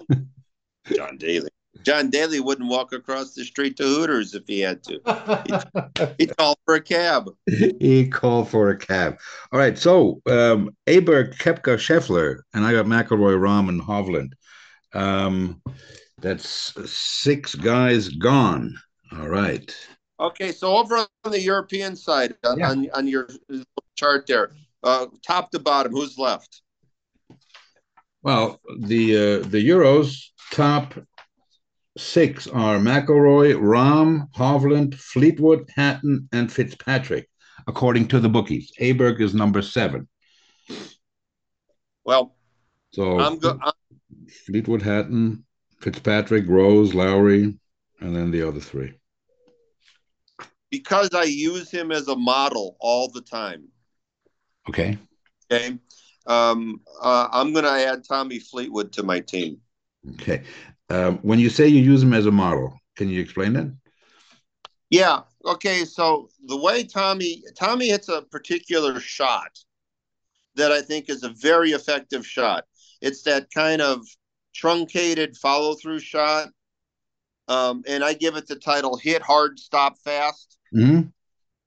John 0.94 1.16
Daly. 1.18 1.48
John 1.82 2.08
Daly 2.08 2.40
wouldn't 2.40 2.68
walk 2.68 2.92
across 2.92 3.34
the 3.34 3.44
street 3.44 3.76
to 3.76 3.82
Hooters 3.82 4.34
if 4.34 4.44
he 4.46 4.60
had 4.60 4.82
to. 4.84 5.00
He'd, 5.46 6.14
he'd 6.18 6.36
call 6.36 6.56
for 6.64 6.74
a 6.74 6.80
cab. 6.80 7.30
He'd 7.46 8.10
call 8.12 8.44
for 8.44 8.70
a 8.70 8.76
cab. 8.76 9.18
All 9.52 9.58
right. 9.58 9.76
So 9.76 10.22
um, 10.26 10.70
Aberg, 10.86 11.36
Koepka, 11.36 11.76
Scheffler, 11.76 12.38
and 12.54 12.64
I 12.64 12.72
got 12.72 12.86
McIlroy, 12.86 13.38
Rahm, 13.38 13.68
and 13.68 13.82
Hovland. 13.82 14.32
Um, 14.94 15.60
that's 16.20 16.72
six 16.90 17.54
guys 17.54 18.08
gone. 18.08 18.78
All 19.12 19.28
right. 19.28 19.74
Okay. 20.20 20.52
So 20.52 20.76
over 20.76 20.96
on 20.96 21.32
the 21.32 21.40
European 21.40 21.96
side, 21.96 22.34
on, 22.44 22.58
yeah. 22.58 22.70
on, 22.70 22.88
on 22.94 23.06
your 23.06 23.28
chart 23.96 24.26
there, 24.26 24.52
uh, 24.84 25.06
top 25.26 25.50
to 25.50 25.58
bottom, 25.58 25.92
who's 25.92 26.18
left? 26.18 26.62
Well, 28.22 28.60
the 28.78 29.16
uh, 29.16 29.48
the 29.48 29.68
Euros 29.68 30.28
top 30.52 30.94
six 31.98 32.46
are 32.46 32.78
McIlroy, 32.78 33.54
Rahm, 33.54 34.30
Hovland, 34.32 34.94
Fleetwood, 34.94 35.68
Hatton, 35.74 36.28
and 36.32 36.52
Fitzpatrick, 36.52 37.28
according 37.66 38.08
to 38.08 38.20
the 38.20 38.28
bookies. 38.28 38.72
Aberg 38.80 39.20
is 39.20 39.34
number 39.34 39.62
seven. 39.62 40.08
Well, 42.04 42.36
so 42.92 43.18
I'm 43.18 43.38
go- 43.38 43.58
Fleetwood, 44.46 44.82
Hatton, 44.82 45.44
Fitzpatrick, 45.80 46.46
Rose, 46.48 46.94
Lowry, 46.94 47.58
and 48.00 48.16
then 48.16 48.30
the 48.30 48.46
other 48.46 48.60
three. 48.60 48.94
Because 50.70 51.10
I 51.14 51.24
use 51.24 51.70
him 51.70 51.92
as 51.92 52.08
a 52.08 52.16
model 52.16 52.76
all 52.80 53.10
the 53.10 53.20
time. 53.20 53.68
Okay. 54.68 54.98
Okay. 55.50 55.78
Um, 56.26 56.80
uh, 57.00 57.28
I'm 57.32 57.52
going 57.52 57.64
to 57.64 57.70
add 57.70 58.04
Tommy 58.04 58.38
Fleetwood 58.38 58.92
to 58.92 59.02
my 59.02 59.20
team. 59.20 59.58
Okay. 60.14 60.42
Um, 60.90 61.18
when 61.18 61.38
you 61.38 61.50
say 61.50 61.66
you 61.68 61.82
use 61.82 62.02
him 62.02 62.12
as 62.12 62.26
a 62.26 62.30
model, 62.30 62.78
can 62.96 63.08
you 63.08 63.20
explain 63.20 63.52
that? 63.54 63.74
Yeah. 64.90 65.22
Okay. 65.44 65.84
So 65.84 66.28
the 66.46 66.56
way 66.56 66.84
Tommy 66.84 67.42
Tommy 67.58 67.88
hits 67.88 68.08
a 68.08 68.22
particular 68.22 69.00
shot 69.00 69.58
that 70.56 70.72
I 70.72 70.82
think 70.82 71.08
is 71.08 71.24
a 71.24 71.30
very 71.30 71.72
effective 71.72 72.26
shot. 72.26 72.64
It's 73.00 73.22
that 73.22 73.48
kind 73.52 73.82
of 73.82 74.06
truncated 74.54 75.36
follow 75.36 75.74
through 75.74 76.00
shot. 76.00 76.48
Um, 77.48 77.82
and 77.86 78.02
I 78.02 78.14
give 78.14 78.36
it 78.36 78.46
the 78.46 78.56
title 78.56 78.96
"Hit 78.96 79.20
Hard, 79.20 79.58
Stop 79.58 79.98
Fast." 79.98 80.58
Mm-hmm. 80.74 81.08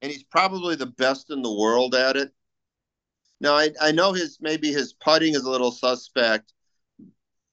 And 0.01 0.11
he's 0.11 0.23
probably 0.23 0.75
the 0.75 0.85
best 0.85 1.31
in 1.31 1.41
the 1.41 1.53
world 1.53 1.95
at 1.95 2.15
it. 2.15 2.31
Now 3.39 3.55
I, 3.55 3.69
I 3.81 3.91
know 3.91 4.13
his 4.13 4.37
maybe 4.41 4.71
his 4.71 4.93
putting 4.93 5.35
is 5.35 5.43
a 5.43 5.49
little 5.49 5.71
suspect 5.71 6.53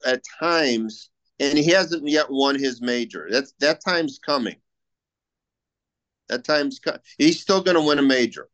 at 0.05 0.23
times, 0.41 1.11
and 1.41 1.59
he 1.59 1.71
hasn't 1.71 2.09
yet 2.09 2.27
won 2.31 2.59
his 2.59 2.81
major. 2.81 3.29
That's 3.31 3.53
that 3.61 3.85
time's 3.85 4.19
coming. 4.19 4.57
That 6.29 6.45
time's 6.45 6.79
co- 6.79 6.99
he's 7.19 7.41
still 7.41 7.63
going 7.63 7.77
to 7.77 7.83
win 7.83 7.99
a 7.99 8.03
major. 8.03 8.49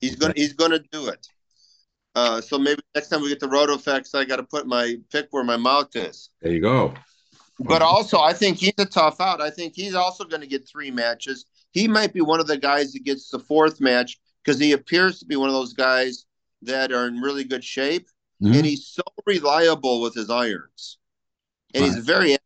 He's 0.00 0.16
gonna 0.16 0.34
he's 0.36 0.52
going 0.52 0.72
to 0.72 0.84
do 0.92 1.08
it. 1.08 1.26
Uh, 2.14 2.40
so 2.40 2.58
maybe 2.58 2.80
next 2.94 3.08
time 3.08 3.22
we 3.22 3.28
get 3.28 3.40
the 3.40 3.48
roto 3.48 3.74
effects, 3.74 4.14
I 4.14 4.24
got 4.24 4.36
to 4.36 4.44
put 4.44 4.66
my 4.66 4.96
pick 5.10 5.28
where 5.30 5.42
my 5.42 5.56
mouth 5.56 5.96
is. 5.96 6.30
There 6.42 6.52
you 6.52 6.60
go. 6.60 6.94
But 7.60 7.82
also, 7.82 8.18
I 8.18 8.32
think 8.32 8.58
he's 8.58 8.74
a 8.78 8.84
tough 8.84 9.20
out. 9.20 9.40
I 9.40 9.50
think 9.50 9.74
he's 9.74 9.94
also 9.94 10.24
going 10.24 10.40
to 10.40 10.46
get 10.46 10.68
three 10.68 10.90
matches. 10.90 11.46
He 11.72 11.88
might 11.88 12.12
be 12.12 12.20
one 12.20 12.40
of 12.40 12.46
the 12.46 12.56
guys 12.56 12.92
that 12.92 13.04
gets 13.04 13.30
the 13.30 13.38
fourth 13.38 13.80
match 13.80 14.18
because 14.44 14.60
he 14.60 14.72
appears 14.72 15.18
to 15.20 15.26
be 15.26 15.36
one 15.36 15.48
of 15.48 15.54
those 15.54 15.72
guys 15.72 16.26
that 16.66 16.92
are 16.92 17.06
in 17.06 17.20
really 17.20 17.44
good 17.44 17.64
shape, 17.64 18.08
mm-hmm. 18.42 18.54
and 18.54 18.66
he's 18.66 18.86
so 18.86 19.02
reliable 19.26 20.00
with 20.00 20.14
his 20.14 20.30
irons, 20.30 20.98
and 21.74 21.82
right. 21.82 21.88
he's 21.88 21.98
a 21.98 22.02
very 22.02 22.36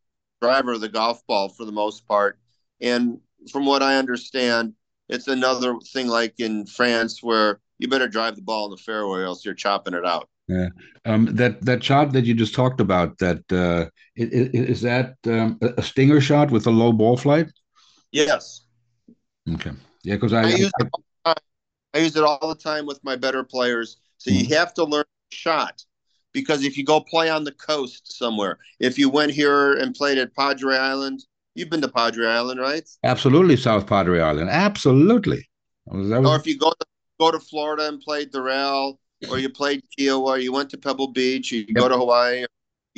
driver 0.41 0.73
of 0.73 0.81
the 0.81 0.89
golf 0.89 1.27
ball 1.27 1.49
for 1.49 1.65
the 1.65 1.73
most 1.73 2.07
part. 2.07 2.39
And 2.81 3.21
from 3.51 3.67
what 3.67 3.83
I 3.83 3.97
understand, 3.97 4.75
it's 5.09 5.29
another 5.29 5.79
thing 5.93 6.07
like 6.07 6.35
in 6.39 6.67
France 6.67 7.23
where 7.23 7.61
you 7.79 7.89
better 7.89 8.09
drive 8.09 8.37
the 8.37 8.43
ball 8.43 8.67
in 8.67 8.71
the 8.73 8.77
fairway, 8.77 9.21
or 9.21 9.25
else 9.25 9.45
you're 9.45 9.55
chopping 9.55 9.95
it 9.95 10.05
out. 10.05 10.29
Yeah, 10.49 10.69
um, 11.05 11.27
that 11.37 11.61
that 11.63 11.85
shot 11.85 12.13
that 12.13 12.25
you 12.25 12.35
just 12.35 12.55
talked 12.55 12.81
about, 12.81 13.19
that 13.19 13.43
uh, 13.53 13.91
is, 14.17 14.49
is 14.49 14.81
that 14.83 15.17
um, 15.27 15.59
a 15.61 15.83
stinger 15.83 16.21
shot 16.21 16.51
with 16.51 16.67
a 16.67 16.71
low 16.71 16.93
ball 16.93 17.17
flight? 17.17 17.53
Yes. 18.13 18.63
Okay. 19.55 19.73
Yeah, 20.03 20.15
because 20.15 20.33
I, 20.33 20.43
I, 20.43 20.55
use 20.55 20.71
I, 21.25 21.35
I 21.95 21.99
use 21.99 22.17
it 22.17 22.25
all 22.25 22.49
the 22.49 22.55
time 22.55 22.87
with 22.87 23.03
my 23.05 23.17
better 23.17 23.45
players 23.45 23.99
so 24.19 24.31
you 24.31 24.47
hmm. 24.47 24.53
have 24.53 24.75
to 24.75 24.85
learn 24.85 25.05
shot 25.31 25.83
because 26.33 26.65
if 26.65 26.77
you 26.77 26.85
go 26.85 27.01
play 27.01 27.31
on 27.31 27.45
the 27.45 27.53
coast 27.53 28.13
somewhere, 28.13 28.59
if 28.81 28.99
you 28.99 29.09
went 29.09 29.33
here 29.33 29.75
and 29.75 29.95
played 29.95 30.19
at 30.19 30.35
Padre 30.35 30.77
Island, 30.77 31.25
you've 31.55 31.71
been 31.71 31.81
to 31.81 31.89
Padre 31.89 32.27
Island, 32.27 32.61
right? 32.61 32.89
Absolutely, 33.05 33.57
South 33.57 33.87
Padre 33.87 34.21
Island. 34.21 34.51
Absolutely. 34.51 35.49
Was, 35.87 36.09
was... 36.09 36.27
Or 36.27 36.37
if 36.37 36.47
you 36.47 36.59
go 36.59 36.71
to, 36.71 36.87
go 37.19 37.31
to 37.31 37.41
Florida 37.41 37.89
and 37.89 38.01
played 38.01 38.33
Doral, 38.33 38.99
or 39.31 39.39
you 39.39 39.49
played 39.49 39.83
Kiawah, 39.99 40.41
you 40.43 40.53
went 40.53 40.71
to 40.71 40.79
Pebble 40.79 41.09
Beach, 41.09 41.51
you 41.51 41.65
yep. 41.67 41.77
go 41.77 41.89
to 41.89 41.97
Hawaii, 41.97 42.41
you 42.41 42.47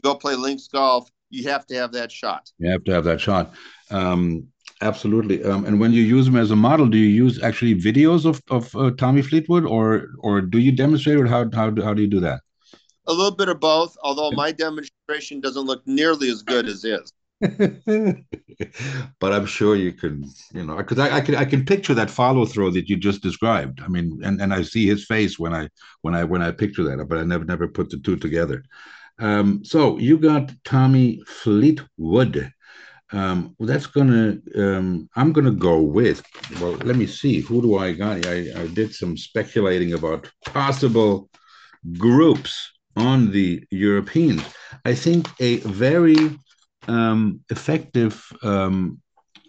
go 0.02 0.14
play 0.14 0.34
links 0.34 0.68
golf, 0.68 1.08
you 1.30 1.48
have 1.48 1.66
to 1.66 1.74
have 1.76 1.92
that 1.92 2.12
shot. 2.12 2.50
You 2.58 2.70
have 2.70 2.84
to 2.84 2.92
have 2.92 3.04
that 3.04 3.20
shot. 3.20 3.54
Um, 3.90 4.48
Absolutely. 4.82 5.44
Um, 5.44 5.66
and 5.66 5.78
when 5.78 5.92
you 5.92 6.02
use 6.02 6.26
him 6.26 6.36
as 6.36 6.50
a 6.50 6.56
model, 6.56 6.86
do 6.86 6.96
you 6.96 7.08
use 7.08 7.42
actually 7.42 7.74
videos 7.74 8.24
of, 8.24 8.40
of 8.50 8.74
uh, 8.74 8.90
Tommy 8.92 9.20
Fleetwood 9.20 9.66
or 9.66 10.08
or 10.20 10.40
do 10.40 10.58
you 10.58 10.72
demonstrate 10.72 11.18
or 11.18 11.26
how, 11.26 11.50
how, 11.52 11.74
how 11.82 11.92
do 11.92 12.00
you 12.00 12.08
do 12.08 12.20
that? 12.20 12.40
A 13.06 13.12
little 13.12 13.36
bit 13.36 13.48
of 13.48 13.60
both, 13.60 13.96
although 14.02 14.30
my 14.30 14.52
demonstration 14.52 15.40
doesn't 15.40 15.66
look 15.66 15.82
nearly 15.86 16.30
as 16.30 16.42
good 16.42 16.66
as 16.66 16.82
his. 16.82 17.12
but 17.40 19.32
I'm 19.32 19.46
sure 19.46 19.74
you 19.74 19.92
can, 19.92 20.24
you 20.52 20.64
know, 20.64 20.76
because 20.76 20.98
I, 20.98 21.16
I 21.16 21.20
can 21.20 21.34
I 21.34 21.44
can 21.44 21.64
picture 21.64 21.94
that 21.94 22.10
follow 22.10 22.46
through 22.46 22.72
that 22.72 22.88
you 22.88 22.96
just 22.96 23.22
described. 23.22 23.80
I 23.82 23.88
mean, 23.88 24.20
and, 24.22 24.40
and 24.40 24.52
I 24.52 24.62
see 24.62 24.86
his 24.86 25.06
face 25.06 25.38
when 25.38 25.54
I 25.54 25.68
when 26.02 26.14
I 26.14 26.24
when 26.24 26.42
I 26.42 26.52
picture 26.52 26.84
that, 26.84 27.06
but 27.08 27.18
I 27.18 27.24
never 27.24 27.44
never 27.44 27.68
put 27.68 27.90
the 27.90 27.98
two 27.98 28.16
together. 28.16 28.64
Um, 29.18 29.64
so 29.64 29.98
you 29.98 30.18
got 30.18 30.52
Tommy 30.64 31.22
Fleetwood. 31.26 32.52
Um, 33.12 33.56
well, 33.58 33.66
that's 33.66 33.86
gonna. 33.86 34.38
Um, 34.56 35.08
I'm 35.16 35.32
gonna 35.32 35.50
go 35.50 35.80
with. 35.80 36.22
Well, 36.60 36.72
let 36.84 36.96
me 36.96 37.06
see. 37.06 37.40
Who 37.40 37.60
do 37.60 37.78
I 37.78 37.92
got? 37.92 38.26
I, 38.26 38.46
I 38.56 38.66
did 38.68 38.94
some 38.94 39.16
speculating 39.16 39.94
about 39.94 40.30
possible 40.46 41.28
groups 41.98 42.70
on 42.96 43.30
the 43.32 43.64
Europeans. 43.70 44.42
I 44.84 44.94
think 44.94 45.28
a 45.40 45.56
very 45.58 46.38
um, 46.88 47.40
effective 47.50 48.24
um, 48.42 49.00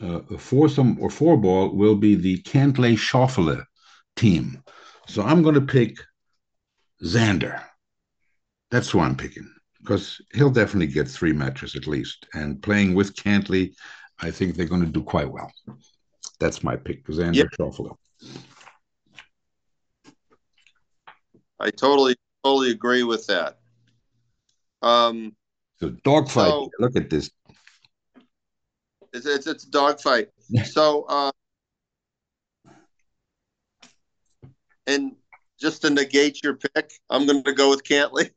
uh, 0.02 0.22
foursome 0.38 0.98
or 1.00 1.10
four 1.10 1.38
ball 1.38 1.70
will 1.76 1.96
be 1.96 2.16
the 2.16 2.42
Cantlay 2.44 2.98
Schauffele 2.98 3.64
team. 4.16 4.64
So 5.08 5.24
I'm 5.24 5.44
going 5.44 5.56
to 5.56 5.62
pick 5.62 5.98
Xander. 7.04 7.62
That's 8.72 8.90
who 8.90 9.00
I'm 9.00 9.16
picking 9.16 9.52
because 9.82 10.22
he'll 10.34 10.52
definitely 10.52 10.88
get 10.88 11.08
three 11.08 11.34
matches 11.34 11.76
at 11.76 11.88
least. 11.88 12.28
And 12.34 12.62
playing 12.62 12.94
with 12.94 13.16
Cantlay, 13.16 13.74
I 14.20 14.32
think 14.32 14.56
they're 14.56 14.68
going 14.68 14.86
to 14.86 14.92
do 14.92 15.04
quite 15.04 15.30
well. 15.30 15.52
That's 16.40 16.64
my 16.64 16.76
pick, 16.76 17.06
Xander 17.06 17.36
yep. 17.36 17.48
Schauffele. 17.60 17.96
I 21.60 21.70
totally, 21.70 22.16
totally 22.44 22.72
agree 22.72 23.04
with 23.04 23.28
that. 23.28 23.60
Um, 24.82 25.36
so 25.80 25.90
dogfight. 26.04 26.50
So, 26.50 26.70
Look 26.80 26.96
at 26.96 27.10
this. 27.10 27.30
It's 29.14 29.26
it's, 29.26 29.46
it's 29.48 29.66
a 29.66 29.70
dogfight. 29.70 30.30
so, 30.66 31.06
uh, 31.08 31.32
and 34.88 35.16
just 35.60 35.82
to 35.84 35.90
negate 35.90 36.44
your 36.44 36.56
pick, 36.56 36.94
I'm 37.10 37.28
going 37.28 37.44
to 37.44 37.54
go 37.54 37.70
with 37.70 37.84
Cantlay. 37.84 38.32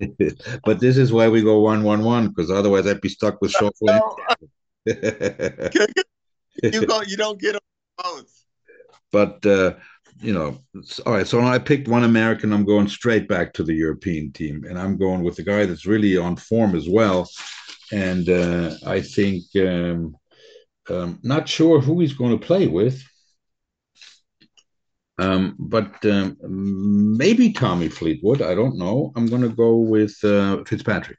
but 0.64 0.80
this 0.80 0.96
is 0.96 1.12
why 1.12 1.28
we 1.28 1.42
go 1.42 1.60
one 1.60 1.82
one 1.82 2.04
one 2.04 2.28
because 2.28 2.50
otherwise 2.50 2.86
I'd 2.86 3.00
be 3.00 3.08
stuck 3.08 3.40
with 3.40 3.52
Schauffele. 3.52 4.00
you 6.62 6.86
go. 6.86 7.00
You 7.06 7.16
don't 7.16 7.40
get 7.40 7.52
them 7.52 7.60
both. 8.02 8.44
But 9.10 9.44
uh, 9.46 9.74
you 10.20 10.32
know, 10.32 10.58
all 11.06 11.12
right. 11.12 11.26
So 11.26 11.40
I 11.40 11.58
picked 11.58 11.88
one 11.88 12.04
American. 12.04 12.52
I'm 12.52 12.64
going 12.64 12.88
straight 12.88 13.28
back 13.28 13.52
to 13.54 13.62
the 13.62 13.74
European 13.74 14.32
team, 14.32 14.64
and 14.68 14.78
I'm 14.78 14.96
going 14.96 15.22
with 15.22 15.36
the 15.36 15.44
guy 15.44 15.66
that's 15.66 15.86
really 15.86 16.16
on 16.16 16.36
form 16.36 16.74
as 16.74 16.88
well. 16.88 17.28
And 17.92 18.28
uh, 18.28 18.74
I 18.86 19.00
think 19.00 19.44
um, 19.56 20.16
um, 20.90 21.18
not 21.22 21.48
sure 21.48 21.80
who 21.80 22.00
he's 22.00 22.12
going 22.12 22.38
to 22.38 22.46
play 22.46 22.66
with, 22.66 23.02
um, 25.18 25.56
but 25.58 26.04
um, 26.06 26.36
maybe 27.16 27.52
Tommy 27.52 27.88
Fleetwood. 27.88 28.42
I 28.42 28.54
don't 28.54 28.76
know. 28.76 29.12
I'm 29.16 29.26
going 29.26 29.42
to 29.42 29.48
go 29.48 29.76
with 29.76 30.16
uh, 30.24 30.62
Fitzpatrick. 30.64 31.18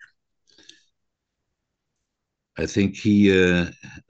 I 2.57 2.65
think 2.65 2.95
he, 2.95 3.31
uh, 3.31 3.65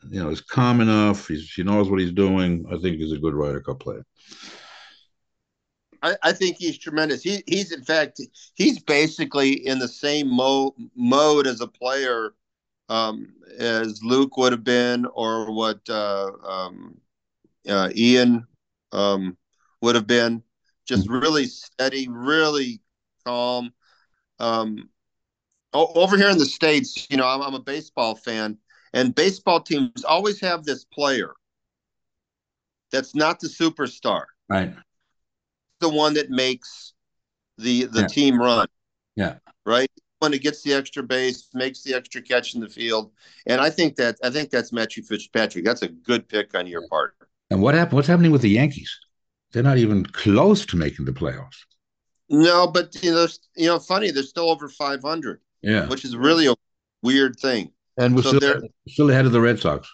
you 0.10 0.24
know, 0.24 0.30
is 0.30 0.42
calm 0.42 0.82
enough. 0.82 1.28
He's, 1.28 1.52
he 1.54 1.64
knows 1.64 1.90
what 1.90 2.00
he's 2.00 2.12
doing. 2.12 2.66
I 2.68 2.78
think 2.78 2.98
he's 2.98 3.12
a 3.12 3.18
good 3.18 3.36
Ryder 3.36 3.62
Cup 3.62 3.80
player. 3.80 4.06
I, 6.02 6.16
I, 6.24 6.32
think 6.32 6.58
he's 6.58 6.78
tremendous. 6.78 7.22
He, 7.22 7.44
he's 7.46 7.72
in 7.74 7.84
fact 7.84 8.22
he's 8.56 8.80
basically 8.80 9.68
in 9.68 9.80
the 9.80 9.88
same 9.88 10.34
mo- 10.34 10.74
mode 10.96 11.46
as 11.46 11.62
a 11.62 11.68
player 11.68 12.34
um, 12.88 13.34
as 13.58 14.02
Luke 14.04 14.38
would 14.38 14.52
have 14.52 14.64
been, 14.64 15.06
or 15.08 15.52
what 15.52 15.88
uh, 15.90 16.32
um, 16.44 16.98
uh, 17.68 17.90
Ian 17.96 18.48
um, 18.92 19.38
would 19.82 19.96
have 19.96 20.08
been. 20.08 20.44
Just 20.88 21.08
mm-hmm. 21.08 21.20
really 21.20 21.46
steady, 21.46 22.08
really 22.10 22.82
calm. 23.26 23.72
Um, 24.40 24.90
over 25.74 26.18
here 26.18 26.30
in 26.30 26.38
the 26.38 26.46
states, 26.46 27.08
you 27.10 27.18
know, 27.18 27.28
I'm, 27.28 27.42
I'm 27.42 27.54
a 27.54 27.60
baseball 27.60 28.16
fan, 28.16 28.58
and 28.94 29.14
baseball 29.14 29.62
teams 29.62 30.04
always 30.04 30.40
have 30.42 30.64
this 30.64 30.84
player 30.86 31.34
that's 32.92 33.14
not 33.14 33.40
the 33.40 33.48
superstar. 33.48 34.24
Right 34.48 34.74
the 35.80 35.90
one 35.90 36.14
that 36.14 36.30
makes 36.30 36.94
the 37.58 37.86
the 37.86 38.02
yeah. 38.02 38.08
team 38.08 38.40
run. 38.40 38.68
Yeah. 39.16 39.36
Right. 39.66 39.90
When 40.20 40.34
it 40.34 40.42
gets 40.42 40.62
the 40.64 40.74
extra 40.74 41.02
base, 41.02 41.48
makes 41.54 41.82
the 41.84 41.94
extra 41.94 42.22
catch 42.22 42.54
in 42.54 42.60
the 42.62 42.68
field, 42.68 43.12
and 43.46 43.62
I 43.62 43.70
think 43.70 43.96
that 43.96 44.18
I 44.24 44.30
think 44.30 44.50
that's 44.50 44.74
Matthew 44.74 45.02
Fitzpatrick. 45.04 45.64
That's 45.64 45.82
a 45.82 45.88
good 45.88 46.28
pick 46.28 46.56
on 46.56 46.68
your 46.68 46.88
part. 46.90 47.16
And 47.50 47.62
what 47.62 47.74
happened? 47.74 47.96
What's 47.96 48.08
happening 48.08 48.32
with 48.32 48.42
the 48.42 48.50
Yankees? 48.50 48.94
They're 49.52 49.64
not 49.64 49.78
even 49.78 50.06
close 50.06 50.66
to 50.68 50.78
making 50.78 51.06
the 51.06 51.12
playoffs. 51.12 51.58
No, 52.30 52.68
but 52.68 52.96
you 53.04 53.12
know, 53.12 53.28
you 53.56 53.68
know, 53.68 53.80
funny. 53.80 54.12
They're 54.12 54.24
still 54.24 54.50
over 54.50 54.70
five 54.70 55.02
hundred. 55.02 55.42
Yeah, 55.62 55.88
which 55.88 56.06
is 56.06 56.16
really 56.16 56.48
a 56.48 56.56
weird 57.02 57.38
thing. 57.40 57.72
And 57.98 58.16
we're 58.16 58.22
so 58.22 58.38
still, 58.38 58.62
still 58.88 59.10
ahead 59.10 59.26
of 59.26 59.32
the 59.32 59.42
Red 59.42 59.60
Sox. 59.60 59.92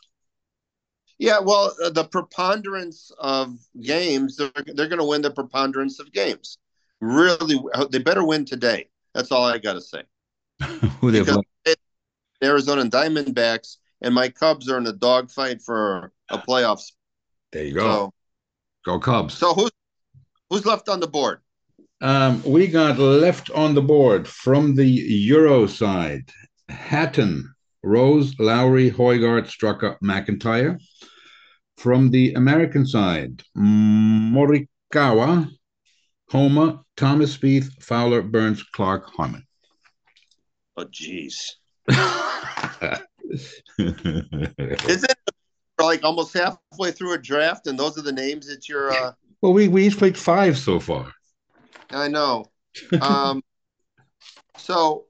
Yeah, 1.18 1.40
well, 1.40 1.74
uh, 1.84 1.90
the 1.90 2.04
preponderance 2.04 3.10
of 3.20 3.58
games, 3.82 4.36
they're, 4.36 4.52
they're 4.66 4.90
going 4.90 5.00
to 5.00 5.06
win 5.06 5.22
the 5.22 5.32
preponderance 5.32 6.00
of 6.00 6.12
games. 6.12 6.58
Really, 7.00 7.58
uh, 7.74 7.86
they 7.86 8.00
better 8.00 8.26
win 8.26 8.44
today. 8.44 8.90
That's 9.14 9.32
all 9.32 9.46
I 9.46 9.58
got 9.58 9.74
to 9.74 9.82
say. 9.82 10.04
Who 11.00 11.12
they 11.12 11.24
play? 11.24 11.42
Arizona 12.44 12.84
Diamondbacks, 12.84 13.78
and 14.02 14.14
my 14.14 14.30
Cubs 14.30 14.70
are 14.70 14.78
in 14.78 14.86
a 14.88 14.94
dogfight 14.94 15.62
for 15.62 16.12
a 16.30 16.38
playoffs. 16.38 16.92
There 17.52 17.64
you 17.64 17.74
go. 17.74 17.82
So, 17.82 18.14
go 18.86 19.00
Cubs. 19.00 19.34
So 19.34 19.54
who's 19.54 19.72
who's 20.50 20.66
left 20.66 20.88
on 20.90 21.00
the 21.00 21.08
board? 21.08 21.40
Um, 22.02 22.44
we 22.44 22.68
got 22.68 23.00
left 23.00 23.50
on 23.52 23.74
the 23.74 23.82
board 23.82 24.28
from 24.28 24.76
the 24.76 24.88
Euro 24.88 25.68
side: 25.68 26.30
Hatton, 26.70 27.54
Rose, 27.84 28.34
Lowry, 28.40 28.92
Højgaard, 28.92 29.48
Straka, 29.48 29.98
McIntyre. 30.02 30.80
From 31.78 32.10
the 32.10 32.34
American 32.36 32.86
side, 32.86 33.44
Morikawa, 33.58 35.50
Homa, 36.30 36.82
Thomas 36.96 37.38
Spieth, 37.38 37.70
Fowler, 37.84 38.22
Burns, 38.22 38.64
Clark, 38.64 39.14
Harman. 39.14 39.46
Oh, 40.78 40.86
jeez. 40.86 41.36
Is 43.78 45.04
it 45.04 45.18
like 45.86 46.04
almost 46.04 46.34
halfway 46.34 46.92
through 46.92 47.14
a 47.14 47.18
draft, 47.18 47.68
and 47.68 47.78
those 47.78 47.98
are 47.98 48.02
the 48.02 48.12
names 48.12 48.48
that 48.48 48.68
you're? 48.70 48.92
Uh... 48.92 49.14
Well, 49.42 49.54
we 49.54 49.68
we 49.68 49.86
each 49.86 50.00
picked 50.00 50.18
five 50.18 50.58
so 50.58 50.80
far. 50.80 51.12
I 51.92 52.08
know. 52.08 52.46
Um, 53.02 53.44
so 54.58 55.06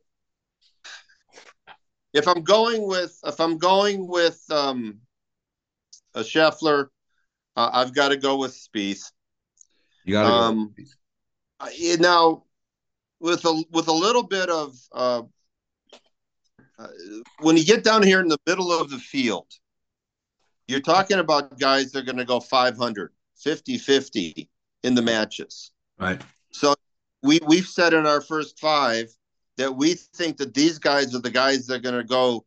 if 2.13 2.27
I'm 2.27 2.43
going 2.43 2.87
with 2.87 3.17
if 3.23 3.39
I'm 3.39 3.57
going 3.57 4.07
with 4.07 4.43
um, 4.51 4.99
a 6.13 6.21
Scheffler, 6.21 6.87
uh, 7.55 7.69
I've 7.71 7.93
got 7.93 8.09
to 8.09 8.17
go 8.17 8.37
with 8.37 8.53
Spieth. 8.53 9.11
You 10.03 10.13
got 10.13 10.23
to 10.23 10.29
um, 10.29 10.75
go. 10.77 11.95
now 11.99 12.43
with 13.19 13.45
a 13.45 13.63
with 13.71 13.87
a 13.87 13.93
little 13.93 14.23
bit 14.23 14.49
of 14.49 14.77
uh, 14.91 15.23
uh, 16.77 16.87
when 17.39 17.57
you 17.57 17.65
get 17.65 17.83
down 17.83 18.03
here 18.03 18.19
in 18.19 18.27
the 18.27 18.39
middle 18.45 18.71
of 18.71 18.89
the 18.89 18.99
field, 18.99 19.47
you're 20.67 20.81
talking 20.81 21.19
about 21.19 21.59
guys 21.59 21.91
that 21.91 21.99
are 21.99 22.05
going 22.05 22.17
to 22.17 22.25
go 22.25 22.39
500, 22.39 23.11
50 23.37 23.77
50 23.77 24.49
in 24.83 24.95
the 24.95 25.01
matches. 25.01 25.71
Right. 25.99 26.21
So 26.51 26.75
we 27.21 27.39
we've 27.45 27.67
said 27.67 27.93
in 27.93 28.05
our 28.05 28.21
first 28.21 28.59
five 28.59 29.09
that 29.57 29.75
we 29.75 29.93
think 29.93 30.37
that 30.37 30.53
these 30.53 30.79
guys 30.79 31.15
are 31.15 31.21
the 31.21 31.31
guys 31.31 31.67
that 31.67 31.75
are 31.75 31.79
going 31.79 31.95
to 31.95 32.03
go 32.03 32.45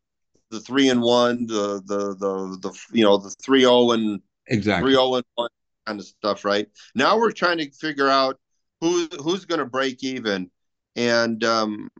the 0.51 0.61
three 0.61 0.89
and 0.89 1.03
one, 1.03 1.47
the 1.47 1.83
the 1.85 2.15
the 2.15 2.59
the 2.63 2.79
you 2.93 3.05
know 3.05 3.19
the 3.19 3.31
three 3.43 3.61
zero 3.61 3.73
oh 3.73 3.91
and 3.93 4.21
exactly 4.47 4.87
three 4.87 4.95
zero 4.95 5.05
oh 5.05 5.15
and 5.17 5.25
one 5.35 5.51
kind 5.87 6.01
of 6.01 6.07
stuff. 6.07 6.45
Right 6.45 6.69
now, 6.95 7.19
we're 7.19 7.33
trying 7.33 7.59
to 7.59 7.71
figure 7.71 8.09
out 8.09 8.39
who 8.81 9.09
who's 9.21 9.45
going 9.45 9.59
to 9.59 9.67
break 9.67 10.03
even, 10.03 10.51
and 10.97 11.43
um, 11.45 11.91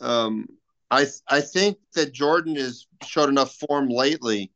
um, 0.00 0.46
I 0.90 1.06
I 1.28 1.40
think 1.40 1.78
that 1.94 2.12
Jordan 2.12 2.56
has 2.56 2.86
showed 3.04 3.28
enough 3.28 3.54
form 3.54 3.88
lately 3.88 4.52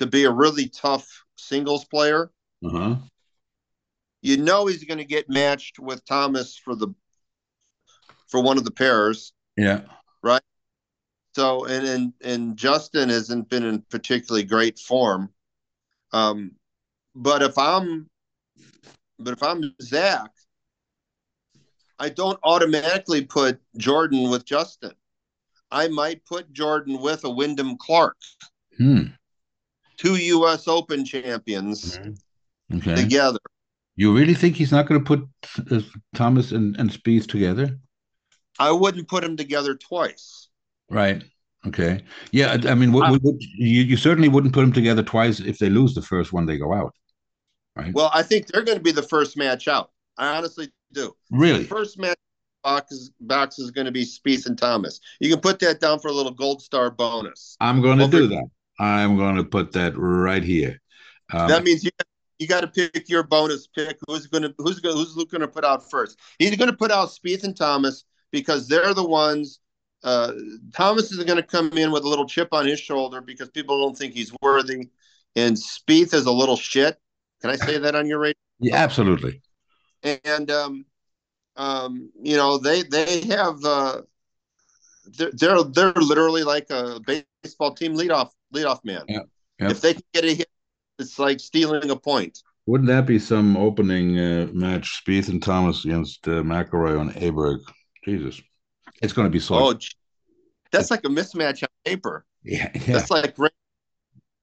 to 0.00 0.06
be 0.06 0.24
a 0.24 0.30
really 0.30 0.66
tough 0.68 1.06
singles 1.36 1.84
player. 1.84 2.30
Uh-huh. 2.64 2.96
You 4.22 4.38
know 4.38 4.66
he's 4.66 4.84
going 4.84 4.98
to 4.98 5.04
get 5.04 5.28
matched 5.28 5.78
with 5.78 6.04
Thomas 6.06 6.56
for 6.56 6.74
the 6.74 6.88
for 8.28 8.42
one 8.42 8.56
of 8.56 8.64
the 8.64 8.70
pairs. 8.70 9.34
Yeah. 9.58 9.82
Right. 10.22 10.42
So 11.34 11.66
and 11.66 11.86
and 11.86 12.12
and 12.24 12.56
Justin 12.56 13.10
hasn't 13.10 13.50
been 13.50 13.62
in 13.64 13.82
particularly 13.90 14.44
great 14.44 14.78
form. 14.78 15.28
Um, 16.12 16.52
but 17.14 17.42
if 17.42 17.58
I'm, 17.58 18.08
but 19.18 19.34
if 19.34 19.42
I'm 19.42 19.74
Zach, 19.82 20.30
I 21.98 22.08
don't 22.08 22.38
automatically 22.42 23.26
put 23.26 23.60
Jordan 23.76 24.30
with 24.30 24.46
Justin. 24.46 24.92
I 25.70 25.88
might 25.88 26.24
put 26.24 26.52
Jordan 26.52 27.00
with 27.02 27.24
a 27.24 27.30
Wyndham 27.30 27.76
Clark. 27.76 28.16
Hmm. 28.78 29.02
Two 30.00 30.16
U.S. 30.16 30.66
Open 30.66 31.04
champions 31.04 31.98
Mm-hmm. 31.98 32.76
Okay. 32.78 32.94
together. 32.94 33.38
You 33.96 34.14
really 34.16 34.34
think 34.34 34.54
he's 34.56 34.70
not 34.72 34.86
going 34.86 35.02
to 35.02 35.04
put 35.04 35.28
uh, 35.72 35.80
Thomas 36.14 36.52
and, 36.52 36.76
and 36.78 36.88
Spieth 36.88 37.26
together? 37.26 37.76
I 38.60 38.70
wouldn't 38.70 39.08
put 39.08 39.22
them 39.24 39.36
together 39.36 39.74
twice. 39.74 40.48
Right. 40.88 41.24
Okay. 41.66 42.02
Yeah. 42.30 42.56
I 42.64 42.70
I 42.70 42.74
mean, 42.74 42.92
what, 42.92 43.10
what, 43.10 43.22
what- 43.22 43.34
you, 43.40 43.82
you 43.82 43.96
certainly 43.96 44.28
wouldn't 44.28 44.54
put 44.54 44.60
them 44.62 44.72
together 44.72 45.02
twice 45.02 45.40
if 45.40 45.58
they 45.58 45.68
lose 45.68 45.94
the 45.94 46.02
first 46.02 46.32
one, 46.32 46.46
they 46.46 46.56
go 46.58 46.72
out. 46.72 46.94
Right. 47.76 47.92
Well, 47.92 48.10
I 48.14 48.22
think 48.22 48.46
they're 48.46 48.62
going 48.64 48.78
to 48.78 48.84
be 48.84 48.92
the 48.92 49.02
first 49.02 49.36
match 49.36 49.66
out. 49.68 49.90
I 50.16 50.36
honestly 50.36 50.70
do. 50.92 51.14
really? 51.30 51.64
First 51.64 51.98
match 51.98 52.16
box 52.62 52.92
is, 52.92 53.10
box 53.20 53.58
is 53.58 53.70
going 53.70 53.86
to 53.86 53.92
be 53.92 54.04
Spieth 54.04 54.46
and 54.46 54.56
Thomas. 54.56 55.00
You 55.18 55.28
can 55.30 55.40
put 55.40 55.58
that 55.60 55.80
down 55.80 55.98
for 55.98 56.08
a 56.08 56.12
little 56.12 56.32
gold 56.32 56.62
star 56.62 56.90
bonus. 56.90 57.56
I'm 57.60 57.80
going 57.82 57.98
to 57.98 58.04
Over- 58.04 58.16
do 58.18 58.26
that. 58.28 58.44
I'm 58.80 59.18
going 59.18 59.36
to 59.36 59.44
put 59.44 59.72
that 59.72 59.92
right 59.96 60.42
here. 60.42 60.80
Um, 61.32 61.48
that 61.48 61.64
means 61.64 61.84
you 61.84 61.90
you 62.38 62.46
got 62.46 62.62
to 62.62 62.66
pick 62.66 63.10
your 63.10 63.22
bonus 63.22 63.66
pick. 63.66 63.98
Who's 64.08 64.26
going 64.26 64.42
to 64.42 64.54
who's 64.56 64.80
going 64.80 64.96
who's 64.96 65.14
going 65.26 65.42
to 65.42 65.48
put 65.48 65.66
out 65.66 65.88
first? 65.90 66.18
He's 66.38 66.56
going 66.56 66.70
to 66.70 66.76
put 66.76 66.90
out 66.90 67.10
Spieth 67.10 67.44
and 67.44 67.54
Thomas 67.54 68.04
because 68.30 68.66
they're 68.66 68.94
the 68.94 69.06
ones. 69.06 69.60
Uh, 70.02 70.32
Thomas 70.74 71.12
is 71.12 71.22
going 71.24 71.36
to 71.36 71.42
come 71.42 71.68
in 71.76 71.92
with 71.92 72.04
a 72.04 72.08
little 72.08 72.26
chip 72.26 72.48
on 72.52 72.66
his 72.66 72.80
shoulder 72.80 73.20
because 73.20 73.50
people 73.50 73.78
don't 73.82 73.96
think 73.96 74.14
he's 74.14 74.32
worthy, 74.40 74.88
and 75.36 75.56
Spieth 75.56 76.14
is 76.14 76.24
a 76.24 76.32
little 76.32 76.56
shit. 76.56 76.98
Can 77.42 77.50
I 77.50 77.56
say 77.56 77.76
that 77.76 77.94
on 77.94 78.06
your 78.06 78.18
radio? 78.18 78.34
yeah, 78.60 78.76
absolutely. 78.76 79.42
and 80.02 80.50
um, 80.50 80.86
um, 81.56 82.10
you 82.22 82.38
know 82.38 82.56
they 82.56 82.82
they 82.82 83.20
have 83.26 83.62
uh, 83.62 84.00
they're, 85.18 85.32
they're 85.32 85.62
they're 85.64 85.92
literally 85.92 86.44
like 86.44 86.70
a 86.70 86.98
baseball 87.44 87.74
team 87.74 87.94
leadoff 87.94 88.30
leadoff 88.54 88.84
man. 88.84 89.04
Yeah, 89.08 89.20
yeah. 89.58 89.70
If 89.70 89.80
they 89.80 89.94
can 89.94 90.02
get 90.12 90.24
a 90.24 90.34
hit, 90.34 90.48
it's 90.98 91.18
like 91.18 91.40
stealing 91.40 91.90
a 91.90 91.96
point. 91.96 92.42
Wouldn't 92.66 92.88
that 92.88 93.06
be 93.06 93.18
some 93.18 93.56
opening 93.56 94.18
uh, 94.18 94.48
match? 94.52 95.02
Spieth 95.04 95.28
and 95.28 95.42
Thomas 95.42 95.84
against 95.84 96.26
uh, 96.28 96.42
McIlroy 96.42 97.00
on 97.00 97.10
Aberg. 97.14 97.60
Jesus, 98.04 98.40
it's 99.02 99.12
going 99.12 99.26
to 99.26 99.30
be 99.30 99.40
so. 99.40 99.54
Oh, 99.54 99.78
that's 100.70 100.90
like 100.90 101.04
a 101.04 101.08
mismatch 101.08 101.62
on 101.62 101.68
paper. 101.84 102.24
yeah, 102.44 102.70
yeah. 102.74 102.80
That's 102.98 103.10
like 103.10 103.36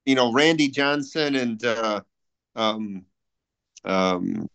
you 0.04 0.14
know 0.14 0.32
Randy 0.32 0.68
Johnson 0.68 1.36
and 1.36 1.64
uh, 1.64 2.00
um, 2.56 3.04
um, 3.84 4.48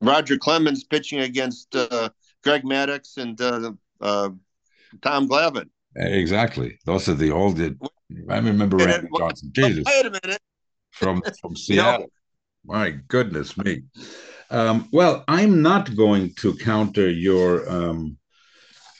Roger 0.00 0.36
Clemens 0.36 0.84
pitching 0.84 1.20
against 1.20 1.74
uh, 1.74 2.10
Greg 2.42 2.62
Maddux 2.62 3.16
and 3.16 3.40
uh, 3.40 3.72
uh, 4.00 4.30
Tom 5.00 5.28
Glavine. 5.28 5.70
exactly. 5.96 6.78
Those 6.84 7.08
are 7.08 7.14
the 7.14 7.30
old. 7.30 7.60
I 8.28 8.38
remember 8.38 8.76
And 8.78 8.86
Randy 8.86 9.08
Johnson. 9.16 9.50
Jesus, 9.54 9.84
Wait 9.86 10.06
a 10.06 10.10
minute. 10.10 10.40
from 10.90 11.22
from 11.40 11.56
Seattle. 11.56 12.00
know, 12.00 12.06
My 12.64 12.90
goodness 13.08 13.56
me. 13.56 13.82
Um, 14.50 14.88
well, 14.92 15.24
I'm 15.28 15.62
not 15.62 15.96
going 15.96 16.34
to 16.36 16.56
counter 16.56 17.08
your 17.10 17.68
um, 17.70 18.18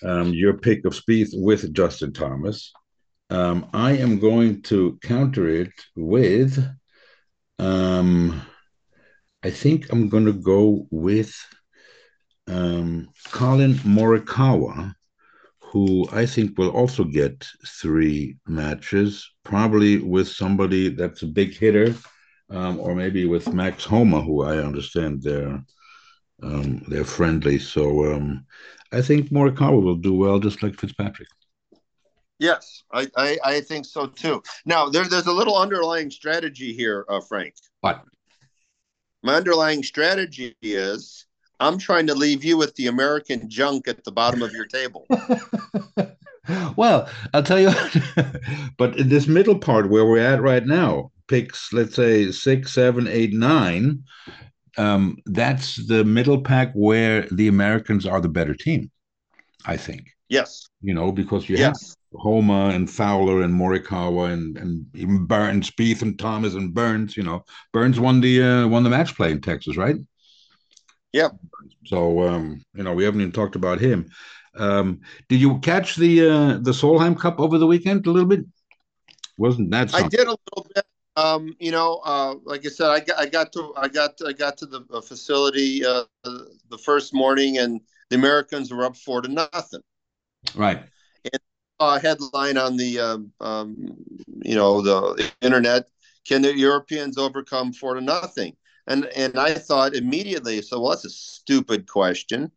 um, 0.04 0.32
your 0.32 0.54
pick 0.54 0.84
of 0.84 0.94
Spieth 0.94 1.30
with 1.32 1.72
Justin 1.72 2.12
Thomas. 2.12 2.72
Um, 3.30 3.68
I 3.72 3.92
am 3.92 4.18
going 4.18 4.62
to 4.62 4.98
counter 5.02 5.48
it 5.48 5.72
with. 5.96 6.58
Um, 7.58 8.42
I 9.42 9.50
think 9.50 9.92
I'm 9.92 10.08
going 10.08 10.26
to 10.26 10.32
go 10.32 10.86
with 10.90 11.34
um, 12.46 13.08
Collin 13.30 13.74
Morikawa, 13.74 14.94
who 15.72 16.06
I 16.12 16.26
think 16.26 16.58
will 16.58 16.68
also 16.70 17.02
get 17.02 17.46
three 17.66 18.36
matches, 18.46 19.26
probably 19.42 19.98
with 19.98 20.28
somebody 20.28 20.90
that's 20.90 21.22
a 21.22 21.26
big 21.26 21.54
hitter 21.56 21.94
um, 22.50 22.78
or 22.78 22.94
maybe 22.94 23.24
with 23.24 23.54
Max 23.54 23.82
Homa, 23.82 24.20
who 24.20 24.42
I 24.42 24.58
understand 24.58 25.22
they're 25.22 25.64
um, 26.42 26.82
they're 26.88 27.04
friendly. 27.04 27.58
So 27.58 28.12
um, 28.12 28.44
I 28.92 29.00
think 29.00 29.30
Morikawa 29.30 29.82
will 29.82 29.96
do 29.96 30.12
well, 30.12 30.38
just 30.38 30.62
like 30.62 30.78
Fitzpatrick. 30.78 31.28
Yes, 32.38 32.82
I, 32.92 33.08
I, 33.16 33.38
I 33.44 33.60
think 33.60 33.86
so 33.86 34.06
too. 34.06 34.42
Now, 34.66 34.88
there, 34.88 35.04
there's 35.04 35.28
a 35.28 35.32
little 35.32 35.56
underlying 35.56 36.10
strategy 36.10 36.74
here, 36.74 37.06
uh, 37.08 37.20
Frank. 37.20 37.54
What? 37.80 38.02
My 39.22 39.36
underlying 39.36 39.84
strategy 39.84 40.56
is 40.60 41.26
I'm 41.62 41.78
trying 41.78 42.08
to 42.08 42.14
leave 42.14 42.42
you 42.44 42.56
with 42.56 42.74
the 42.74 42.88
American 42.88 43.48
junk 43.48 43.86
at 43.86 44.02
the 44.04 44.10
bottom 44.10 44.42
of 44.42 44.52
your 44.52 44.66
table. 44.66 45.06
well, 46.76 47.08
I'll 47.32 47.44
tell 47.44 47.60
you, 47.60 47.70
but 48.78 48.98
in 48.98 49.08
this 49.08 49.28
middle 49.28 49.58
part 49.58 49.88
where 49.88 50.04
we're 50.04 50.18
at 50.18 50.42
right 50.42 50.66
now, 50.66 51.12
picks, 51.28 51.72
let's 51.72 51.94
say 51.94 52.32
six, 52.32 52.72
seven, 52.72 53.06
eight, 53.06 53.32
nine, 53.32 54.02
um, 54.76 55.18
that's 55.26 55.76
the 55.86 56.04
middle 56.04 56.42
pack 56.42 56.72
where 56.74 57.28
the 57.30 57.46
Americans 57.46 58.06
are 58.06 58.20
the 58.20 58.28
better 58.28 58.54
team, 58.54 58.90
I 59.64 59.76
think. 59.76 60.08
Yes, 60.28 60.66
You 60.80 60.94
know, 60.94 61.12
because 61.12 61.48
you 61.48 61.58
have 61.58 61.74
yes, 61.74 61.94
Homa 62.14 62.70
and 62.70 62.90
Fowler 62.90 63.42
and 63.42 63.54
Morikawa 63.54 64.32
and 64.32 64.56
and 64.56 64.86
even 64.94 65.26
Burns, 65.26 65.70
Spieth 65.70 66.00
and 66.00 66.18
Thomas 66.18 66.54
and 66.54 66.72
Burns. 66.72 67.18
You 67.18 67.22
know, 67.22 67.44
Burns 67.72 68.00
won 68.00 68.22
the 68.22 68.42
uh, 68.42 68.66
won 68.66 68.82
the 68.82 68.88
match 68.88 69.14
play 69.14 69.30
in 69.30 69.42
Texas, 69.42 69.76
right? 69.76 69.96
Yeah. 71.12 71.28
So 71.86 72.22
um, 72.22 72.62
you 72.74 72.82
know, 72.82 72.94
we 72.94 73.04
haven't 73.04 73.20
even 73.20 73.32
talked 73.32 73.56
about 73.56 73.80
him. 73.80 74.10
Um, 74.54 75.00
did 75.28 75.40
you 75.40 75.58
catch 75.60 75.96
the 75.96 76.28
uh, 76.28 76.58
the 76.58 76.72
Solheim 76.72 77.18
Cup 77.18 77.40
over 77.40 77.58
the 77.58 77.66
weekend 77.66 78.06
a 78.06 78.10
little 78.10 78.28
bit? 78.28 78.44
Wasn't 79.38 79.70
that 79.70 79.94
I 79.94 80.08
did 80.08 80.26
a 80.26 80.36
little 80.36 80.66
bit. 80.74 80.84
Um, 81.16 81.54
you 81.58 81.70
know, 81.70 82.00
uh, 82.04 82.36
like 82.44 82.64
I 82.64 82.70
said, 82.70 82.88
I 82.88 83.00
got, 83.00 83.18
I 83.18 83.26
got 83.26 83.52
to, 83.52 83.74
I 83.76 83.88
got, 83.88 84.12
I 84.26 84.32
got 84.32 84.56
to 84.58 84.66
the 84.66 84.82
uh, 84.90 85.02
facility 85.02 85.84
uh, 85.84 86.04
the 86.24 86.78
first 86.82 87.12
morning, 87.12 87.58
and 87.58 87.82
the 88.08 88.16
Americans 88.16 88.72
were 88.72 88.84
up 88.84 88.96
four 88.96 89.20
to 89.20 89.28
nothing. 89.28 89.82
Right. 90.54 90.82
And 91.24 91.42
uh, 91.80 91.98
headline 91.98 92.56
on 92.56 92.76
the 92.76 92.98
um, 93.00 93.32
um, 93.40 93.94
you 94.42 94.54
know 94.54 94.80
the 94.80 95.30
internet 95.40 95.88
can 96.26 96.42
the 96.42 96.56
europeans 96.56 97.18
overcome 97.18 97.72
four 97.72 97.94
to 97.94 98.00
nothing 98.00 98.56
and 98.86 99.06
and 99.16 99.38
i 99.38 99.54
thought 99.54 99.94
immediately 99.94 100.60
so 100.62 100.80
well 100.80 100.90
that's 100.90 101.04
a 101.04 101.10
stupid 101.10 101.88
question. 101.88 102.50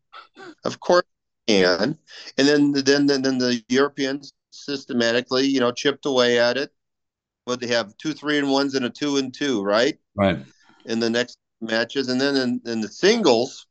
Of 0.63 0.79
course 0.79 1.05
can. 1.47 1.97
And 2.37 2.47
then 2.47 2.71
then 2.71 3.05
then, 3.05 3.21
then 3.21 3.37
the 3.37 3.63
europeans 3.69 4.33
systematically 4.51 5.45
you 5.45 5.59
know 5.59 5.71
chipped 5.71 6.05
away 6.05 6.39
at 6.39 6.57
it. 6.57 6.71
But 7.45 7.59
they 7.59 7.67
have 7.67 7.95
two 7.97 8.13
three 8.13 8.37
and 8.37 8.49
ones 8.49 8.75
and 8.75 8.85
a 8.85 8.89
two 8.89 9.17
and 9.17 9.33
two 9.33 9.63
right? 9.63 9.97
Right. 10.15 10.39
in 10.85 10.99
the 10.99 11.09
next 11.09 11.37
matches. 11.61 12.09
And 12.09 12.19
then 12.19 12.35
in, 12.35 12.61
in 12.65 12.81
the 12.81 12.87
singles 12.87 13.67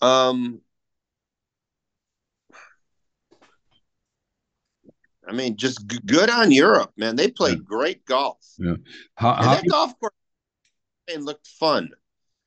um 0.00 0.60
I 5.28 5.32
mean, 5.32 5.56
just 5.56 5.86
g- 5.86 6.00
good 6.06 6.30
on 6.30 6.50
Europe, 6.50 6.92
man. 6.96 7.14
They 7.14 7.30
played 7.30 7.62
great 7.62 8.06
golf. 8.06 8.38
How, 9.16 9.34
how, 9.34 9.54
that 9.56 9.68
golf 9.68 9.92
course 10.00 10.14
man, 11.08 11.24
looked 11.24 11.46
fun. 11.46 11.90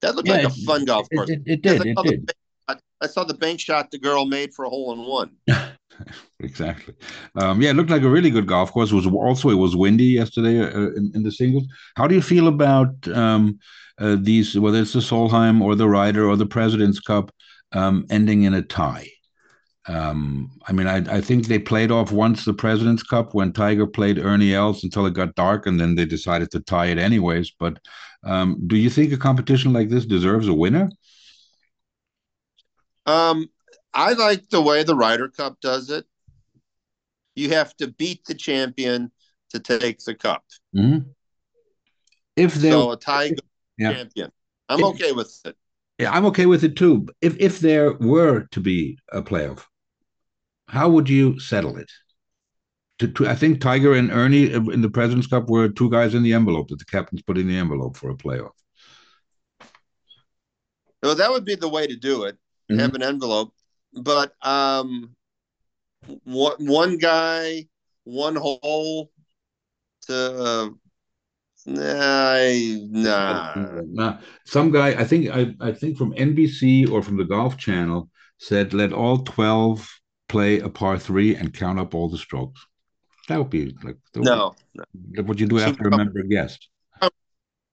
That 0.01 0.15
looked 0.15 0.27
Yeah, 0.27 0.35
like 0.35 0.45
a 0.45 0.49
fun 0.49 0.85
golf 0.85 1.11
course. 1.11 1.29
it, 1.29 1.41
it 1.45 1.61
Because 1.63 1.79
did. 1.79 1.87
I 1.87 1.91
It 1.91 1.95
saw 1.95 2.03
the 2.03 2.11
did. 2.11 2.25
bank 2.25 2.37
shot- 2.69 2.81
I 3.01 3.07
saw 3.07 3.23
the 3.23 3.33
bank 3.33 3.59
shot 3.59 3.91
the 3.91 3.99
girl 3.99 4.25
made 4.25 4.53
for 4.53 4.65
a 4.65 4.69
hole 4.69 4.93
in 4.93 4.99
one. 5.01 5.31
Exactly. 6.39 6.95
Um, 7.35 7.61
yeah, 7.61 7.69
it 7.69 7.75
looked 7.75 7.91
like 7.91 8.01
a 8.01 8.09
really 8.09 8.31
good 8.31 8.47
golf 8.47 8.71
course. 8.71 8.91
It 8.91 8.95
was 8.95 9.05
also 9.07 9.49
it 9.49 9.55
was 9.55 9.75
windy 9.75 10.05
yesterday 10.05 10.59
uh, 10.59 10.89
in, 10.95 11.11
in 11.13 11.23
the 11.23 11.31
singles. 11.31 11.65
How 11.95 12.07
do 12.07 12.15
you 12.15 12.21
feel 12.21 12.47
about 12.47 13.07
um, 13.09 13.59
uh, 13.99 14.17
these, 14.19 14.57
whether 14.57 14.79
it's 14.79 14.93
the 14.93 14.99
Solheim 14.99 15.61
or 15.61 15.75
the 15.75 15.87
Ryder 15.87 16.27
or 16.27 16.35
the 16.35 16.45
President's 16.47 16.99
Cup, 16.99 17.31
um, 17.73 18.05
ending 18.09 18.43
in 18.43 18.55
a 18.55 18.61
tie? 18.63 19.07
Um, 19.87 20.51
I 20.67 20.73
mean, 20.73 20.87
I, 20.87 20.97
I 21.17 21.21
think 21.21 21.45
they 21.47 21.59
played 21.59 21.91
off 21.91 22.11
once 22.11 22.45
the 22.45 22.53
President's 22.53 23.03
Cup 23.03 23.33
when 23.33 23.51
Tiger 23.51 23.87
played 23.87 24.19
Ernie 24.19 24.53
Els 24.53 24.83
until 24.83 25.05
it 25.05 25.13
got 25.13 25.35
dark, 25.35 25.65
and 25.67 25.79
then 25.79 25.95
they 25.95 26.05
decided 26.05 26.51
to 26.51 26.59
tie 26.61 26.87
it 26.87 26.97
anyways. 26.97 27.51
But 27.59 27.77
um, 28.23 28.61
do 28.67 28.75
you 28.77 28.89
think 28.89 29.11
a 29.13 29.17
competition 29.17 29.73
like 29.73 29.89
this 29.89 30.05
deserves 30.05 30.47
a 30.47 30.53
winner? 30.53 30.89
Um, 33.05 33.49
I 33.93 34.13
like 34.13 34.49
the 34.49 34.61
way 34.61 34.83
the 34.83 34.95
Ryder 34.95 35.27
Cup 35.29 35.59
does 35.61 35.89
it. 35.89 36.05
You 37.35 37.49
have 37.49 37.75
to 37.77 37.87
beat 37.87 38.25
the 38.25 38.35
champion 38.35 39.11
to 39.49 39.59
take 39.59 39.99
the 40.03 40.15
cup. 40.15 40.45
Mhm. 40.73 41.13
If 42.35 42.55
there 42.55 42.73
So 42.73 42.91
a 42.91 42.97
tie 42.97 43.33
Yeah. 43.77 43.91
champion. 43.91 44.31
I'm 44.69 44.83
okay 44.83 45.11
with 45.11 45.39
it. 45.45 45.57
Yeah, 45.99 46.11
I'm 46.11 46.25
okay 46.25 46.45
with 46.45 46.63
it 46.63 46.75
too. 46.75 47.07
If 47.21 47.37
if 47.39 47.59
there 47.59 47.93
were 47.93 48.47
to 48.51 48.59
be 48.59 48.97
a 49.11 49.21
playoff, 49.21 49.65
how 50.67 50.89
would 50.89 51.09
you 51.09 51.39
settle 51.39 51.77
it? 51.77 51.91
To, 53.01 53.07
to, 53.07 53.27
I 53.27 53.33
think 53.33 53.61
Tiger 53.61 53.95
and 53.95 54.11
Ernie 54.11 54.53
in 54.53 54.81
the 54.81 54.89
President's 54.89 55.25
Cup 55.25 55.49
were 55.49 55.67
two 55.67 55.89
guys 55.89 56.13
in 56.13 56.21
the 56.21 56.33
envelope 56.33 56.67
that 56.67 56.77
the 56.77 56.85
captains 56.85 57.23
put 57.23 57.35
in 57.35 57.47
the 57.47 57.57
envelope 57.57 57.97
for 57.97 58.11
a 58.11 58.15
playoff. 58.15 58.51
So 61.03 61.15
that 61.15 61.31
would 61.31 61.43
be 61.43 61.55
the 61.55 61.67
way 61.67 61.87
to 61.87 61.95
do 61.95 62.25
it. 62.25 62.37
Mhm. 62.71 62.79
Have 62.79 62.93
an 62.93 63.01
envelope. 63.01 63.55
But 63.91 64.35
um 64.43 65.15
one 66.25 66.67
one 66.67 66.97
guy, 66.99 67.67
one 68.03 68.35
hole 68.35 69.11
to 70.01 70.15
uh, 70.15 70.69
nah, 71.65 72.51
nah. 72.91 73.81
Nah, 73.83 74.17
some 74.45 74.69
guy, 74.69 74.89
I 74.89 75.05
think, 75.05 75.29
I, 75.29 75.55
I 75.59 75.71
think 75.71 75.97
from 75.97 76.13
NBC 76.13 76.87
or 76.91 77.01
from 77.01 77.17
the 77.17 77.25
Golf 77.25 77.57
Channel 77.57 78.11
said 78.37 78.75
let 78.75 78.93
all 78.93 79.23
twelve 79.23 79.89
play 80.29 80.59
a 80.59 80.69
par 80.69 80.99
three 80.99 81.35
and 81.35 81.51
count 81.51 81.79
up 81.79 81.95
all 81.95 82.07
the 82.07 82.19
strokes. 82.19 82.63
That 83.31 83.37
would 83.39 83.49
be 83.49 83.73
like 83.83 83.97
would 84.15 84.25
No, 84.25 84.55
be 85.13 85.21
what 85.21 85.39
you 85.39 85.47
do 85.47 85.59
after 85.59 85.87
a 85.87 85.97
member 85.97 86.21
guest. 86.23 86.67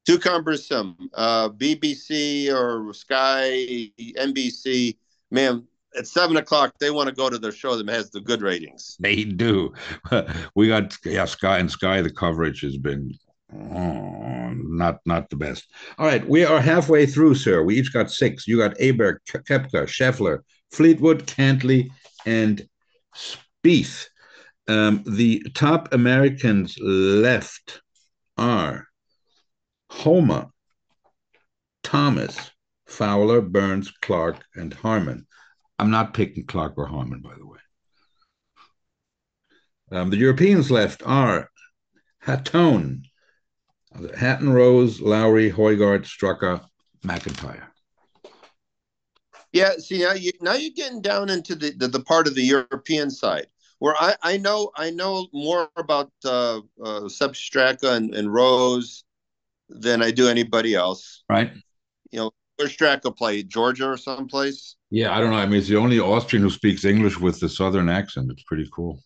too 0.07 0.19
cumbersome. 0.19 0.97
Uh, 1.13 1.49
BBC 1.51 2.49
or 2.53 2.95
Sky, 2.95 3.91
NBC, 3.99 4.97
man, 5.33 5.67
at 5.99 6.07
seven 6.07 6.37
o'clock 6.37 6.75
they 6.79 6.91
want 6.93 7.09
to 7.09 7.15
go 7.15 7.29
to 7.29 7.39
their 7.39 7.51
show 7.53 7.77
that 7.77 7.89
has 7.89 8.11
the 8.11 8.21
good 8.21 8.41
ratings. 8.41 8.97
They 9.01 9.25
do. 9.25 9.73
We 10.55 10.69
got 10.69 10.97
yeah, 11.05 11.25
Sky 11.25 11.59
and 11.59 11.71
Sky. 11.71 12.03
The 12.03 12.11
coverage 12.13 12.61
has 12.61 12.77
been 12.77 13.13
oh, 13.53 14.53
not 14.55 15.01
not 15.07 15.29
the 15.31 15.37
best. 15.37 15.67
All 15.99 16.07
right, 16.07 16.27
we 16.29 16.45
are 16.45 16.61
halfway 16.61 17.05
through, 17.07 17.35
sir. 17.35 17.63
We 17.65 17.77
each 17.79 17.93
got 17.93 18.11
six. 18.13 18.47
You 18.47 18.59
got 18.59 18.77
Aberg, 18.79 19.17
Koepka, 19.29 19.87
Scheffler, 19.87 20.39
Fleetwood, 20.71 21.27
Cantlay, 21.27 21.89
and 22.25 22.67
Spieth. 23.17 24.07
Um, 24.69 25.03
the 25.07 25.43
top 25.55 25.95
Americans 25.95 26.77
left 26.79 27.81
are 28.37 28.87
Homa, 29.91 30.51
Thomas, 31.83 32.37
Fowler, 32.87 33.41
Burns, 33.41 33.91
Clark, 34.03 34.45
and 34.55 34.75
Harman. 34.75 35.27
I'm 35.79 35.91
not 35.91 36.13
picking 36.13 36.45
Clark 36.45 36.75
or 36.77 36.87
Harman, 36.87 37.23
by 37.23 37.35
the 37.39 37.47
way. 37.47 37.59
Um, 39.91 40.11
the 40.11 40.19
Europeans 40.19 40.71
left 40.71 41.03
are 41.07 41.51
Hatton, 42.19 43.05
Hatton, 44.15 44.53
Rose, 44.53 45.01
Lowry, 45.01 45.51
Højgaard, 45.51 46.05
Straka, 46.05 46.63
McIntyre. 47.03 47.65
Yeah, 49.53 49.73
see 49.79 50.01
now 50.01 50.13
you 50.13 50.33
now 50.43 50.53
you're 50.53 50.73
getting 50.77 51.01
down 51.01 51.31
into 51.31 51.55
the, 51.55 51.71
the, 51.71 51.89
the 51.89 52.03
part 52.03 52.27
of 52.27 52.35
the 52.35 52.43
European 52.43 53.11
side 53.11 53.47
where 53.79 53.95
I, 53.99 54.15
I 54.23 54.37
know 54.37 54.71
I 54.77 54.91
know 54.91 55.29
more 55.33 55.69
about 55.77 56.11
uh, 56.25 56.61
uh, 56.83 57.09
Sepp 57.09 57.33
Straka 57.33 57.97
and, 57.97 58.15
and 58.15 58.33
Rose 58.33 59.05
than 59.69 60.03
I 60.03 60.11
do 60.11 60.29
anybody 60.29 60.75
else. 60.75 61.23
Right. 61.29 61.53
You 62.11 62.19
know, 62.19 62.31
where 62.57 62.69
Straka 62.69 63.17
play 63.17 63.43
Georgia 63.43 63.89
or 63.89 63.97
someplace. 63.97 64.77
Yeah, 64.91 65.17
I 65.17 65.21
don't 65.21 65.31
know. 65.31 65.37
I 65.37 65.47
mean, 65.47 65.59
it's 65.59 65.69
the 65.69 65.77
only 65.77 66.01
Austrian 66.01 66.43
who 66.43 66.51
speaks 66.51 66.85
English 66.85 67.19
with 67.19 67.41
the 67.41 67.49
southern 67.49 67.89
accent. 67.89 68.31
It's 68.31 68.43
pretty 68.45 68.69
cool. 68.73 69.03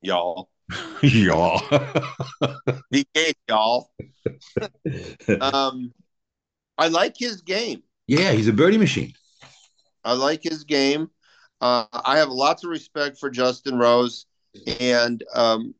Y'all. 0.00 0.50
y'all. 1.02 1.58
VK, 2.92 3.32
y'all. 3.48 3.90
um, 5.40 5.92
I 6.76 6.88
like 6.88 7.16
his 7.16 7.40
game. 7.42 7.82
yeah, 8.06 8.32
he's 8.32 8.48
a 8.48 8.52
birdie 8.52 8.78
machine. 8.78 9.12
I 10.04 10.12
like 10.12 10.42
his 10.42 10.64
game. 10.64 11.10
Uh, 11.60 11.84
I 11.92 12.18
have 12.18 12.28
lots 12.28 12.64
of 12.64 12.70
respect 12.70 13.18
for 13.18 13.30
Justin 13.30 13.78
Rose, 13.78 14.26
and 14.80 15.22
um, 15.34 15.74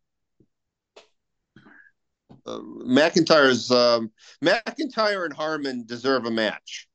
uh, 2.46 2.58
McIntyre's 2.58 3.70
um, 3.70 4.10
McIntyre 4.42 5.24
and 5.24 5.32
Harman 5.34 5.84
deserve 5.86 6.24
a 6.24 6.30
match. 6.30 6.88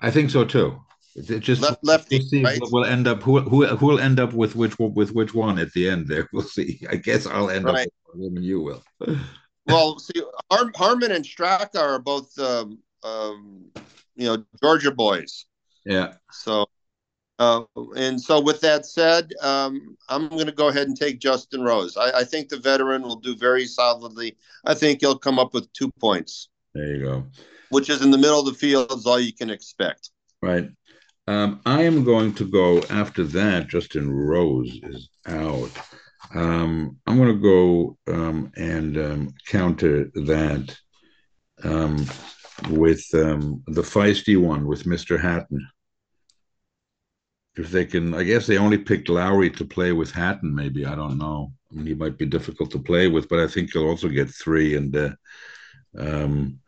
I 0.00 0.10
think 0.10 0.30
so 0.30 0.44
too. 0.44 0.80
It 1.16 1.40
just 1.40 1.60
Left, 1.60 1.78
lefty, 1.82 2.18
we'll 2.18 2.26
see. 2.28 2.44
right? 2.44 2.58
We'll 2.70 2.84
end 2.84 3.08
up 3.08 3.22
who 3.22 3.40
who 3.40 3.66
who 3.66 3.86
will 3.86 3.98
end 3.98 4.20
up 4.20 4.32
with 4.32 4.54
which 4.54 4.78
one- 4.78 4.94
with 4.94 5.12
which 5.12 5.34
one 5.34 5.58
at 5.58 5.72
the 5.72 5.90
end. 5.90 6.06
There, 6.06 6.28
we'll 6.32 6.44
see. 6.44 6.80
I 6.88 6.96
guess 6.96 7.26
I'll 7.26 7.50
end 7.50 7.64
Right. 7.64 7.86
up 7.88 7.92
with 8.14 8.32
him 8.36 8.42
you 8.42 8.60
will. 8.60 8.82
Well, 9.66 9.98
see, 10.00 10.20
Har- 10.50 10.72
Harman 10.74 11.12
and 11.12 11.24
Straka 11.24 11.76
are 11.78 12.00
both, 12.00 12.36
um, 12.40 12.78
um, 13.04 13.66
you 14.16 14.24
know, 14.26 14.44
Georgia 14.60 14.90
boys. 14.90 15.44
Yeah. 15.84 16.14
So, 16.32 16.66
uh, 17.40 17.64
and 17.96 18.20
so 18.20 18.38
with 18.40 18.60
that 18.60 18.84
said, 18.84 19.32
um, 19.40 19.96
I'm 20.08 20.28
going 20.28 20.46
to 20.46 20.52
go 20.52 20.68
ahead 20.68 20.86
and 20.88 20.96
take 20.96 21.18
Justin 21.18 21.62
Rose. 21.62 21.96
I, 21.96 22.20
I 22.20 22.24
think 22.24 22.48
the 22.48 22.58
veteran 22.58 23.02
will 23.02 23.16
do 23.16 23.34
very 23.34 23.64
solidly. 23.66 24.36
I 24.66 24.74
think 24.74 25.00
he'll 25.00 25.18
come 25.18 25.38
up 25.38 25.54
with 25.54 25.72
two 25.72 25.90
points, 25.98 26.48
There 26.74 26.94
you 26.94 27.02
go. 27.02 27.24
which 27.70 27.88
is 27.88 28.02
in 28.02 28.10
the 28.10 28.18
middle 28.18 28.40
of 28.40 28.46
the 28.46 28.52
field, 28.54 28.92
is 28.92 29.06
all 29.06 29.18
you 29.18 29.32
can 29.32 29.48
expect. 29.48 30.10
Right. 30.42 30.68
Um, 31.26 31.60
I 31.64 31.82
am 31.82 32.04
going 32.04 32.34
to 32.34 32.44
go 32.44 32.82
after 32.90 33.24
that. 33.24 33.68
Justin 33.68 34.12
Rose 34.12 34.78
is 34.82 35.08
out. 35.26 35.70
Um, 36.34 36.98
I'm 37.06 37.16
going 37.16 37.34
to 37.34 37.42
go 37.42 37.96
um, 38.12 38.52
and 38.56 38.98
um, 38.98 39.34
counter 39.46 40.10
that 40.14 40.76
um, 41.64 42.04
with 42.68 43.04
um, 43.14 43.62
the 43.66 43.82
feisty 43.82 44.40
one 44.40 44.66
with 44.66 44.84
Mr. 44.84 45.18
Hatton. 45.20 45.66
If 47.56 47.70
they 47.70 47.84
can, 47.84 48.14
I 48.14 48.22
guess 48.22 48.46
they 48.46 48.58
only 48.58 48.78
picked 48.78 49.08
Lowry 49.08 49.50
to 49.50 49.64
play 49.64 49.92
with 49.92 50.10
Hatton. 50.10 50.54
Maybe 50.54 50.86
I 50.86 50.94
don't 50.94 51.18
know. 51.18 51.52
I 51.70 51.74
mean, 51.74 51.86
he 51.86 51.94
might 51.94 52.16
be 52.16 52.26
difficult 52.26 52.70
to 52.72 52.78
play 52.78 53.08
with, 53.08 53.28
but 53.28 53.40
I 53.40 53.46
think 53.46 53.72
he'll 53.72 53.88
also 53.88 54.08
get 54.08 54.30
three. 54.30 54.76
And 54.76 54.96
uh, 54.96 55.10
um, 55.98 56.60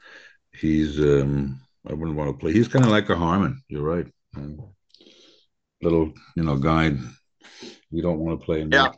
he's, 0.52 0.98
um, 0.98 1.60
I 1.88 1.92
wouldn't 1.92 2.16
want 2.16 2.30
to 2.30 2.38
play. 2.38 2.52
He's 2.52 2.68
kind 2.68 2.84
of 2.84 2.90
like 2.90 3.08
a 3.10 3.16
Harman. 3.16 3.62
You're 3.68 3.82
right. 3.82 4.06
Um, 4.36 4.60
little, 5.82 6.12
you 6.36 6.44
know, 6.44 6.56
guy. 6.56 6.92
We 7.90 8.00
don't 8.00 8.18
want 8.18 8.40
to 8.40 8.44
play 8.44 8.62
in 8.62 8.70
Yeah. 8.70 8.92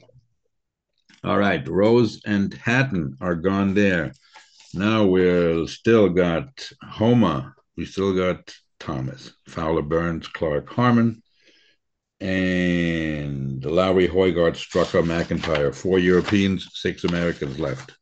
All 1.25 1.38
right, 1.38 1.66
Rose 1.66 2.20
and 2.27 2.53
Hatton 2.53 3.16
are 3.20 3.35
gone 3.35 3.73
there. 3.73 4.12
Now 4.75 5.05
we're 5.07 5.66
still 5.66 6.11
got 6.11 6.68
Homa. 6.83 7.55
We 7.79 7.87
still 7.87 8.14
got 8.14 8.55
Thomas, 8.79 9.33
Fowler, 9.49 9.81
Burns, 9.81 10.29
Clark, 10.29 10.68
Harman, 10.68 11.23
and 12.25 13.63
Lowry, 13.65 14.09
Højgaard, 14.09 14.57
Straka, 14.57 15.03
McIntyre. 15.03 15.75
Four 15.75 15.99
Europeans, 15.99 16.69
six 16.73 17.05
Americans 17.05 17.59
left. 17.59 17.93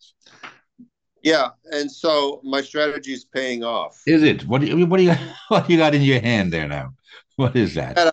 Yeah, 1.22 1.50
and 1.72 1.90
so 1.90 2.40
my 2.44 2.62
strategy 2.62 3.12
is 3.12 3.24
paying 3.24 3.64
off. 3.64 4.00
Is 4.06 4.22
it? 4.22 4.46
What 4.46 4.60
do 4.60 4.66
you 4.68 4.86
what 4.86 4.98
do 4.98 5.04
you 5.04 5.14
what 5.48 5.66
do 5.66 5.72
you 5.72 5.78
got 5.78 5.94
in 5.94 6.02
your 6.02 6.20
hand 6.20 6.52
there 6.52 6.68
now? 6.68 6.94
What 7.36 7.56
is 7.56 7.74
that? 7.74 7.98
An 7.98 8.12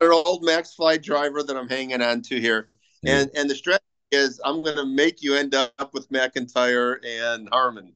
uh, 0.00 0.06
old 0.12 0.42
Maxfli 0.42 1.00
driver 1.02 1.42
that 1.42 1.56
I'm 1.56 1.68
hanging 1.68 2.02
on 2.02 2.22
to 2.22 2.40
here, 2.40 2.68
and 3.04 3.30
and 3.36 3.48
the 3.48 3.54
strategy 3.54 3.84
is 4.10 4.40
I'm 4.44 4.62
going 4.62 4.76
to 4.76 4.86
make 4.86 5.22
you 5.22 5.34
end 5.34 5.54
up 5.54 5.92
with 5.92 6.08
McIntyre 6.10 6.96
and 7.04 7.48
Harman. 7.52 7.92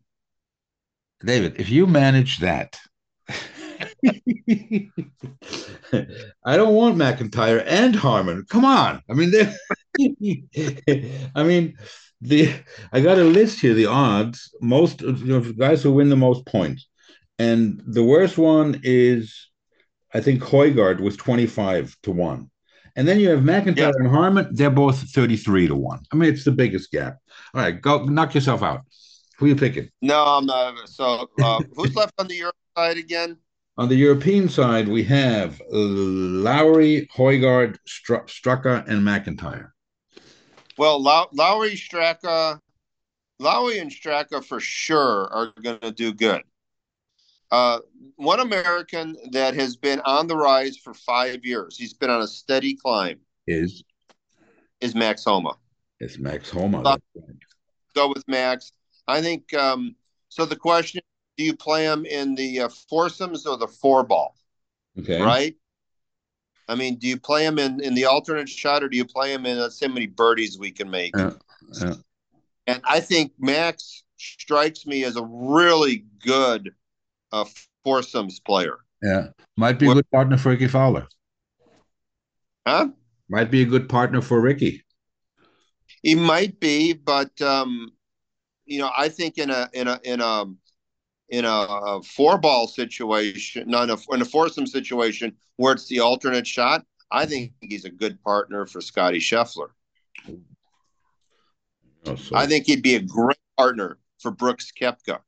David, 1.25 1.61
if 1.61 1.69
you 1.69 1.87
manage 1.87 2.39
that, 2.39 2.79
I 6.45 6.57
don't 6.57 6.75
want 6.75 6.97
McIntyre 6.97 7.63
and 7.67 7.95
Harman. 7.95 8.45
Come 8.49 8.65
on. 8.65 9.03
I 9.11 9.15
mean, 9.15 9.33
I 11.35 11.43
mean, 11.43 11.77
the 12.21 12.53
I 12.93 13.01
got 13.01 13.19
a 13.19 13.25
list 13.25 13.61
here. 13.61 13.75
The 13.75 13.87
odds, 13.87 14.55
most 14.61 15.03
you 15.03 15.13
know, 15.25 15.41
guys 15.53 15.83
who 15.83 15.93
win 15.93 16.09
the 16.09 16.17
most 16.17 16.47
points, 16.47 16.87
and 17.39 17.83
the 17.87 18.05
worst 18.05 18.39
one 18.39 18.81
is, 18.83 19.49
I 20.15 20.21
think 20.21 20.43
Højgaard 20.43 21.01
was 21.01 21.17
twenty 21.17 21.47
five 21.47 21.97
to 22.03 22.11
one, 22.11 22.51
and 22.97 23.07
then 23.09 23.21
you 23.21 23.31
have 23.31 23.41
McIntyre 23.41 23.77
Yeah. 23.77 23.91
and 23.99 24.09
Harman. 24.09 24.49
They're 24.53 24.71
both 24.71 25.11
thirty 25.11 25.37
three 25.37 25.67
to 25.69 25.75
one. 25.75 26.01
I 26.13 26.17
mean, 26.17 26.33
it's 26.33 26.45
the 26.45 26.53
biggest 26.53 26.91
gap. 26.91 27.17
All 27.55 27.63
right, 27.63 27.81
go 27.81 28.05
knock 28.05 28.35
yourself 28.35 28.63
out. 28.63 28.81
Who 29.39 29.47
you 29.47 29.57
picking? 29.57 29.89
No, 30.03 30.23
I'm 30.23 30.45
not. 30.45 30.87
So 30.89 31.31
uh, 31.43 31.63
who's 31.75 31.97
left 31.97 32.13
on 32.19 32.29
the 32.29 32.37
Europe 32.37 32.57
side 32.77 32.99
again? 32.99 33.39
On 33.79 33.89
the 33.89 33.95
European 33.97 34.49
side, 34.49 34.89
we 34.89 35.03
have 35.05 35.61
Lowry, 35.71 37.09
Højgaard, 37.17 37.77
Stru- 37.89 38.27
Straka, 38.27 38.87
and 38.89 39.01
McIntyre. 39.07 39.71
Well, 40.77 41.01
Low- 41.03 41.29
Lowry, 41.33 41.73
Straka, 41.77 42.61
Lowry 43.39 43.79
and 43.79 43.91
Straka 43.91 44.45
for 44.45 44.61
sure 44.61 45.29
are 45.33 45.53
going 45.63 45.79
to 45.81 45.93
do 45.93 46.13
good. 46.13 46.43
Uh, 47.51 47.79
one 48.17 48.41
American 48.41 49.17
that 49.33 49.55
has 49.55 49.77
been 49.77 50.01
on 50.05 50.27
the 50.27 50.37
rise 50.37 50.77
for 50.77 50.95
five 50.95 51.45
years, 51.45 51.77
he's 51.77 51.95
been 51.95 52.11
on 52.11 52.23
a 52.23 52.27
steady 52.27 52.77
climb, 52.77 53.19
Is 53.47 53.83
is 54.81 54.95
Max 54.95 55.25
Homa. 55.25 55.57
is 56.01 56.19
Max 56.19 56.49
Homa? 56.51 56.83
Uh, 56.83 56.97
Go 57.95 58.09
with 58.09 58.27
Max. 58.29 58.73
I 59.09 59.21
think 59.21 59.53
um, 59.55 59.97
so. 60.29 60.45
The 60.45 60.55
question: 60.55 61.01
Do 61.41 61.47
you 61.47 61.57
play 61.57 61.87
them 61.87 62.05
in 62.05 62.35
the 62.35 62.61
uh, 62.61 62.69
foursomes 62.69 63.47
or 63.47 63.57
the 63.57 63.67
four 63.67 64.05
ball? 64.05 64.37
Okay, 64.99 65.23
Right. 65.23 65.57
I 66.69 66.75
mean, 66.75 66.97
do 66.97 67.09
you 67.09 67.19
play 67.19 67.45
them 67.45 67.59
in, 67.59 67.83
in 67.83 67.95
the 67.95 68.05
alternate 68.05 68.47
shot 68.47 68.83
or 68.83 68.91
do 68.91 68.99
you 68.99 69.07
play 69.07 69.33
them 69.33 69.47
in 69.47 69.59
let's 69.59 69.79
see 69.79 69.87
how 69.87 69.93
many 69.95 70.07
birdies 70.07 70.59
we 70.59 70.71
can 70.71 70.91
make? 70.91 71.15
And 71.17 72.83
I 72.85 73.01
think 73.01 73.33
Max 73.39 74.05
strikes 74.19 74.85
me 74.85 75.03
as 75.03 75.17
a 75.17 75.23
really 75.25 76.05
good 76.23 76.75
uh, 77.33 77.47
foursomes 77.85 78.39
player. 78.39 78.77
Yeah, 79.03 79.29
might 79.57 79.79
be 79.79 79.91
a 79.91 79.95
good 79.95 80.11
partner 80.11 80.37
for 80.37 80.51
Rickie 80.51 80.69
Fowler. 80.69 81.09
Huh? 82.67 82.89
Might 83.31 83.51
be 83.51 83.63
a 83.63 83.67
good 83.67 83.89
partner 83.89 84.21
for 84.21 84.43
Rickie. 84.43 84.85
He 86.03 86.15
might 86.15 86.61
be, 86.61 86.93
but 86.93 87.41
um, 87.41 87.93
you 88.67 88.79
know, 88.79 88.91
I 88.97 89.09
think 89.09 89.39
in 89.39 89.49
a 89.49 89.71
in 89.73 89.89
a 89.89 90.01
in 90.05 90.21
a 90.21 90.45
in 91.31 91.45
a 91.45 92.03
four 92.03 92.39
ball 92.39 92.67
situation, 92.67 93.69
not 93.69 93.89
in 93.89 93.91
a, 93.91 94.15
in 94.15 94.23
a 94.23 94.25
foursome 94.25 94.67
situation 94.67 95.35
where 95.57 95.73
it's 95.73 95.87
the 95.87 96.01
alternate 96.01 96.47
shot, 96.47 96.85
I 97.11 97.27
think 97.27 97.53
he's 97.61 97.85
a 97.85 97.91
good 97.91 98.23
partner 98.23 98.67
for 98.67 98.81
Scotty 98.81 99.19
Scheffler. 99.19 99.69
Oh, 102.07 102.17
I 102.33 102.47
think 102.47 102.67
he'd 102.67 102.83
be 102.83 102.97
a 102.97 103.03
great 103.03 103.39
partner 103.57 103.99
for 104.19 104.31
Brooks 104.31 104.73
Koepka. 104.79 105.21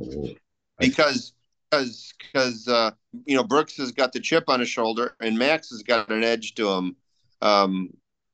Oh, 0.00 0.34
because 0.78 1.32
because 1.70 2.12
because 2.18 2.68
uh, 2.68 2.90
you 3.24 3.36
know 3.36 3.44
Brooks 3.44 3.76
has 3.76 3.92
got 3.92 4.12
the 4.12 4.20
chip 4.20 4.44
on 4.48 4.60
his 4.60 4.68
shoulder 4.68 5.16
and 5.20 5.38
Max 5.38 5.70
has 5.70 5.82
got 5.82 6.10
an 6.10 6.24
edge 6.24 6.54
to 6.54 6.68
him 6.68 6.96
um, 7.40 7.90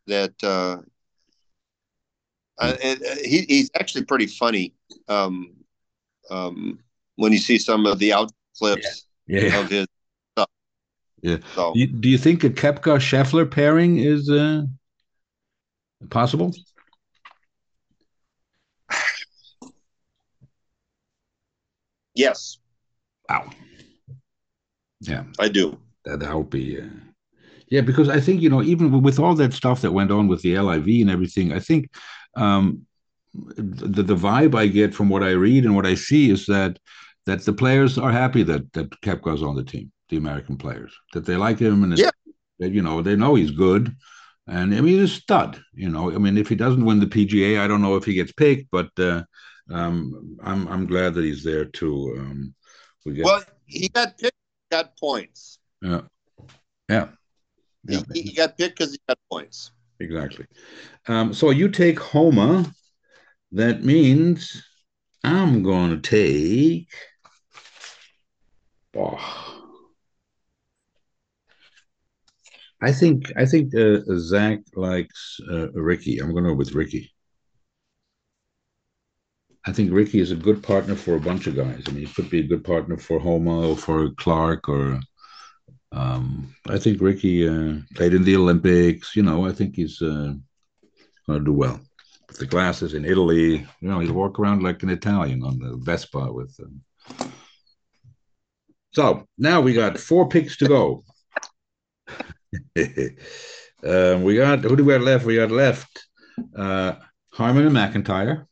that 0.07 0.35
uh, 0.43 0.79
uh, 2.59 2.77
he, 3.25 3.43
he's 3.49 3.71
actually 3.79 4.05
pretty 4.05 4.27
funny 4.27 4.75
um, 5.09 5.53
um, 6.31 6.79
when 7.17 7.33
you 7.33 7.39
see 7.39 7.59
some 7.59 7.87
of 7.87 7.99
the 7.99 8.13
out 8.13 8.31
clips 8.59 9.07
yeah. 9.27 9.41
Yeah. 9.41 9.61
of 9.61 9.69
his 9.71 9.87
stuff. 10.33 10.51
Yeah. 11.23 11.39
So, 11.55 11.73
do, 11.75 11.81
you, 11.81 11.87
do 11.87 12.09
you 12.09 12.19
think 12.19 12.45
a 12.45 12.51
Koepka 12.51 12.99
Scheffler 12.99 13.51
pairing 13.51 13.99
is 13.99 14.31
uh, 14.31 14.63
possible? 16.11 16.53
Yes. 22.15 22.59
Wow. 23.29 23.51
Yeah, 25.01 25.25
I 25.39 25.49
do. 25.49 25.79
That, 26.05 26.21
that 26.21 26.35
would 26.35 26.51
be. 26.51 26.81
Uh, 26.81 26.87
yeah, 27.69 27.81
because 27.81 28.09
I 28.09 28.21
think 28.21 28.41
you 28.41 28.49
know, 28.49 28.63
even 28.63 29.03
with 29.03 29.19
all 29.19 29.35
that 29.35 29.53
stuff 29.53 29.81
that 29.81 29.93
went 29.93 30.11
on 30.11 30.29
with 30.29 30.43
the 30.43 30.59
LIV 30.59 30.87
and 30.87 31.11
everything, 31.11 31.53
I 31.53 31.59
think 31.59 31.91
um, 32.37 32.87
the 33.35 34.03
the 34.03 34.17
vibe 34.17 34.55
I 34.55 34.67
get 34.67 34.95
from 34.95 35.09
what 35.09 35.23
I 35.23 35.31
read 35.31 35.65
and 35.65 35.75
what 35.75 35.87
I 35.87 35.95
see 35.95 36.31
is 36.31 36.47
that 36.47 36.79
that 37.27 37.45
the 37.45 37.53
players 37.53 37.99
are 37.99 38.13
happy 38.13 38.43
that 38.45 38.73
that 38.75 38.91
Koepka's 39.03 39.43
on 39.43 39.57
the 39.57 39.65
team, 39.65 39.91
the 40.09 40.17
American 40.17 40.57
players, 40.57 40.95
that 41.13 41.25
they 41.27 41.37
like 41.37 41.59
him 41.59 41.83
and 41.83 41.99
yeah. 41.99 42.11
that 42.61 42.71
you 42.71 42.83
know 42.83 43.03
they 43.03 43.17
know 43.17 43.35
he's 43.35 43.51
good. 43.51 43.95
And 44.47 44.75
I 44.75 44.81
mean, 44.83 44.99
he's 44.99 45.11
a 45.11 45.15
stud. 45.15 45.63
You 45.73 45.89
know, 45.89 46.15
I 46.15 46.19
mean, 46.19 46.37
if 46.37 46.49
he 46.49 46.55
doesn't 46.55 46.85
win 46.85 47.01
the 47.01 47.07
PGA, 47.07 47.59
I 47.59 47.67
don't 47.67 47.83
know 47.83 47.97
if 47.97 48.05
he 48.05 48.15
gets 48.15 48.33
picked, 48.33 48.71
but 48.71 48.91
uh, 48.99 49.25
um, 49.71 50.37
I'm 50.43 50.69
I'm 50.69 50.87
glad 50.87 51.15
that 51.15 51.25
he's 51.25 51.43
there 51.43 51.65
too. 51.65 52.15
Um, 52.19 52.55
we 53.07 53.15
get, 53.15 53.25
well, 53.25 53.43
he 53.67 53.89
got 53.89 54.19
picked, 54.19 54.37
got 54.71 54.97
points. 54.99 55.59
Yeah, 55.81 56.03
yeah. 56.89 57.09
yeah. 57.85 58.03
He, 58.13 58.23
he 58.23 58.33
got 58.33 58.57
picked 58.59 58.79
because 58.79 58.93
he 58.93 58.99
got 59.09 59.19
points. 59.31 59.73
Exactly. 59.99 60.47
Um, 61.09 61.33
so 61.33 61.51
you 61.51 61.69
take 61.69 61.99
Homa. 61.99 62.71
That 63.55 63.85
means 63.85 64.65
I'm 65.23 65.63
going 65.63 65.91
to 65.91 66.01
take. 66.01 66.89
Oh, 68.97 69.65
I 72.83 72.91
think 72.91 73.33
I 73.37 73.47
think 73.47 73.73
uh, 73.77 74.01
Zach 74.19 74.59
likes 74.75 75.39
uh, 75.49 75.71
Rickie. 75.71 76.19
I'm 76.19 76.33
going 76.33 76.43
to 76.43 76.51
go 76.51 76.57
with 76.57 76.75
Rickie. 76.75 77.13
I 79.65 79.73
think 79.73 79.93
Rickie 79.93 80.19
is 80.21 80.33
a 80.33 80.37
good 80.37 80.61
partner 80.61 80.97
for 80.97 81.15
a 81.15 81.21
bunch 81.21 81.47
of 81.47 81.55
guys. 81.55 81.85
I 81.87 81.93
mean, 81.93 82.07
he 82.07 82.13
could 82.13 82.31
be 82.31 82.41
a 82.41 82.49
good 82.49 82.65
partner 82.65 82.97
for 82.97 83.21
Homa 83.21 83.69
or 83.69 83.77
for 83.77 84.11
Clark 84.17 84.69
or. 84.69 85.01
Um, 85.93 86.53
I 86.69 86.79
think 86.79 87.01
Rickie 87.01 87.49
uh, 87.49 87.77
played 87.95 88.15
in 88.15 88.25
the 88.25 88.35
Olympics. 88.35 89.15
You 89.15 89.23
know, 89.23 89.47
I 89.47 89.53
think 89.53 89.77
he's 89.77 90.03
uh, 90.03 90.35
going 91.29 91.39
to 91.39 91.45
do 91.45 91.53
well. 91.53 91.81
With 92.35 92.41
the 92.41 92.47
glasses 92.47 92.95
in 92.95 93.05
Italy, 93.05 93.65
you 93.81 93.89
know, 93.89 94.01
he'll 94.01 94.13
walk 94.13 94.41
around 94.41 94.65
like 94.65 94.83
an 94.83 94.91
Italian 94.91 95.45
on 95.45 95.61
the 95.61 95.77
Vespa 95.77 96.33
with. 96.33 96.57
them. 96.57 96.83
So 98.91 99.29
now 99.39 99.61
we 99.61 99.73
got 99.73 99.99
four 99.99 100.29
picks 100.29 100.57
to 100.57 100.67
go. 100.67 101.05
um, 103.87 104.25
we 104.25 104.35
got 104.35 104.65
who 104.65 104.75
do 104.75 104.85
we 104.85 104.95
have 104.95 105.03
left? 105.03 105.25
We 105.25 105.37
got 105.37 105.53
left 105.53 106.09
uh, 106.57 106.95
Harman 107.33 107.67
and 107.67 107.77
McIntyre. 107.77 108.47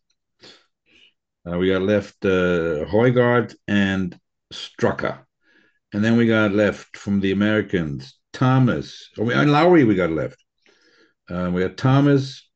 Uh, 1.45 1.59
we 1.59 1.69
got 1.73 1.83
left 1.83 2.25
uh, 2.25 2.87
Højgaard 2.87 3.57
and 3.67 4.17
Straka. 4.53 5.25
And 5.93 6.05
then 6.05 6.17
we 6.17 6.29
got 6.29 6.53
left 6.53 6.97
from 6.97 7.19
the 7.19 7.33
Americans, 7.33 8.17
Thomas. 8.33 9.11
Oh, 9.19 9.29
and 9.29 9.51
Lowry 9.51 9.83
we 9.83 9.97
got 9.97 10.11
left. 10.11 10.37
Uh, 11.29 11.51
we 11.53 11.63
got 11.63 11.77
Thomas, 11.77 12.49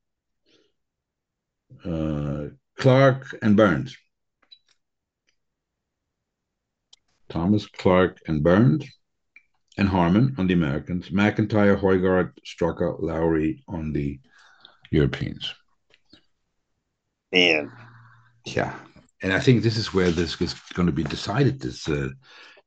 Clark, 2.78 3.36
and 3.42 3.56
Burns. 3.56 3.96
Thomas, 7.28 7.66
Clark, 7.66 8.18
and 8.28 8.42
Burns, 8.42 8.86
and 9.78 9.88
Harman 9.88 10.34
on 10.38 10.46
the 10.46 10.54
Americans. 10.54 11.08
McIntyre, 11.08 11.80
Højgaard, 11.80 12.32
Straka, 12.44 13.00
Lowry 13.00 13.64
on 13.68 13.92
the 13.92 14.20
Europeans. 14.90 15.54
Man, 17.32 17.72
yeah, 18.44 18.74
and 19.22 19.32
I 19.32 19.40
think 19.40 19.62
this 19.62 19.76
is 19.76 19.92
where 19.92 20.10
this 20.10 20.40
is 20.40 20.54
going 20.74 20.86
to 20.86 20.92
be 20.92 21.02
decided. 21.02 21.60
This 21.60 21.88
uh, 21.88 22.10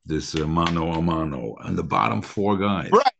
this 0.05 0.35
uh, 0.35 0.45
mano 0.45 0.91
a 0.91 1.01
mano 1.01 1.55
and 1.63 1.77
the 1.77 1.83
bottom 1.83 2.21
four 2.21 2.57
guys. 2.57 2.89
Right. 2.91 3.13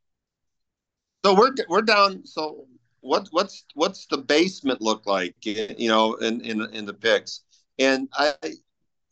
So 1.25 1.33
we're 1.33 1.55
we're 1.69 1.81
down. 1.81 2.25
So 2.25 2.65
what 3.01 3.27
what's 3.31 3.65
what's 3.75 4.05
the 4.07 4.17
basement 4.17 4.81
look 4.81 5.05
like? 5.05 5.35
You 5.43 5.89
know, 5.89 6.15
in 6.15 6.41
in 6.41 6.61
in 6.73 6.85
the 6.85 6.93
picks. 6.93 7.41
And 7.77 8.09
I 8.13 8.33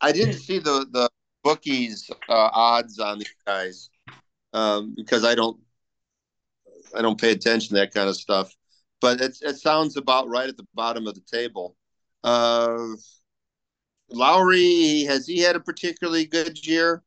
I 0.02 0.12
didn't 0.12 0.36
see 0.36 0.60
the 0.60 0.86
the 0.92 1.10
bookies 1.44 2.10
uh, 2.30 2.50
odds 2.54 3.00
on 3.00 3.20
these 3.20 3.36
guys 3.46 3.90
um, 4.54 4.94
because 4.96 5.24
I 5.24 5.36
don't 5.36 5.58
I 6.96 7.02
don't 7.02 7.20
pay 7.20 7.32
attention 7.32 7.70
to 7.70 7.76
that 7.76 7.94
kind 7.94 8.10
of 8.10 8.16
stuff. 8.16 8.54
But 9.00 9.22
it 9.22 9.38
it 9.42 9.58
sounds 9.58 9.98
about 9.98 10.28
right 10.28 10.50
at 10.50 10.58
the 10.58 10.68
bottom 10.74 11.08
of 11.08 11.16
the 11.16 11.22
table. 11.22 11.76
Uh, 12.24 12.96
Lowry, 14.10 15.04
has 15.04 15.28
he 15.28 15.40
had 15.40 15.56
a 15.56 15.60
particularly 15.60 16.26
good 16.26 16.66
year? 16.66 17.04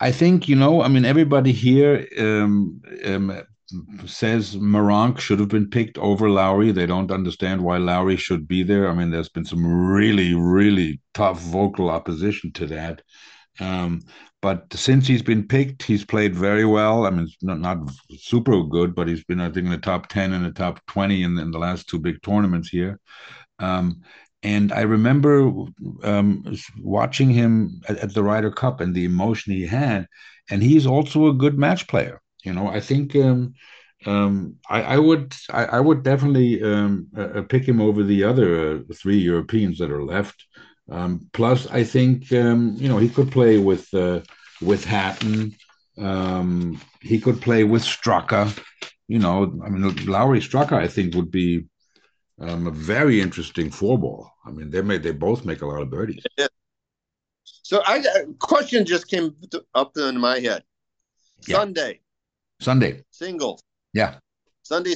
I 0.00 0.12
think 0.12 0.48
you 0.48 0.56
know. 0.56 0.82
I 0.82 0.88
mean, 0.88 1.04
everybody 1.04 1.52
here 1.52 2.06
um, 2.18 2.80
um, 3.04 3.42
says 4.06 4.56
Meronk 4.56 5.18
should 5.18 5.40
have 5.40 5.48
been 5.48 5.68
picked 5.68 5.98
over 5.98 6.30
Lowry. 6.30 6.72
They 6.72 6.86
don't 6.86 7.10
understand 7.10 7.62
why 7.62 7.76
Lowry 7.78 8.16
should 8.16 8.48
be 8.48 8.62
there. 8.62 8.88
I 8.88 8.94
mean, 8.94 9.10
there's 9.10 9.28
been 9.28 9.44
some 9.44 9.66
really, 9.66 10.34
really 10.34 11.00
tough 11.14 11.40
vocal 11.40 11.90
opposition 11.90 12.52
to 12.52 12.66
that. 12.66 13.02
Um, 13.60 14.00
but 14.40 14.72
since 14.72 15.06
he's 15.06 15.22
been 15.22 15.46
picked, 15.46 15.82
he's 15.82 16.04
played 16.04 16.34
very 16.34 16.64
well. 16.64 17.06
I 17.06 17.10
mean, 17.10 17.28
not 17.42 17.58
not 17.58 17.78
super 18.18 18.62
good, 18.62 18.94
but 18.94 19.08
he's 19.08 19.24
been, 19.24 19.40
I 19.40 19.50
think, 19.50 19.66
in 19.66 19.72
the 19.72 19.78
top 19.78 20.08
ten 20.08 20.32
and 20.32 20.44
the 20.44 20.52
top 20.52 20.80
twenty 20.86 21.22
in, 21.22 21.36
in 21.38 21.50
the 21.50 21.58
last 21.58 21.88
two 21.88 21.98
big 21.98 22.22
tournaments 22.22 22.68
here. 22.68 23.00
Um, 23.58 24.02
and 24.44 24.72
I 24.72 24.82
remember 24.82 25.50
um, 26.04 26.56
watching 26.80 27.30
him 27.30 27.80
at, 27.88 27.98
at, 27.98 28.14
the 28.14 28.22
Ryder 28.22 28.52
Cup 28.52 28.80
and 28.80 28.94
the 28.94 29.04
emotion 29.04 29.52
he 29.52 29.66
had. 29.66 30.06
And 30.50 30.62
he's 30.62 30.86
also 30.86 31.26
a 31.26 31.34
good 31.34 31.58
match 31.58 31.88
player. 31.88 32.22
You 32.48 32.54
know, 32.54 32.68
I 32.68 32.80
think 32.80 33.14
um, 33.14 33.52
um, 34.06 34.56
I, 34.70 34.80
I, 34.94 34.98
would 34.98 35.34
I, 35.50 35.64
I 35.76 35.80
would 35.80 36.02
definitely 36.02 36.62
um, 36.62 37.08
uh, 37.14 37.42
pick 37.42 37.68
him 37.68 37.78
over 37.78 38.02
the 38.02 38.24
other 38.24 38.50
uh, 38.78 38.78
three 38.94 39.18
Europeans 39.18 39.76
that 39.78 39.90
are 39.90 40.02
left. 40.02 40.46
Um, 40.90 41.28
plus, 41.34 41.66
I 41.66 41.84
think 41.84 42.32
um, 42.32 42.74
you 42.78 42.88
know 42.88 42.96
he 42.96 43.10
could 43.10 43.30
play 43.30 43.58
with 43.58 43.92
uh, 43.92 44.20
with 44.62 44.82
Hatton. 44.86 45.54
he 47.10 47.20
could 47.20 47.42
play 47.42 47.64
with 47.64 47.82
Straka. 47.82 48.42
You 49.08 49.18
know, 49.18 49.36
I 49.62 49.68
mean, 49.68 49.82
Lowry 50.06 50.40
Straka, 50.40 50.72
I 50.72 50.88
think 50.88 51.14
would 51.14 51.30
be 51.30 51.66
um, 52.40 52.66
a 52.66 52.70
very 52.70 53.20
interesting 53.20 53.70
four 53.70 53.98
ball. 53.98 54.30
I 54.46 54.50
mean, 54.52 54.70
they 54.70 54.80
made 54.80 55.02
they 55.02 55.12
both 55.28 55.44
make 55.44 55.60
a 55.60 55.66
lot 55.66 55.82
of 55.82 55.90
birdies. 55.90 56.24
Yeah. 56.38 56.52
So 57.44 57.82
I 57.84 57.96
a 57.98 58.32
question 58.38 58.86
just 58.86 59.06
came 59.08 59.36
up 59.74 59.98
in 59.98 60.18
my 60.18 60.40
head. 60.40 60.62
Yeah. 61.46 61.58
Sunday. 61.58 62.00
Sunday. 62.60 63.04
Singles. 63.10 63.62
Yeah. 63.92 64.16
Sunday. 64.62 64.94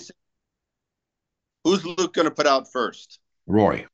Who's 1.65 1.85
Luke 1.85 2.13
going 2.13 2.29
to 2.29 2.35
put 2.35 2.47
out 2.47 2.71
first? 2.73 3.21
Rory. 3.47 3.87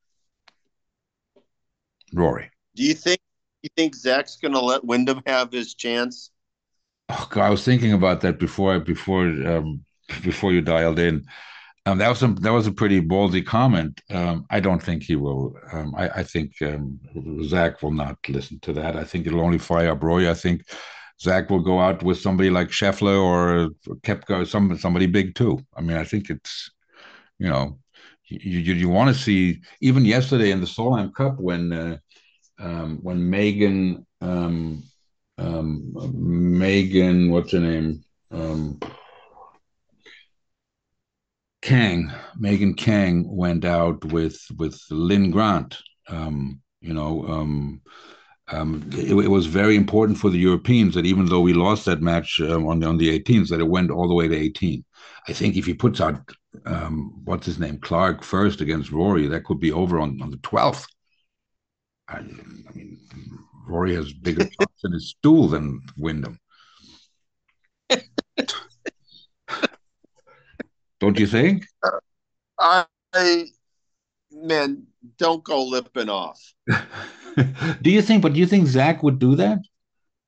Rory. 2.12 2.50
Do 2.74 2.82
you 2.82 2.94
think 2.94 3.20
you 3.62 3.70
think 3.76 3.94
Zach's 3.94 4.36
going 4.36 4.54
to 4.54 4.60
let 4.60 4.84
Wyndham 4.84 5.22
have 5.26 5.52
his 5.52 5.74
chance? 5.74 6.30
Oh 7.08 7.26
God, 7.30 7.44
I 7.44 7.50
was 7.50 7.64
thinking 7.64 7.92
about 7.92 8.20
that 8.22 8.38
before 8.38 8.78
before 8.80 9.26
um, 9.26 9.84
before 10.22 10.52
you 10.52 10.60
dialed 10.60 10.98
in. 10.98 11.24
Um, 11.86 11.98
that 11.98 12.08
was 12.08 12.22
a 12.22 12.28
that 12.28 12.52
was 12.52 12.66
a 12.66 12.72
pretty 12.72 13.00
ballsy 13.00 13.44
comment. 13.44 14.00
Um, 14.10 14.46
I 14.50 14.60
don't 14.60 14.82
think 14.82 15.02
he 15.02 15.16
will. 15.16 15.56
Um, 15.72 15.94
I, 15.96 16.08
I, 16.10 16.22
think 16.22 16.52
um, 16.60 17.00
Zach 17.44 17.82
will 17.82 17.92
not 17.92 18.18
listen 18.28 18.60
to 18.60 18.74
that. 18.74 18.94
I 18.94 19.04
think 19.04 19.26
it'll 19.26 19.40
only 19.40 19.58
fire 19.58 19.92
up 19.92 20.02
Roy. 20.02 20.30
I 20.30 20.34
think 20.34 20.64
Zach 21.20 21.50
will 21.50 21.60
go 21.60 21.80
out 21.80 22.02
with 22.02 22.18
somebody 22.18 22.50
like 22.50 22.68
Scheffler 22.68 23.20
or 23.20 23.70
Koepka, 24.02 24.46
some 24.46 24.76
somebody 24.78 25.06
big 25.06 25.34
too. 25.34 25.58
I 25.76 25.80
mean, 25.80 25.96
I 25.96 26.04
think 26.04 26.30
it's 26.30 26.70
You 27.38 27.48
know, 27.48 27.78
you 28.28 28.58
you, 28.58 28.74
you 28.74 28.88
want 28.88 29.14
to 29.14 29.22
see 29.22 29.60
even 29.80 30.04
yesterday 30.04 30.50
in 30.50 30.60
the 30.60 30.66
Solheim 30.66 31.12
Cup 31.14 31.38
when 31.40 31.72
uh, 31.72 31.98
um, 32.58 32.98
when 33.02 33.28
Megan 33.30 34.06
um, 34.20 34.82
um, 35.38 35.92
Megan 36.58 37.30
what's 37.30 37.52
her 37.52 37.60
name 37.60 38.04
um, 38.32 38.80
Khang 41.62 42.12
Megan 42.36 42.74
Khang 42.74 43.24
went 43.28 43.64
out 43.64 44.04
with 44.12 44.38
with 44.56 44.80
Linn 44.90 45.30
Grant. 45.30 45.78
Um, 46.08 46.60
you 46.80 46.94
know. 46.94 47.26
Um, 47.26 47.82
um, 48.50 48.88
it, 48.92 49.10
it, 49.10 49.28
was 49.28 49.46
very 49.46 49.76
important 49.76 50.18
for 50.18 50.30
the 50.30 50.38
Europeans 50.38 50.94
that 50.94 51.04
even 51.06 51.26
though 51.26 51.40
we 51.40 51.52
lost 51.52 51.84
that 51.84 52.00
match 52.00 52.40
um, 52.40 52.66
on, 52.66 52.82
on 52.82 52.96
the 52.96 53.18
18th, 53.18 53.48
that 53.48 53.60
it 53.60 53.68
went 53.68 53.90
all 53.90 54.08
the 54.08 54.14
way 54.14 54.26
to 54.28 54.36
18. 54.36 54.84
I 55.28 55.32
think 55.32 55.56
if 55.56 55.66
he 55.66 55.74
puts 55.74 56.00
out 56.00 56.20
um, 56.64 57.20
what's 57.24 57.46
his 57.46 57.58
name 57.58 57.78
Clark 57.78 58.22
first 58.22 58.60
against 58.60 58.90
Rory, 58.90 59.26
that 59.28 59.44
could 59.44 59.60
be 59.60 59.72
over 59.72 60.00
on, 60.00 60.20
on 60.22 60.30
the 60.30 60.38
12th. 60.38 60.86
I, 62.08 62.18
I 62.18 62.22
mean, 62.74 62.98
Rory 63.66 63.94
has 63.94 64.12
bigger 64.12 64.44
chops 64.60 64.84
in 64.84 64.92
his 64.92 65.10
stool 65.10 65.48
than 65.48 65.80
Wyndham. 65.96 66.38
Don't 71.00 71.18
you 71.18 71.26
think? 71.26 71.64
I, 72.58 72.84
I 73.14 73.46
man, 74.32 74.87
don't 75.16 75.42
go 75.44 75.64
lipping 75.64 76.08
off. 76.08 76.54
do 77.82 77.90
you 77.90 78.02
think? 78.02 78.22
But 78.22 78.32
do 78.34 78.40
you 78.40 78.46
think 78.46 78.66
Zach 78.66 79.02
would 79.02 79.18
do 79.18 79.36
that? 79.36 79.58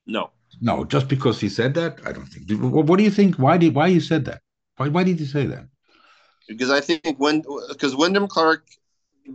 No. 0.07 0.31
No, 0.61 0.85
just 0.85 1.09
because 1.09 1.41
he 1.41 1.49
said 1.49 1.75
that, 1.75 2.01
I 2.05 2.13
don't 2.13 2.27
think. 2.27 2.51
What 2.61 2.99
do 2.99 3.05
you 3.05 3.11
think? 3.11 3.37
Why 3.37 3.57
did 3.57 3.75
why 3.75 3.87
you 3.87 4.01
said 4.01 4.25
that? 4.27 4.43
Why 4.77 4.89
why 4.89 5.05
did 5.05 5.21
you 5.21 5.27
say 5.27 5.47
that? 5.47 5.67
Because 6.49 6.71
I 6.71 6.81
think 6.81 7.19
when 7.19 7.43
because 7.69 7.95
Wyndham 7.97 8.27
Clark 8.27 8.67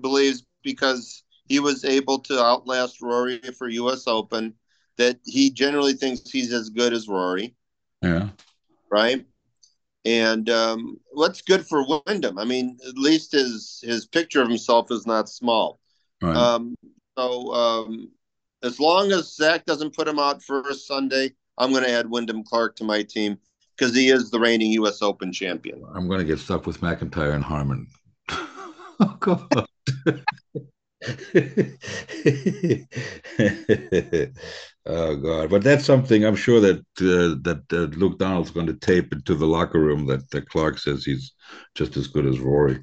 believes 0.01 0.45
because 0.63 1.23
he 1.47 1.59
was 1.59 1.85
able 1.85 2.19
to 2.19 2.39
outlast 2.39 3.01
Rory 3.01 3.39
for 3.57 3.69
U.S. 3.69 4.07
Open 4.07 4.53
that 4.97 5.19
he 5.25 5.51
generally 5.51 5.93
thinks 5.93 6.29
he's 6.29 6.53
as 6.53 6.69
good 6.69 6.93
as 6.93 7.07
Rory. 7.07 7.55
Yeah. 8.01 8.29
Right. 8.89 9.25
And 10.05 10.49
um, 10.49 10.99
what's 11.11 11.41
good 11.41 11.65
for 11.65 11.85
Wyndham? 12.05 12.37
I 12.37 12.45
mean, 12.45 12.77
at 12.87 12.95
least 12.95 13.31
his 13.31 13.83
his 13.83 14.05
picture 14.05 14.41
of 14.41 14.49
himself 14.49 14.91
is 14.91 15.07
not 15.07 15.27
small. 15.27 15.79
Right. 16.21 16.35
Um, 16.35 16.75
so 17.17 17.53
um, 17.53 18.11
as 18.61 18.79
long 18.79 19.11
as 19.11 19.35
Zach 19.35 19.65
doesn't 19.65 19.95
put 19.95 20.07
him 20.07 20.19
out 20.19 20.43
first 20.43 20.87
Sunday, 20.87 21.31
I'm 21.57 21.71
going 21.71 21.83
to 21.83 21.91
add 21.91 22.09
Wyndham 22.09 22.43
Clark 22.43 22.75
to 22.77 22.83
my 22.83 23.03
team 23.03 23.37
because 23.75 23.95
he 23.95 24.09
is 24.09 24.29
the 24.29 24.39
reigning 24.39 24.71
U.S. 24.73 25.01
Open 25.01 25.31
champion. 25.31 25.83
I'm 25.93 26.07
going 26.07 26.19
to 26.19 26.25
get 26.25 26.39
stuck 26.39 26.67
with 26.67 26.81
McIntyre 26.81 27.33
and 27.33 27.43
Harman. 27.43 27.87
oh 28.29 29.17
God. 29.19 29.65
oh 34.85 35.15
God! 35.17 35.49
But 35.49 35.63
that's 35.63 35.83
something 35.83 36.23
I'm 36.25 36.37
sure 36.37 36.61
that 36.61 36.79
uh, 36.99 37.35
that 37.43 37.63
uh, 37.73 37.95
Luke 37.97 38.17
Donald's 38.17 38.51
going 38.51 38.67
to 38.67 38.73
tape 38.73 39.11
into 39.11 39.35
the 39.35 39.45
locker 39.45 39.79
room. 39.79 40.05
That, 40.05 40.29
that 40.31 40.49
Clark 40.49 40.79
says 40.79 41.03
he's 41.03 41.33
just 41.75 41.97
as 41.97 42.07
good 42.07 42.25
as 42.25 42.39
Rory. 42.39 42.81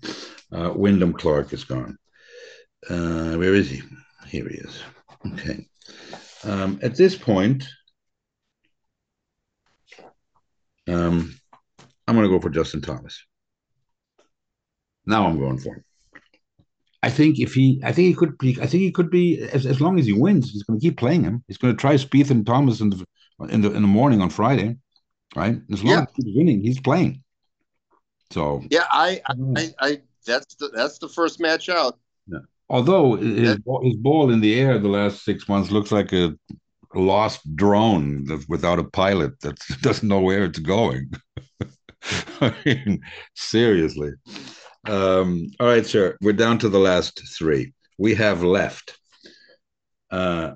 Uh, 0.53 0.73
Wyndham 0.75 1.15
Clark 1.15 1.53
is 1.53 1.65
gone. 1.65 1.97
Uh, 2.89 3.35
where 3.37 3.55
is 3.55 3.71
he? 3.71 3.83
Here 4.29 4.49
he 4.49 4.57
is. 4.57 4.83
Okay. 5.33 5.67
Um, 6.45 6.81
at 6.83 6.97
this 6.97 7.17
point, 7.17 7.67
um, 10.87 11.35
I'm 12.07 12.15
going 12.15 12.29
to 12.29 12.35
go 12.35 12.41
for 12.41 12.51
Justin 12.51 12.83
Thomas. 12.83 13.25
Now 15.07 15.27
I'm 15.27 15.39
going 15.39 15.59
for 15.59 15.77
him. 15.77 15.85
I 17.03 17.11
think 17.11 17.41
if 17.41 17.53
he, 17.55 17.81
I 17.85 17.93
think 17.93 18.09
he 18.09 18.15
could 18.15 18.39
be, 18.39 18.57
I 18.61 18.67
think 18.67 18.83
he 18.83 18.93
could 18.93 19.11
be 19.11 19.41
as, 19.53 19.67
as 19.67 19.81
long 19.81 19.99
as 19.99 20.07
he 20.07 20.13
wins, 20.13 20.51
he's 20.51 20.63
going 20.63 20.79
to 20.79 20.85
keep 20.85 20.97
playing 20.97 21.25
him. 21.25 21.43
He's 21.49 21.59
going 21.59 21.75
to 21.75 21.81
try 21.81 21.95
Spieth 21.95 22.31
and 22.31 22.47
Thomas 22.47 22.81
in 22.81 22.91
the 22.91 23.05
in 23.51 23.61
the 23.61 23.73
in 23.73 23.83
the 23.83 23.89
morning 23.89 24.21
on 24.21 24.31
Friday, 24.31 24.77
right? 25.35 25.61
As 25.73 25.83
long 25.83 25.95
yeah. 25.95 26.03
as 26.03 26.09
he's 26.17 26.37
winning, 26.37 26.63
he's 26.63 26.81
playing. 26.81 27.23
So 28.31 28.63
yeah, 28.71 28.87
I, 28.91 29.21
I, 29.29 29.75
I, 29.81 30.01
that's 30.25 30.55
the 30.55 30.69
that's 30.69 30.99
the 30.99 31.09
first 31.09 31.41
match 31.41 31.69
out. 31.69 31.99
Yeah. 32.27 32.39
Although 32.69 33.17
his 33.17 33.59
his 33.83 33.97
ball 33.97 34.31
in 34.31 34.41
the 34.41 34.59
air 34.59 34.79
the 34.79 34.89
last 34.89 35.25
six 35.25 35.49
months 35.49 35.71
looks 35.71 35.91
like 35.91 36.13
a 36.13 36.35
lost 36.95 37.41
drone 37.57 38.25
that 38.27 38.45
without 38.49 38.79
a 38.79 38.85
pilot 38.85 39.41
that 39.41 39.59
doesn't 39.83 40.09
know 40.09 40.21
where 40.21 40.45
it's 40.45 40.61
going. 40.61 41.11
I 42.41 42.55
mean, 42.65 43.01
seriously. 43.35 44.13
Um, 44.87 45.51
all 45.61 45.67
right, 45.67 45.87
sir. 45.87 46.17
We're 46.21 46.33
down 46.33 46.59
to 46.59 46.69
the 46.69 46.79
last 46.79 47.23
three. 47.37 47.73
We 47.99 48.15
have 48.17 48.43
left 48.43 48.99
uh, 50.11 50.53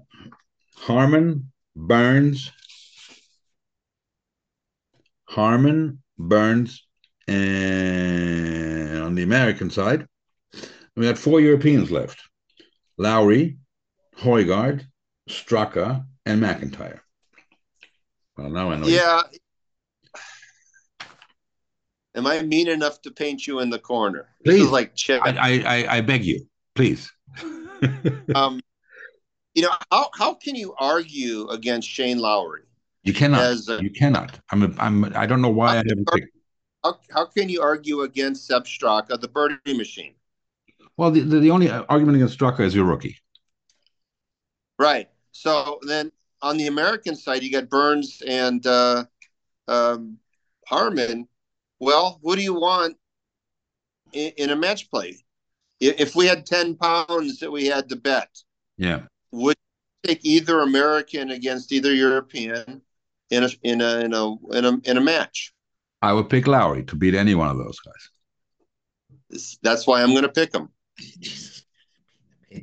Harman, 0.74 1.52
Burns, 1.74 2.50
Harman, 5.24 6.02
Burns, 6.18 6.86
and 7.28 9.02
on 9.02 9.14
the 9.14 9.22
American 9.22 9.70
side, 9.70 10.06
we 10.96 11.06
had 11.06 11.18
four 11.18 11.40
Europeans 11.40 11.90
left 11.90 12.20
Lowry, 12.98 13.58
Højgaard, 14.18 14.86
Straka, 15.28 16.04
and 16.24 16.42
McIntyre. 16.42 17.00
Well, 18.36 18.50
now 18.50 18.70
I 18.70 18.76
know. 18.76 18.86
Yeah, 18.86 19.22
Am 22.16 22.26
I 22.26 22.40
mean 22.40 22.68
enough 22.68 23.02
to 23.02 23.10
paint 23.10 23.46
you 23.46 23.60
in 23.60 23.68
the 23.68 23.78
corner? 23.78 24.26
Please. 24.42 24.54
This 24.54 24.62
is 24.62 24.70
like 24.70 24.94
Chip. 24.94 25.20
I, 25.22 25.62
I, 25.66 25.96
I 25.98 26.00
beg 26.00 26.24
you, 26.24 26.46
please. 26.74 27.12
um, 28.34 28.60
you 29.54 29.62
know 29.62 29.70
how 29.92 30.10
how 30.14 30.34
can 30.34 30.54
you 30.54 30.74
argue 30.78 31.48
against 31.48 31.88
Shane 31.88 32.18
Lowry? 32.18 32.62
You 33.02 33.12
cannot. 33.12 33.68
A, 33.68 33.82
you 33.82 33.90
cannot. 33.90 34.40
I'm. 34.50 34.62
A, 34.62 34.70
I'm. 34.78 35.04
I 35.14 35.26
don't 35.26 35.42
know 35.42 35.50
why 35.50 35.74
I 35.74 35.76
haven't 35.76 36.08
picked. 36.12 36.28
How, 36.82 36.98
how 37.10 37.26
can 37.26 37.48
you 37.48 37.62
argue 37.62 38.02
against 38.02 38.46
Sepp 38.46 38.64
Straka, 38.64 39.20
the 39.20 39.28
birdie 39.28 39.76
machine? 39.76 40.14
Well, 40.96 41.10
the, 41.10 41.20
the, 41.20 41.40
the 41.40 41.50
only 41.50 41.70
argument 41.70 42.16
against 42.16 42.38
Straka 42.38 42.60
is 42.60 42.74
your 42.74 42.84
rookie. 42.84 43.16
Right. 44.78 45.08
So 45.32 45.80
then 45.86 46.12
on 46.42 46.56
the 46.56 46.68
American 46.68 47.16
side, 47.16 47.42
you 47.42 47.50
got 47.50 47.68
Burns 47.68 48.22
and 48.26 48.66
uh, 48.66 49.04
um, 49.68 50.18
Harman 50.66 51.28
well, 51.80 52.18
what 52.22 52.36
do 52.36 52.42
you 52.42 52.54
want 52.54 52.96
in, 54.12 54.32
in 54.36 54.50
a 54.50 54.56
match 54.56 54.90
play? 54.90 55.18
If 55.78 56.16
we 56.16 56.26
had 56.26 56.46
10 56.46 56.76
pounds 56.76 57.38
that 57.40 57.50
we 57.50 57.66
had 57.66 57.90
to 57.90 57.96
bet, 57.96 58.30
yeah, 58.78 59.02
would 59.30 59.56
take 60.04 60.24
either 60.24 60.60
American 60.60 61.30
against 61.30 61.70
either 61.70 61.92
European 61.92 62.80
in 63.30 63.44
a 63.44 63.50
in 63.62 63.80
a 63.82 63.98
in 64.00 64.14
a 64.14 64.36
in 64.52 64.64
a, 64.64 64.78
in 64.84 64.96
a 64.96 65.00
match? 65.00 65.52
I 66.00 66.12
would 66.12 66.30
pick 66.30 66.46
Lowry 66.46 66.84
to 66.84 66.96
beat 66.96 67.14
any 67.14 67.34
one 67.34 67.48
of 67.48 67.58
those 67.58 67.78
guys. 67.80 68.10
That's 69.62 69.86
why 69.86 70.02
I'm 70.02 70.10
going 70.10 70.22
to 70.22 70.28
pick 70.28 70.54
him. 70.54 70.70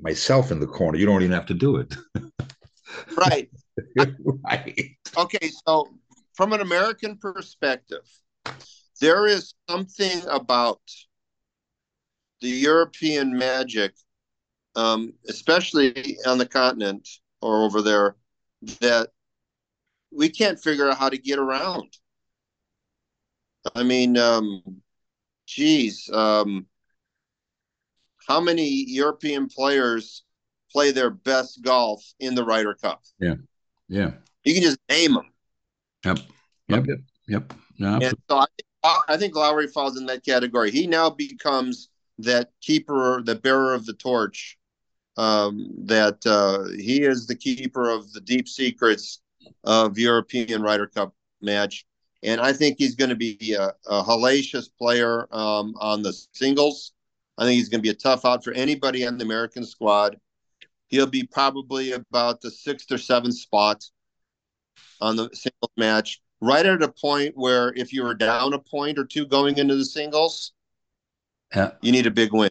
Myself 0.01 0.51
in 0.51 0.59
the 0.59 0.67
corner. 0.67 0.97
You 0.97 1.05
don't 1.05 1.21
even 1.21 1.33
have 1.33 1.45
to 1.47 1.53
do 1.53 1.77
it. 1.77 1.95
right. 3.17 3.49
right. 4.45 4.97
Okay, 5.17 5.51
so 5.67 5.93
from 6.33 6.53
an 6.53 6.61
American 6.61 7.17
perspective, 7.17 8.07
there 8.99 9.25
is 9.25 9.53
something 9.69 10.21
about 10.29 10.81
the 12.41 12.49
European 12.49 13.37
magic, 13.37 13.93
um, 14.75 15.13
especially 15.27 16.17
on 16.25 16.37
the 16.37 16.45
continent 16.45 17.07
or 17.41 17.63
over 17.63 17.81
there, 17.81 18.15
that 18.81 19.09
we 20.11 20.29
can't 20.29 20.59
figure 20.59 20.89
out 20.89 20.97
how 20.97 21.09
to 21.09 21.17
get 21.17 21.39
around. 21.39 21.91
I 23.75 23.83
mean, 23.83 24.17
um, 24.17 24.61
geez, 25.47 26.09
um, 26.11 26.65
how 28.27 28.39
many 28.39 28.85
European 28.87 29.47
players 29.47 30.23
play 30.71 30.91
their 30.91 31.09
best 31.09 31.61
golf 31.61 32.03
in 32.19 32.35
the 32.35 32.43
Ryder 32.43 32.73
Cup? 32.75 33.01
Yeah, 33.19 33.35
yeah. 33.87 34.11
You 34.43 34.53
can 34.53 34.63
just 34.63 34.79
name 34.89 35.13
them. 35.13 35.31
Yep, 36.05 36.19
yep, 36.67 36.85
yep, 36.87 36.99
yep. 37.27 37.53
Yeah, 37.77 38.11
so 38.29 38.37
I 38.37 38.45
I 38.83 39.17
think 39.17 39.35
Lowry 39.35 39.67
falls 39.67 39.97
in 39.97 40.05
that 40.07 40.25
category. 40.25 40.71
He 40.71 40.87
now 40.87 41.09
becomes 41.09 41.89
that 42.19 42.49
keeper, 42.61 43.21
the 43.23 43.35
bearer 43.35 43.73
of 43.73 43.85
the 43.85 43.93
torch. 43.93 44.57
Um, 45.15 45.69
that 45.85 46.25
uh, 46.25 46.75
he 46.75 47.03
is 47.03 47.27
the 47.27 47.35
keeper 47.35 47.87
of 47.87 48.11
the 48.13 48.21
deep 48.21 48.47
secrets 48.47 49.21
of 49.63 49.99
European 49.99 50.63
Ryder 50.63 50.87
Cup 50.87 51.13
match, 51.39 51.85
and 52.23 52.41
I 52.41 52.51
think 52.51 52.77
he's 52.79 52.95
going 52.95 53.11
to 53.11 53.15
be 53.15 53.53
a, 53.53 53.73
a 53.85 54.03
hellacious 54.03 54.69
player 54.75 55.27
um, 55.31 55.75
on 55.79 56.01
the 56.01 56.13
singles. 56.33 56.93
I 57.37 57.43
think 57.43 57.57
he's 57.57 57.69
going 57.69 57.79
to 57.79 57.83
be 57.83 57.89
a 57.89 57.93
tough 57.93 58.25
out 58.25 58.43
for 58.43 58.53
anybody 58.53 59.05
on 59.05 59.19
the 59.19 59.25
American 59.25 59.65
squad. 59.65 60.17
He'll 60.87 61.05
be 61.05 61.23
probably 61.23 61.91
about 61.91 62.41
the 62.41 62.49
sixth 62.49 62.91
or 62.91 62.97
seventh 62.97 63.37
spot 63.37 63.83
on 64.99 65.15
the 65.15 65.29
singles 65.33 65.71
match 65.77 66.21
right 66.43 66.65
at 66.65 66.83
a 66.83 66.91
point 66.91 67.33
where 67.37 67.73
if 67.75 67.93
you 67.93 68.03
were 68.03 68.15
down 68.15 68.53
a 68.53 68.59
point 68.59 68.99
or 68.99 69.05
two 69.05 69.25
going 69.25 69.57
into 69.57 69.75
the 69.75 69.85
singles, 69.85 70.53
Yeah. 71.55 71.71
You 71.81 71.91
need 71.91 72.07
a 72.07 72.11
big 72.11 72.33
win. 72.33 72.49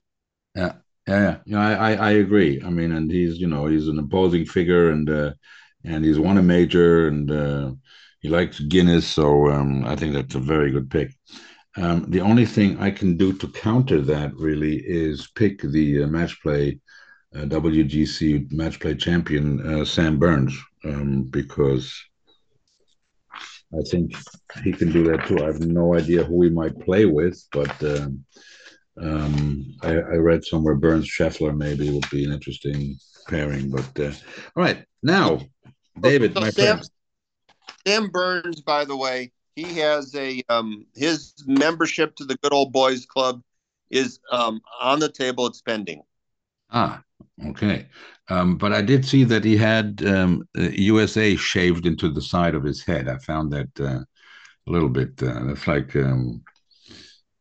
Yeah. 0.54 0.74
Yeah, 1.08 1.38
yeah, 1.46 1.58
I, 1.58 1.92
I, 1.94 1.94
I 1.94 2.10
agree. 2.12 2.62
I 2.64 2.70
mean, 2.70 2.92
and 2.92 3.10
he's, 3.10 3.38
you 3.38 3.48
know, 3.48 3.66
he's 3.66 3.88
an 3.88 3.98
imposing 3.98 4.44
figure, 4.46 4.90
and 4.92 5.10
uh, 5.10 5.32
and 5.84 6.04
he's 6.04 6.20
won 6.20 6.38
a 6.38 6.42
major, 6.42 7.08
and 7.08 7.28
uh, 7.28 7.72
he 8.20 8.28
likes 8.28 8.60
Guinness, 8.60 9.04
so 9.08 9.50
um, 9.50 9.84
I 9.84 9.96
think 9.96 10.14
that's 10.14 10.36
a 10.36 10.38
very 10.38 10.70
good 10.70 10.88
pick. 10.90 11.10
Um, 11.76 12.06
the 12.10 12.20
only 12.20 12.46
thing 12.46 12.78
I 12.78 12.90
can 12.92 13.16
do 13.16 13.32
to 13.34 13.48
counter 13.48 14.00
that 14.02 14.34
really 14.36 14.76
is 14.86 15.28
pick 15.34 15.62
the 15.62 16.04
uh, 16.04 16.06
match 16.08 16.40
play 16.42 16.80
uh, 17.34 17.46
WGC 17.46 18.46
match 18.52 18.80
play 18.80 18.94
champion 18.94 19.60
uh, 19.66 19.84
Sam 19.84 20.18
Burns 20.18 20.54
um, 20.84 21.24
because 21.24 21.92
I 23.78 23.82
think 23.82 24.14
he 24.62 24.72
can 24.72 24.92
do 24.92 25.04
that 25.04 25.26
too. 25.26 25.42
I 25.42 25.46
have 25.46 25.60
no 25.60 25.94
idea 25.94 26.24
who 26.24 26.42
he 26.42 26.50
might 26.50 26.78
play 26.80 27.06
with, 27.06 27.42
but 27.52 27.82
um, 27.82 28.24
um, 29.00 29.74
I, 29.82 29.92
I, 29.92 30.16
read 30.16 30.44
somewhere 30.44 30.74
Burns 30.74 31.08
Scheffler 31.08 31.56
maybe 31.56 31.90
would 31.90 32.08
be 32.10 32.24
an 32.24 32.32
interesting 32.32 32.98
pairing. 33.28 33.70
But 33.70 33.98
uh, 33.98 34.12
all 34.54 34.62
right, 34.62 34.84
now 35.02 35.40
David, 36.00 36.34
so 36.34 36.40
my 36.40 36.50
Sam, 36.50 36.76
friend. 36.76 36.90
Sam 37.86 38.10
Burns, 38.10 38.60
by 38.60 38.84
the 38.84 38.96
way, 38.96 39.32
he 39.56 39.78
has 39.78 40.14
a 40.14 40.42
um, 40.50 40.86
his 40.94 41.34
membership 41.46 42.14
to 42.16 42.24
the 42.24 42.36
Good 42.36 42.52
Old 42.52 42.72
Boys 42.72 43.06
Club 43.06 43.42
is 43.90 44.18
um, 44.30 44.60
on 44.80 44.98
the 44.98 45.10
table. 45.10 45.46
It's 45.46 45.62
pending. 45.62 46.02
Ah, 46.70 47.02
okay. 47.46 47.86
Um, 48.32 48.56
but 48.56 48.72
I 48.72 48.80
did 48.80 49.04
see 49.04 49.24
that 49.24 49.44
he 49.44 49.58
had 49.58 50.02
um, 50.06 50.48
USA 50.54 51.36
shaved 51.36 51.84
into 51.84 52.08
the 52.08 52.22
side 52.22 52.54
of 52.54 52.64
his 52.64 52.82
head. 52.82 53.06
I 53.06 53.18
found 53.18 53.52
that 53.52 53.68
uh, 53.78 54.00
a 54.66 54.70
little 54.74 54.88
bit. 54.88 55.22
Uh, 55.22 55.44
that's 55.44 55.66
like, 55.66 55.94
um, 55.96 56.42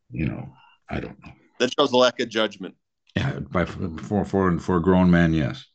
you 0.09 0.25
know, 0.25 0.49
I 0.89 0.99
don't 0.99 1.17
know. 1.23 1.31
That 1.59 1.73
shows 1.73 1.93
a 1.93 1.97
lack 1.97 2.19
of 2.19 2.27
judgment. 2.27 2.75
Yeah, 3.15 3.39
by 3.39 3.63
for 3.65 4.25
for 4.25 4.59
for 4.59 4.77
a 4.77 4.81
grown 4.81 5.09
man, 5.09 5.33
yes, 5.33 5.65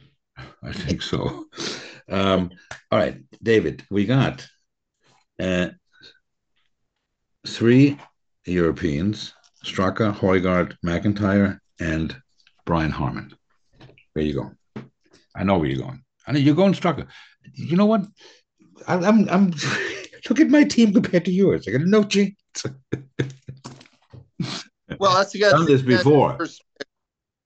I 0.62 0.72
think 0.72 1.02
so. 1.02 1.44
Um, 2.08 2.50
all 2.90 2.98
right, 2.98 3.18
David, 3.42 3.84
we 3.90 4.06
got 4.06 4.46
uh, 5.38 5.68
three 7.46 7.98
Europeans: 8.46 9.34
Straka, 9.62 10.14
Højgaard, 10.14 10.76
McIntyre, 10.82 11.58
and 11.78 12.16
Brian 12.64 12.90
Harman. 12.90 13.34
Where 14.14 14.24
you 14.24 14.34
going? 14.34 14.56
I 15.36 15.44
know 15.44 15.58
where 15.58 15.68
you're 15.68 15.82
going. 15.82 16.02
I 16.26 16.32
know 16.32 16.38
you're 16.38 16.54
going 16.54 16.72
Straka. 16.72 17.06
You 17.52 17.76
know 17.76 17.86
what? 17.86 18.06
I, 18.86 18.94
I'm 18.94 19.28
I'm 19.28 19.50
look 20.30 20.40
at 20.40 20.48
my 20.48 20.64
team 20.64 20.92
compared 20.92 21.24
to 21.26 21.32
yours. 21.32 21.66
I 21.68 21.72
got 21.72 21.82
no 21.82 22.04
chance. 22.04 22.34
well, 24.98 25.16
that's 25.16 25.32
the 25.32 25.40
guy 25.40 25.50
done 25.50 25.66
this 25.66 25.82
before. 25.82 26.38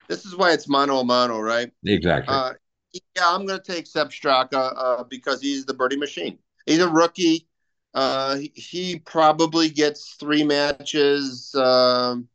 This 0.08 0.24
is 0.24 0.36
why 0.36 0.52
it's 0.52 0.68
mano 0.68 0.98
a 0.98 1.04
mano, 1.04 1.40
right? 1.40 1.70
Exactly. 1.84 2.34
Uh, 2.34 2.52
yeah, 2.92 3.24
I'm 3.26 3.46
going 3.46 3.60
to 3.60 3.72
take 3.72 3.86
Sepp 3.86 4.08
Straka 4.08 4.72
uh, 4.76 5.04
because 5.04 5.42
he's 5.42 5.66
the 5.66 5.74
birdie 5.74 5.98
machine. 5.98 6.38
He's 6.66 6.80
a 6.80 6.88
rookie. 6.88 7.46
Uh, 7.94 8.38
he 8.54 8.98
probably 8.98 9.68
gets 9.68 10.14
three 10.14 10.44
matches. 10.44 11.54
Um, 11.54 12.28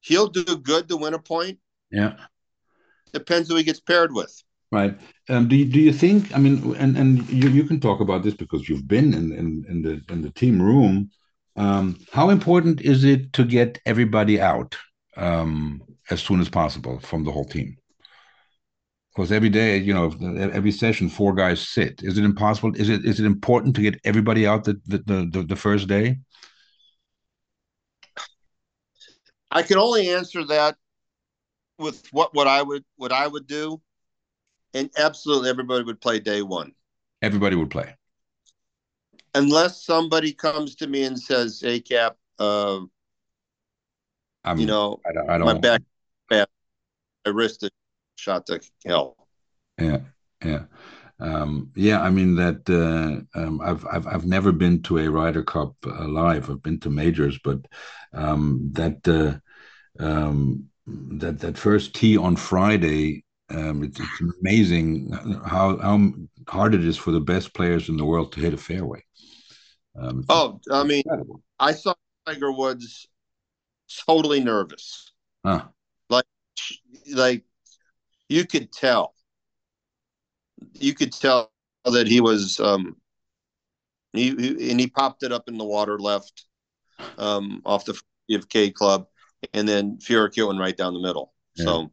he'll 0.00 0.28
do 0.28 0.44
good 0.56 0.88
to 0.88 0.96
win 0.96 1.14
a 1.14 1.18
point. 1.18 1.58
Yeah. 1.90 2.16
Depends 3.12 3.48
who 3.48 3.56
he 3.56 3.62
gets 3.62 3.80
paired 3.80 4.12
with. 4.12 4.42
Right. 4.70 4.98
Um, 5.28 5.48
do 5.48 5.56
you, 5.56 5.66
do 5.66 5.78
you 5.78 5.92
think? 5.92 6.34
I 6.34 6.38
mean, 6.38 6.74
and 6.76 6.96
and 6.96 7.28
you, 7.28 7.50
you 7.50 7.64
can 7.64 7.78
talk 7.78 8.00
about 8.00 8.22
this 8.22 8.34
because 8.34 8.68
you've 8.68 8.88
been 8.88 9.12
in 9.12 9.30
in, 9.32 9.64
in 9.68 9.82
the 9.82 10.02
in 10.08 10.22
the 10.22 10.30
team 10.30 10.60
room. 10.60 11.10
Um, 11.56 11.98
how 12.10 12.30
important 12.30 12.80
is 12.80 13.04
it 13.04 13.34
to 13.34 13.44
get 13.44 13.78
everybody 13.84 14.40
out 14.40 14.74
um, 15.18 15.82
as 16.08 16.22
soon 16.22 16.40
as 16.40 16.48
possible 16.48 16.98
from 17.00 17.24
the 17.24 17.30
whole 17.30 17.44
team? 17.44 17.76
Because 19.14 19.30
every 19.30 19.50
day, 19.50 19.76
you 19.76 19.92
know, 19.92 20.10
every 20.52 20.72
session, 20.72 21.10
four 21.10 21.34
guys 21.34 21.68
sit. 21.68 22.02
Is 22.02 22.16
it 22.16 22.24
impossible? 22.24 22.74
Is 22.74 22.88
it 22.88 23.04
is 23.04 23.20
it 23.20 23.26
important 23.26 23.76
to 23.76 23.82
get 23.82 24.00
everybody 24.04 24.46
out 24.46 24.64
the 24.64 24.80
the, 24.86 25.28
the, 25.30 25.42
the 25.42 25.56
first 25.56 25.86
day? 25.86 26.16
I 29.50 29.62
can 29.62 29.76
only 29.76 30.08
answer 30.08 30.44
that 30.46 30.78
with 31.82 32.06
what 32.12 32.34
what 32.34 32.46
I 32.46 32.62
would 32.62 32.84
what 32.96 33.12
I 33.12 33.26
would 33.26 33.46
do, 33.46 33.80
and 34.74 34.90
absolutely 34.96 35.50
everybody 35.50 35.84
would 35.84 36.00
play 36.00 36.18
day 36.20 36.42
one. 36.42 36.72
Everybody 37.20 37.56
would 37.56 37.70
play, 37.70 37.94
unless 39.34 39.84
somebody 39.84 40.32
comes 40.32 40.74
to 40.76 40.86
me 40.86 41.04
and 41.04 41.18
says, 41.18 41.60
"Hey, 41.60 41.80
Cap, 41.80 42.16
uh, 42.38 42.80
you 44.56 44.66
know, 44.66 45.00
I 45.06 45.12
don't, 45.12 45.30
I 45.30 45.38
don't, 45.38 45.46
my 45.46 45.54
back, 45.54 45.82
bad, 46.28 46.48
my 47.24 47.32
wrist 47.32 47.62
is 47.62 47.70
shot 48.16 48.46
to 48.46 48.60
hell." 48.86 49.16
Yeah, 49.78 49.98
yeah. 50.44 50.64
Um, 51.20 51.70
yeah, 51.76 52.00
I 52.00 52.10
mean 52.10 52.34
that 52.36 52.68
uh, 52.68 53.38
um, 53.38 53.60
I've 53.60 53.86
I've 53.86 54.06
I've 54.08 54.26
never 54.26 54.50
been 54.50 54.82
to 54.82 54.98
a 54.98 55.08
Ryder 55.08 55.44
Cup 55.44 55.74
uh, 55.86 56.08
live. 56.08 56.50
I've 56.50 56.62
been 56.62 56.80
to 56.80 56.90
majors, 56.90 57.38
but 57.44 57.60
um, 58.12 58.70
that 58.72 59.06
uh, 59.06 60.04
um, 60.04 60.68
that 60.86 61.38
that 61.40 61.56
first 61.56 61.94
tee 61.94 62.16
on 62.16 62.36
Friday, 62.36 63.24
um, 63.50 63.84
it's, 63.84 64.00
it's, 64.00 64.22
amazing 64.40 65.12
how 65.46 65.78
how 65.78 66.12
hard 66.48 66.74
it 66.74 66.84
is 66.84 66.96
for 66.96 67.12
the 67.12 67.20
best 67.20 67.54
players 67.54 67.88
in 67.88 67.96
the 67.96 68.04
world 68.04 68.32
to 68.32 68.40
hit 68.40 68.54
a 68.54 68.58
fairway. 68.58 69.02
Um, 69.98 70.24
oh, 70.28 70.60
I 70.70 70.82
mean, 70.82 71.02
incredible. 71.04 71.42
I 71.58 71.72
saw 71.72 71.94
Tiger 72.26 72.52
Woods 72.52 73.06
totally 74.06 74.40
nervous. 74.40 75.12
Huh. 75.44 75.66
Like, 76.08 76.24
like 77.12 77.44
you 78.28 78.46
could 78.46 78.72
tell. 78.72 79.14
You 80.74 80.94
could 80.94 81.12
tell 81.12 81.52
that 81.84 82.06
he 82.06 82.20
was. 82.20 82.58
Um, 82.58 82.96
he, 84.12 84.34
he 84.34 84.70
and 84.70 84.80
he 84.80 84.88
popped 84.88 85.22
it 85.22 85.32
up 85.32 85.48
in 85.48 85.58
the 85.58 85.64
water 85.64 85.98
left, 85.98 86.44
um, 87.18 87.62
off 87.64 87.84
the 87.84 87.98
K 88.48 88.70
club 88.70 89.06
and 89.52 89.68
then 89.68 89.98
Furyk 89.98 90.58
right 90.58 90.76
down 90.76 90.94
the 90.94 91.00
middle. 91.00 91.32
Yeah. 91.56 91.64
So, 91.64 91.90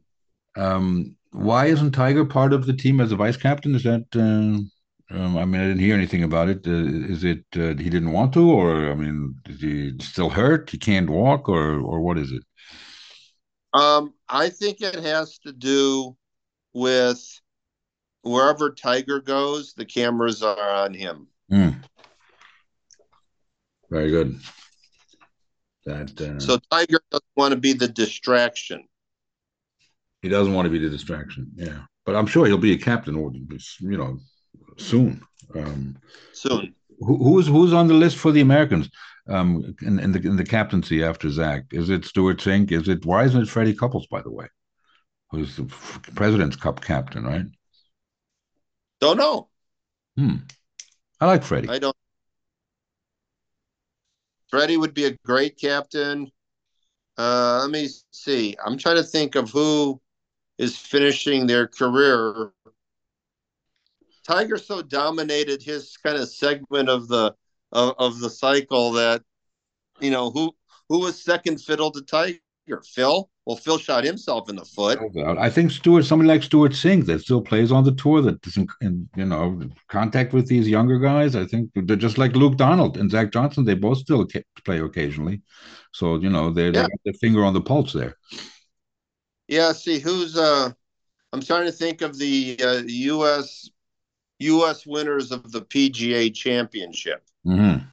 um, 0.56 1.16
why 1.32 1.66
isn't 1.66 1.92
Tiger 1.92 2.24
part 2.24 2.52
of 2.52 2.66
the 2.66 2.72
team 2.72 3.00
as 3.00 3.12
a 3.12 3.16
vice 3.16 3.36
captain? 3.36 3.74
Is 3.74 3.84
that? 3.84 4.06
Uh, 4.14 4.66
um, 5.12 5.36
I 5.36 5.44
mean, 5.44 5.60
I 5.60 5.66
didn't 5.66 5.80
hear 5.80 5.96
anything 5.96 6.22
about 6.22 6.48
it. 6.48 6.66
Uh, 6.66 6.70
is 6.70 7.24
it 7.24 7.44
uh, 7.56 7.74
he 7.74 7.90
didn't 7.90 8.12
want 8.12 8.32
to, 8.34 8.50
or 8.50 8.90
I 8.90 8.94
mean, 8.94 9.34
is 9.46 9.60
he 9.60 9.94
still 10.00 10.30
hurt? 10.30 10.70
He 10.70 10.78
can't 10.78 11.10
walk, 11.10 11.48
or 11.48 11.80
or 11.80 12.00
what 12.00 12.18
is 12.18 12.30
it? 12.30 12.42
Um, 13.72 14.14
I 14.28 14.48
think 14.48 14.80
it 14.80 14.94
has 14.94 15.38
to 15.40 15.52
do 15.52 16.16
with 16.72 17.40
wherever 18.22 18.70
Tiger 18.70 19.20
goes, 19.20 19.74
the 19.74 19.84
cameras 19.84 20.42
are 20.42 20.84
on 20.84 20.94
him. 20.94 21.28
Mm. 21.50 21.82
Very 23.90 24.10
good. 24.10 24.40
That 25.86 26.20
uh, 26.20 26.38
so 26.38 26.58
Tiger 26.70 27.00
doesn't 27.10 27.24
want 27.36 27.52
to 27.52 27.60
be 27.60 27.72
the 27.72 27.88
distraction. 27.88 28.84
He 30.22 30.28
doesn't 30.28 30.52
want 30.52 30.66
to 30.66 30.70
be 30.70 30.78
the 30.78 30.90
distraction. 30.90 31.50
Yeah, 31.54 31.80
but 32.04 32.14
I'm 32.14 32.26
sure 32.26 32.46
he'll 32.46 32.58
be 32.58 32.74
a 32.74 32.78
captain, 32.78 33.14
you 33.80 33.96
know, 33.96 34.18
soon. 34.76 35.22
Um, 35.54 35.96
soon. 36.32 36.74
Who, 36.98 37.16
who's 37.16 37.46
who's 37.46 37.72
on 37.72 37.88
the 37.88 37.94
list 37.94 38.18
for 38.18 38.30
the 38.30 38.42
Americans 38.42 38.90
um, 39.28 39.74
in, 39.80 39.98
in, 39.98 40.12
the 40.12 40.18
in 40.18 40.36
the 40.36 40.44
captaincy 40.44 41.02
after 41.02 41.30
Zach? 41.30 41.64
Is 41.72 41.88
it 41.88 42.04
Stewart 42.04 42.38
Cink? 42.38 42.72
Is 42.72 42.88
it 42.88 43.06
why 43.06 43.24
isn't 43.24 43.42
it 43.42 43.48
Freddie 43.48 43.74
Couples? 43.74 44.06
By 44.06 44.20
the 44.20 44.30
way, 44.30 44.46
who's 45.30 45.56
the 45.56 45.64
President's 46.14 46.56
Cup 46.56 46.82
captain, 46.82 47.24
right? 47.24 47.46
Don't 49.00 49.16
know. 49.16 49.48
Hmm. 50.16 50.36
I 51.20 51.26
like 51.26 51.42
Freddie. 51.42 51.70
I 51.70 51.78
don't. 51.78 51.96
Freddie 54.50 54.76
would 54.76 54.94
be 54.94 55.04
a 55.06 55.16
great 55.24 55.56
captain. 55.58 56.30
Uh, 57.16 57.60
let 57.62 57.70
me 57.70 57.88
see. 58.10 58.56
I'm 58.64 58.76
trying 58.76 58.96
to 58.96 59.02
think 59.02 59.36
of 59.36 59.50
who 59.50 60.00
is 60.58 60.76
finishing 60.76 61.46
their 61.46 61.68
career. 61.68 62.52
Tiger 64.26 64.58
so 64.58 64.82
dominated 64.82 65.62
his 65.62 65.96
kind 65.96 66.16
of 66.16 66.28
segment 66.28 66.88
of 66.88 67.08
the 67.08 67.34
of, 67.72 67.94
of 67.98 68.20
the 68.20 68.30
cycle 68.30 68.92
that 68.92 69.22
you 70.00 70.10
know 70.10 70.30
who 70.30 70.52
who 70.88 71.00
was 71.00 71.22
second 71.22 71.60
fiddle 71.60 71.90
to 71.92 72.02
Tiger. 72.02 72.40
Phil. 72.84 73.28
Well, 73.50 73.56
Phil 73.56 73.78
shot 73.78 74.04
himself 74.04 74.48
in 74.48 74.54
the 74.54 74.64
foot. 74.64 75.00
I 75.36 75.50
think 75.50 75.72
Stewart, 75.72 76.04
somebody 76.04 76.28
like 76.28 76.44
Stewart 76.44 76.70
Cink 76.70 77.06
that 77.06 77.22
still 77.22 77.42
plays 77.42 77.72
on 77.72 77.82
the 77.82 77.90
tour 77.90 78.22
that 78.22 78.40
doesn't, 78.42 78.70
in, 78.80 79.08
you 79.16 79.24
know, 79.24 79.60
contact 79.88 80.32
with 80.32 80.46
these 80.46 80.68
younger 80.68 81.00
guys. 81.00 81.34
I 81.34 81.46
think 81.46 81.68
they're 81.74 81.96
just 81.96 82.16
like 82.16 82.36
Luke 82.36 82.56
Donald 82.56 82.96
and 82.96 83.10
Zach 83.10 83.32
Johnson. 83.32 83.64
They 83.64 83.74
both 83.74 83.98
still 83.98 84.24
play 84.64 84.78
occasionally, 84.78 85.42
so 85.90 86.14
you 86.18 86.30
know 86.30 86.52
they 86.52 86.66
yeah. 86.66 86.70
they 86.70 86.80
got 86.82 87.00
their 87.04 87.14
finger 87.14 87.44
on 87.44 87.52
the 87.52 87.60
pulse 87.60 87.92
there. 87.92 88.16
Yeah. 89.48 89.72
See 89.72 89.98
who's. 89.98 90.38
uh 90.38 90.70
I'm 91.32 91.42
trying 91.42 91.66
to 91.66 91.72
think 91.72 92.02
of 92.02 92.18
the 92.18 92.56
uh, 92.62 92.82
U.S. 92.86 93.68
U.S. 94.38 94.86
winners 94.86 95.32
of 95.32 95.50
the 95.50 95.62
PGA 95.62 96.32
Championship 96.32 97.24
mm-hmm. 97.44 97.84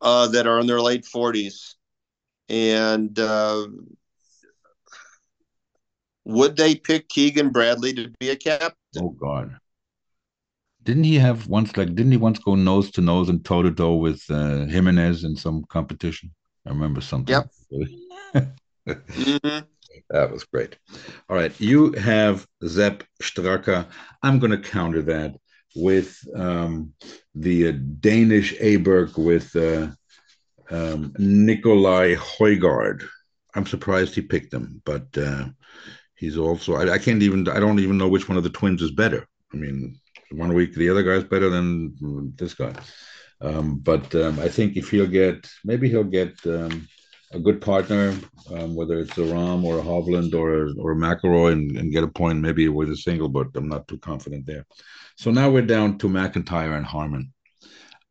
uh, 0.00 0.26
that 0.26 0.48
are 0.48 0.58
in 0.58 0.66
their 0.66 0.80
late 0.80 1.04
40s 1.04 1.74
And 2.48 3.16
uh, 3.20 3.68
would 6.28 6.56
they 6.56 6.74
pick 6.74 7.08
Keegan 7.08 7.48
Bradley 7.48 7.94
to 7.94 8.12
be 8.20 8.28
a 8.28 8.36
captain? 8.36 8.76
Oh 9.00 9.08
God. 9.08 9.56
Didn't 10.82 11.04
he 11.04 11.16
have 11.16 11.48
once 11.48 11.76
like 11.76 11.94
didn't 11.94 12.12
he 12.12 12.18
once 12.18 12.38
go 12.38 12.54
nose 12.54 12.90
to 12.92 13.00
nose 13.00 13.28
and 13.28 13.44
toe 13.44 13.62
to 13.62 13.72
toe 13.72 13.96
with 13.96 14.22
uh, 14.30 14.66
Jimenez 14.66 15.24
in 15.24 15.34
some 15.36 15.64
competition? 15.64 16.32
I 16.66 16.70
remember 16.70 17.00
something. 17.00 17.34
Yep. 17.34 17.94
mm-hmm. 18.86 19.58
That 20.10 20.30
was 20.30 20.44
great. 20.44 20.76
All 21.28 21.36
right, 21.36 21.58
you 21.58 21.92
have 21.92 22.46
Sepp 22.66 23.04
Straka. 23.22 23.86
I'm 24.22 24.38
going 24.38 24.52
to 24.52 24.70
counter 24.70 25.02
that 25.02 25.34
with 25.74 26.18
um, 26.36 26.92
the 27.34 27.68
uh, 27.68 27.72
Danish 28.00 28.54
Aberg 28.58 29.16
with 29.18 29.54
uh, 29.56 29.88
um, 30.70 31.14
Nicolai 31.18 32.14
Højgaard. 32.16 33.06
I'm 33.54 33.66
surprised 33.66 34.14
he 34.14 34.22
picked 34.22 34.52
him, 34.52 34.80
but 34.84 35.06
uh, 35.16 35.46
he's 36.18 36.36
also 36.36 36.74
I, 36.74 36.94
I, 36.94 36.98
can't 36.98 37.22
even 37.22 37.48
I 37.48 37.60
don't 37.60 37.80
even 37.80 37.98
know 37.98 38.08
which 38.08 38.28
one 38.28 38.36
of 38.36 38.44
the 38.44 38.50
twins 38.50 38.82
is 38.82 38.90
better. 38.90 39.26
I 39.52 39.56
mean, 39.56 39.98
one 40.32 40.52
week 40.52 40.74
the 40.74 40.90
other 40.90 41.02
guy's 41.02 41.24
better 41.28 41.48
than 41.48 42.34
this 42.36 42.54
guy. 42.54 42.74
Um, 43.40 43.78
but 43.78 44.14
um, 44.14 44.38
I 44.40 44.48
think 44.48 44.76
if 44.76 44.90
he'll 44.90 45.06
get 45.06 45.48
maybe 45.64 45.88
he'll 45.88 46.04
get 46.04 46.34
um, 46.46 46.88
a 47.32 47.38
good 47.38 47.60
partner, 47.60 48.14
um, 48.52 48.74
whether 48.74 48.98
it's 48.98 49.16
a 49.16 49.22
Rahm 49.22 49.64
or 49.64 49.78
a 49.78 49.82
Hovland 49.82 50.34
or 50.34 50.66
a, 50.66 50.74
or 50.78 50.92
a 50.92 50.96
McIlroy, 50.96 51.52
and, 51.52 51.76
and, 51.76 51.92
get 51.92 52.02
a 52.02 52.08
point 52.08 52.40
maybe 52.40 52.68
with 52.68 52.90
a 52.90 52.96
single. 52.96 53.28
But 53.28 53.48
I'm 53.54 53.68
not 53.68 53.86
too 53.86 53.98
confident 53.98 54.46
there. 54.46 54.66
So 55.16 55.30
now 55.30 55.50
we're 55.50 55.62
down 55.62 55.98
to 55.98 56.08
McIntyre 56.08 56.76
and 56.76 56.86
Harman. 56.86 57.32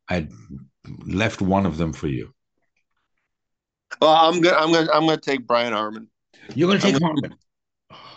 I 0.08 0.28
left 1.06 1.42
one 1.42 1.66
of 1.66 1.76
them 1.76 1.92
for 1.92 2.06
you. 2.06 2.32
Well, 4.00 4.14
I'm 4.14 4.40
gonna 4.40 4.56
I'm 4.56 4.72
gonna 4.72 4.90
I'm 4.92 5.06
gonna 5.06 5.20
take 5.20 5.46
Brian 5.46 5.72
Harman. 5.72 6.08
You're 6.54 6.68
gonna 6.68 6.80
take 6.80 6.96
I'm 6.96 7.02
Harman. 7.02 7.34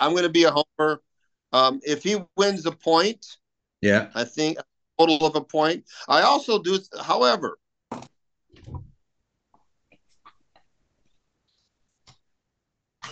I'm 0.02 0.14
gonna 0.16 0.30
be 0.30 0.44
a 0.44 0.52
homer. 0.52 1.02
Um, 1.54 1.80
if 1.84 2.04
he 2.04 2.18
wins 2.36 2.66
a 2.66 2.72
point, 2.72 3.26
yeah, 3.82 4.10
I 4.16 4.24
think 4.24 4.58
total 4.98 5.26
of 5.26 5.36
a 5.36 5.42
point. 5.42 5.86
I 6.08 6.22
also 6.24 6.62
do, 6.62 6.80
however, 7.00 7.58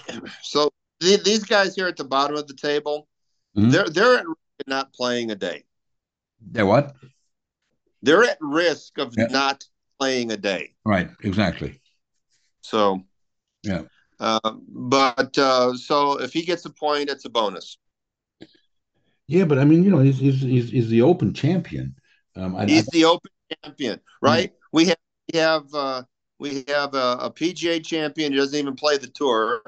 so 0.41 0.71
these 0.99 1.43
guys 1.43 1.75
here 1.75 1.87
at 1.87 1.95
the 1.95 2.03
bottom 2.03 2.35
of 2.35 2.47
the 2.47 2.55
table, 2.55 3.07
mm-hmm. 3.55 3.69
they're 3.69 3.89
they're 3.89 4.25
not 4.67 4.91
playing 4.93 5.31
a 5.31 5.35
day. 5.35 5.63
They're 6.41 6.65
what? 6.65 6.95
They're 8.01 8.23
at 8.23 8.37
risk 8.41 8.97
of 8.97 9.13
yeah. 9.17 9.27
not 9.29 9.63
playing 9.99 10.31
a 10.31 10.37
day. 10.37 10.73
Right. 10.85 11.09
Exactly. 11.21 11.81
So. 12.61 13.03
Yeah. 13.63 13.83
Uh, 14.19 14.53
but 14.67 15.37
uh, 15.37 15.73
so 15.75 16.19
if 16.19 16.33
he 16.33 16.43
gets 16.43 16.65
a 16.65 16.69
point, 16.69 17.09
it's 17.09 17.25
a 17.25 17.29
bonus. 17.29 17.77
Yeah, 19.27 19.45
but 19.45 19.59
I 19.59 19.65
mean, 19.65 19.83
you 19.83 19.91
know, 19.91 19.99
he's 19.99 20.19
he's 20.19 20.41
he's, 20.41 20.69
he's 20.71 20.89
the 20.89 21.03
Open 21.03 21.33
champion. 21.33 21.95
Um, 22.35 22.55
I, 22.55 22.65
he's 22.65 22.87
I, 22.87 22.91
the 22.91 23.05
Open 23.05 23.31
champion, 23.63 23.99
right? 24.21 24.49
Mm-hmm. 24.49 24.55
We 24.73 24.85
have 24.85 24.97
we 25.31 25.39
have 25.39 25.73
uh, 25.73 26.03
we 26.39 26.65
have 26.67 26.95
a, 26.95 27.17
a, 27.21 27.31
PGA 27.31 27.85
champion 27.85 28.31
who 28.31 28.39
doesn't 28.39 28.57
even 28.57 28.75
play 28.75 28.97
the 28.97 29.07
tour. 29.07 29.61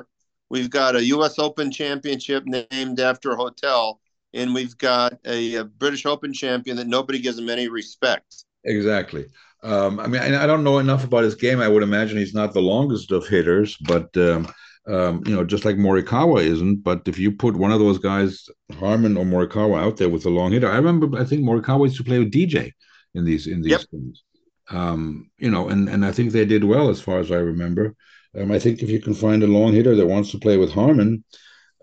We've 0.49 0.69
got 0.69 0.95
a 0.95 1.03
U.S. 1.05 1.39
Open 1.39 1.71
championship 1.71 2.43
named 2.45 2.99
after 2.99 3.31
a 3.31 3.35
hotel, 3.35 4.01
and 4.33 4.53
we've 4.53 4.77
got 4.77 5.19
a, 5.25 5.55
a 5.55 5.63
British 5.63 6.05
Open 6.05 6.33
champion 6.33 6.75
that 6.77 6.87
nobody 6.87 7.19
gives 7.19 7.37
him 7.37 7.49
any 7.49 7.67
respect. 7.67 8.45
Exactly. 8.63 9.25
Um, 9.63 9.99
I 9.99 10.07
mean, 10.07 10.21
I, 10.21 10.43
I, 10.43 10.47
don't 10.47 10.63
know 10.63 10.79
enough 10.79 11.03
about 11.03 11.23
his 11.23 11.35
game. 11.35 11.59
I 11.59 11.67
would 11.67 11.83
imagine 11.83 12.17
he's 12.17 12.33
not 12.33 12.53
the 12.53 12.61
longest 12.61 13.11
of 13.11 13.27
hitters, 13.27 13.77
but 13.77 14.15
um, 14.17 14.51
um, 14.87 15.21
you 15.25 15.35
know, 15.35 15.43
just 15.43 15.65
like 15.65 15.75
Morikawa 15.75 16.41
isn't. 16.43 16.83
But 16.83 17.07
if 17.07 17.19
you 17.19 17.31
put 17.31 17.55
one 17.55 17.71
of 17.71 17.79
those 17.79 17.99
guys, 17.99 18.47
Harman 18.79 19.17
or 19.17 19.25
Morikawa, 19.25 19.79
out 19.79 19.97
there 19.97 20.09
with 20.09 20.25
a 20.25 20.29
long 20.29 20.51
hitter, 20.51 20.71
I 20.71 20.77
remember. 20.77 21.19
I 21.19 21.25
think 21.25 21.43
Morikawa 21.43 21.85
used 21.85 21.97
to 21.97 22.03
play 22.03 22.17
with 22.17 22.31
DJ 22.31 22.71
in 23.13 23.23
these 23.23 23.45
in 23.45 23.61
these 23.61 23.71
yep. 23.71 23.81
things. 23.91 24.23
Um, 24.71 25.29
you 25.37 25.51
know, 25.51 25.69
and 25.69 25.87
and 25.89 26.03
I 26.03 26.11
think 26.11 26.31
they 26.31 26.45
did 26.45 26.63
well 26.63 26.89
as 26.89 26.99
far 26.99 27.19
as 27.19 27.31
I 27.31 27.37
remember. 27.37 27.95
Um, 28.35 28.51
I 28.51 28.57
think 28.57 28.81
if 28.81 28.89
you 28.89 28.99
can 28.99 29.13
find 29.13 29.43
a 29.43 29.47
long 29.47 29.73
hitter 29.73 29.95
that 29.95 30.07
wants 30.07 30.31
to 30.31 30.39
play 30.39 30.57
with 30.57 30.71
Harman, 30.71 31.23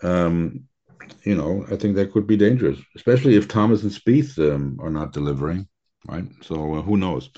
um, 0.03 0.65
you 1.23 1.37
know, 1.37 1.65
I 1.71 1.77
think 1.77 1.95
that 1.95 2.13
could 2.13 2.27
be 2.27 2.37
dangerous, 2.37 2.79
especially 2.97 3.37
if 3.37 3.47
Thomas 3.47 3.83
and 3.83 3.93
Spieth 3.93 4.37
um, 4.39 4.79
are 4.81 4.91
not 4.91 5.13
delivering 5.13 5.69
right? 6.07 6.25
So 6.43 6.75
uh, 6.75 6.83
who 6.83 6.97
knows? 6.97 7.31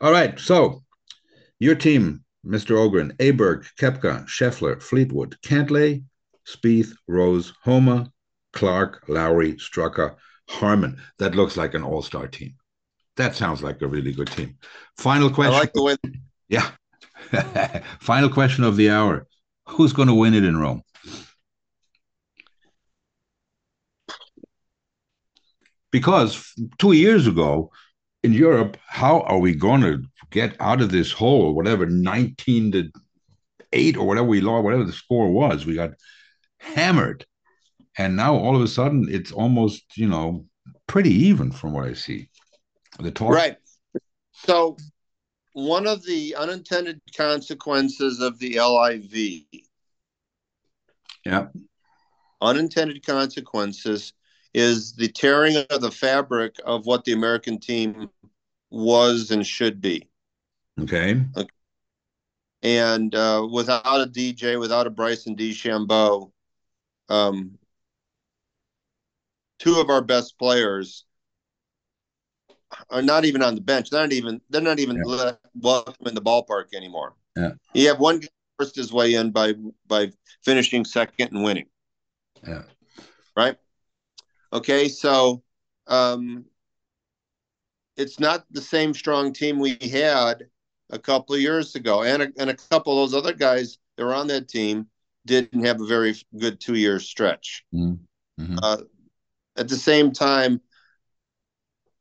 All 0.00 0.12
right. 0.12 0.38
So 0.38 0.82
your 1.58 1.74
team, 1.74 2.24
Mr. 2.46 2.76
Ogrin, 2.76 3.16
Aberg, 3.16 3.66
Koepka, 3.78 4.26
Scheffler, 4.26 4.80
Fleetwood, 4.82 5.36
Cantlay, 5.42 6.02
Spieth, 6.46 6.92
Rose, 7.06 7.52
Homa, 7.62 8.10
Clark, 8.52 9.04
Lowry, 9.08 9.54
Straka, 9.54 10.16
Harman. 10.48 11.00
That 11.18 11.34
looks 11.34 11.56
like 11.56 11.74
an 11.74 11.82
all-star 11.82 12.28
team. 12.28 12.54
That 13.16 13.34
sounds 13.34 13.62
like 13.62 13.82
a 13.82 13.86
really 13.86 14.12
good 14.12 14.28
team. 14.28 14.56
Final 14.96 15.30
question. 15.30 15.54
I 15.54 15.58
like 15.58 15.72
the 15.72 15.82
way. 15.82 15.96
Yeah. 16.48 16.70
Final 18.00 18.30
question 18.30 18.64
of 18.64 18.76
the 18.76 18.90
hour. 18.90 19.26
Who's 19.66 19.92
going 19.92 20.08
to 20.08 20.14
win 20.14 20.34
it 20.34 20.44
in 20.44 20.56
Rome? 20.56 20.82
Because 25.90 26.54
two 26.78 26.92
years 26.92 27.26
ago, 27.26 27.72
in 28.22 28.32
Europe, 28.32 28.76
how 28.86 29.20
are 29.22 29.38
we 29.38 29.54
going 29.54 29.80
to 29.82 30.02
get 30.30 30.56
out 30.60 30.80
of 30.80 30.90
this 30.90 31.12
hole? 31.12 31.54
Whatever, 31.54 31.86
19 31.86 32.72
to 32.72 32.90
8 33.72 33.96
or 33.96 34.06
whatever 34.06 34.26
we 34.26 34.40
lost, 34.40 34.64
whatever 34.64 34.84
the 34.84 34.92
score 34.92 35.30
was, 35.30 35.64
we 35.64 35.74
got 35.74 35.90
hammered. 36.58 37.24
And 37.96 38.16
now 38.16 38.34
all 38.34 38.56
of 38.56 38.62
a 38.62 38.68
sudden 38.68 39.06
it's 39.10 39.32
almost, 39.32 39.82
you 39.96 40.08
know, 40.08 40.46
pretty 40.86 41.10
even 41.10 41.52
from 41.52 41.72
what 41.72 41.88
I 41.88 41.94
see. 41.94 42.28
The 42.98 43.10
talk. 43.10 43.32
Right. 43.32 43.56
So 44.32 44.76
one 45.52 45.86
of 45.86 46.04
the 46.04 46.34
unintended 46.36 47.00
consequences 47.16 48.20
of 48.20 48.38
the 48.38 48.60
LIV. 48.60 49.62
Yeah. 51.24 51.46
Unintended 52.40 53.04
consequences 53.04 54.12
is 54.54 54.94
the 54.94 55.08
tearing 55.08 55.56
of 55.70 55.80
the 55.80 55.90
fabric 55.90 56.56
of 56.64 56.86
what 56.86 57.04
the 57.04 57.12
American 57.12 57.58
team 57.58 58.08
was 58.70 59.30
and 59.30 59.46
should 59.46 59.80
be. 59.80 60.08
Okay. 60.80 61.20
okay. 61.36 61.48
And 62.62 63.14
uh, 63.14 63.46
without 63.50 63.84
a 63.84 64.06
DJ, 64.06 64.58
without 64.58 64.86
a 64.86 64.90
Bryson 64.90 65.36
DeChambeau, 65.36 66.30
um, 67.08 67.58
two 69.58 69.80
of 69.80 69.90
our 69.90 70.02
best 70.02 70.38
players 70.38 71.04
are 72.90 73.02
not 73.02 73.24
even 73.24 73.42
on 73.42 73.54
the 73.54 73.60
bench. 73.60 73.90
They're 73.90 74.00
not 74.02 74.12
even 74.12 74.40
they're 74.50 74.60
not 74.60 74.78
even 74.78 75.02
yeah. 75.06 75.32
welcome 75.54 76.06
in 76.06 76.14
the 76.14 76.20
ballpark 76.20 76.74
anymore. 76.74 77.14
Yeah. 77.36 77.52
You 77.74 77.88
have 77.88 78.00
one 78.00 78.20
forced 78.56 78.76
his 78.76 78.92
way 78.92 79.14
in 79.14 79.30
by 79.30 79.54
by 79.86 80.12
finishing 80.44 80.84
second 80.84 81.30
and 81.32 81.44
winning. 81.44 81.66
Yeah. 82.46 82.62
Right. 83.36 83.56
Okay, 84.52 84.88
so 84.88 85.42
um, 85.86 86.44
it's 87.96 88.18
not 88.18 88.44
the 88.50 88.62
same 88.62 88.94
strong 88.94 89.32
team 89.32 89.58
we 89.58 89.76
had 89.80 90.46
a 90.90 90.98
couple 90.98 91.34
of 91.34 91.40
years 91.40 91.74
ago, 91.74 92.02
and 92.02 92.22
a, 92.22 92.32
and 92.38 92.50
a 92.50 92.56
couple 92.56 92.92
of 92.92 93.10
those 93.10 93.18
other 93.18 93.34
guys 93.34 93.78
that 93.96 94.04
were 94.04 94.14
on 94.14 94.26
that 94.28 94.48
team 94.48 94.86
didn't 95.26 95.64
have 95.64 95.80
a 95.80 95.86
very 95.86 96.14
good 96.38 96.60
two 96.60 96.76
year 96.76 96.98
stretch. 96.98 97.64
Mm-hmm. 97.74 98.42
mm-hmm. 98.42 98.58
Uh, 98.62 98.78
at 99.56 99.68
the 99.68 99.76
same 99.76 100.12
time, 100.12 100.60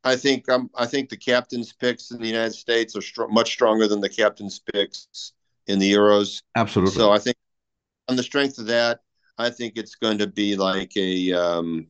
I 0.04 0.16
think 0.16 0.48
um, 0.48 0.70
I 0.76 0.86
think 0.86 1.10
the 1.10 1.18
captain's 1.18 1.74
picks 1.74 2.12
in 2.12 2.22
the 2.22 2.28
United 2.28 2.54
States 2.54 2.95
are 2.95 3.02
str- 3.02 3.28
much 3.28 3.52
stronger 3.52 3.88
than 3.88 4.00
the 4.00 4.10
captain's 4.10 4.60
picks 4.74 5.34
in 5.66 5.80
the 5.80 5.91
Euros. 5.91 6.41
Absolutely. 6.56 6.93
So 6.93 7.12
I 7.12 7.18
think 7.18 7.36
on 8.08 8.16
the 8.16 8.24
strength 8.24 8.58
of 8.58 8.68
that, 8.68 9.02
I 9.38 9.50
think 9.50 9.74
it's 9.76 9.95
going 9.95 10.20
to 10.20 10.28
be 10.28 10.56
like 10.56 10.95
a 10.95 11.34
um, 11.34 11.88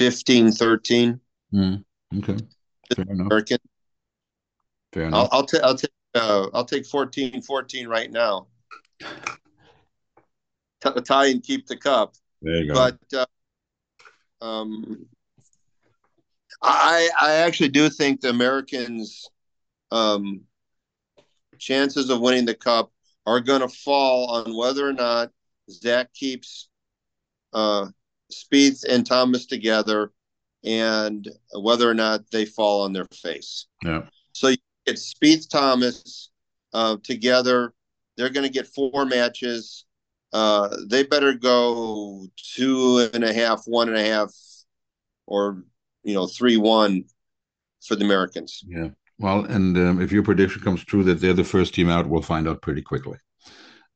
15, 0.00 0.50
13. 0.52 1.20
Mm, 1.52 1.84
okay. 2.16 2.36
Fair 2.96 3.04
enough. 3.10 3.28
Fair 4.94 5.02
enough. 5.02 5.28
I'll, 5.30 5.40
I'll, 5.40 5.44
t- 5.44 5.60
I'll 5.62 5.74
take 5.74 5.90
uh, 6.14 6.48
I'll 6.54 6.64
take 6.64 6.86
14, 6.86 7.42
14 7.42 7.86
right 7.86 8.10
now. 8.10 8.46
T- 10.80 11.00
tie 11.04 11.26
and 11.26 11.42
keep 11.42 11.66
the 11.66 11.76
cup. 11.76 12.14
There 12.40 12.62
you 12.62 12.72
go. 12.72 12.90
But 13.10 13.28
uh, 14.40 14.42
um, 14.42 15.04
I 16.62 17.10
I 17.20 17.34
actually 17.34 17.68
do 17.68 17.90
think 17.90 18.22
the 18.22 18.30
Americans' 18.30 19.28
um, 19.92 20.44
chances 21.58 22.08
of 22.08 22.22
winning 22.22 22.46
the 22.46 22.54
cup 22.54 22.90
are 23.26 23.40
going 23.40 23.60
to 23.60 23.68
fall 23.68 24.30
on 24.30 24.56
whether 24.56 24.88
or 24.88 24.94
not 24.94 25.30
Zach 25.70 26.14
keeps 26.14 26.70
uh, 27.52 27.88
Spieth 28.30 28.84
and 28.88 29.06
Thomas 29.06 29.46
together 29.46 30.12
and 30.64 31.28
whether 31.52 31.88
or 31.88 31.94
not 31.94 32.30
they 32.30 32.44
fall 32.44 32.82
on 32.82 32.92
their 32.92 33.06
face. 33.12 33.66
Yeah. 33.82 34.02
So 34.32 34.52
it's 34.86 35.14
Spieth 35.14 35.48
Thomas 35.48 36.30
uh, 36.72 36.96
together. 37.02 37.72
They're 38.16 38.30
going 38.30 38.46
to 38.46 38.52
get 38.52 38.66
four 38.66 39.04
matches. 39.06 39.86
Uh, 40.32 40.76
they 40.88 41.02
better 41.02 41.32
go 41.32 42.26
two 42.36 43.08
and 43.12 43.24
a 43.24 43.32
half, 43.32 43.62
one 43.64 43.88
and 43.88 43.98
a 43.98 44.04
half, 44.04 44.32
or 45.26 45.64
you 46.04 46.14
know, 46.14 46.26
three 46.26 46.56
one 46.56 47.04
for 47.84 47.96
the 47.96 48.04
Americans. 48.04 48.62
Yeah. 48.66 48.88
Well, 49.18 49.44
and 49.44 49.76
um, 49.76 50.00
if 50.00 50.12
your 50.12 50.22
prediction 50.22 50.62
comes 50.62 50.84
true 50.84 51.02
that 51.04 51.20
they're 51.20 51.34
the 51.34 51.44
first 51.44 51.74
team 51.74 51.90
out, 51.90 52.08
we'll 52.08 52.22
find 52.22 52.48
out 52.48 52.62
pretty 52.62 52.82
quickly. 52.82 53.18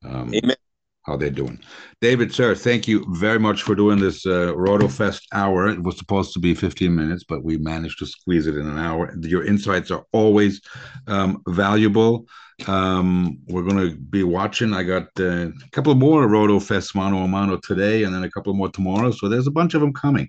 Um, 0.04 0.34
Amen. 0.34 0.56
How 1.04 1.16
they're 1.16 1.30
doing, 1.30 1.60
David, 2.00 2.34
sir. 2.34 2.54
Thank 2.54 2.88
you 2.88 3.04
very 3.10 3.38
much 3.38 3.62
for 3.62 3.74
doing 3.74 3.98
this 3.98 4.24
uh, 4.24 4.54
RotoFest 4.56 5.20
hour. 5.32 5.68
It 5.68 5.82
was 5.82 5.98
supposed 5.98 6.32
to 6.32 6.38
be 6.38 6.54
15 6.54 6.94
minutes, 6.94 7.24
but 7.24 7.44
we 7.44 7.58
managed 7.58 7.98
to 7.98 8.06
squeeze 8.06 8.46
it 8.46 8.56
in 8.56 8.66
an 8.66 8.78
hour. 8.78 9.14
Your 9.20 9.44
insights 9.44 9.90
are 9.90 10.04
always 10.12 10.62
um, 11.06 11.42
valuable. 11.46 12.26
Um, 12.66 13.38
we're 13.48 13.62
going 13.64 13.90
to 13.90 13.96
be 13.96 14.22
watching. 14.22 14.72
I 14.72 14.82
got 14.82 15.08
uh, 15.18 15.48
a 15.48 15.70
couple 15.72 15.94
more 15.94 16.26
RotoFest 16.26 16.94
mano 16.94 17.18
a 17.18 17.28
mano 17.28 17.58
today, 17.58 18.04
and 18.04 18.14
then 18.14 18.24
a 18.24 18.30
couple 18.30 18.54
more 18.54 18.70
tomorrow. 18.70 19.10
So 19.10 19.28
there's 19.28 19.46
a 19.46 19.52
bunch 19.52 19.74
of 19.74 19.80
them 19.80 19.92
coming. 19.92 20.28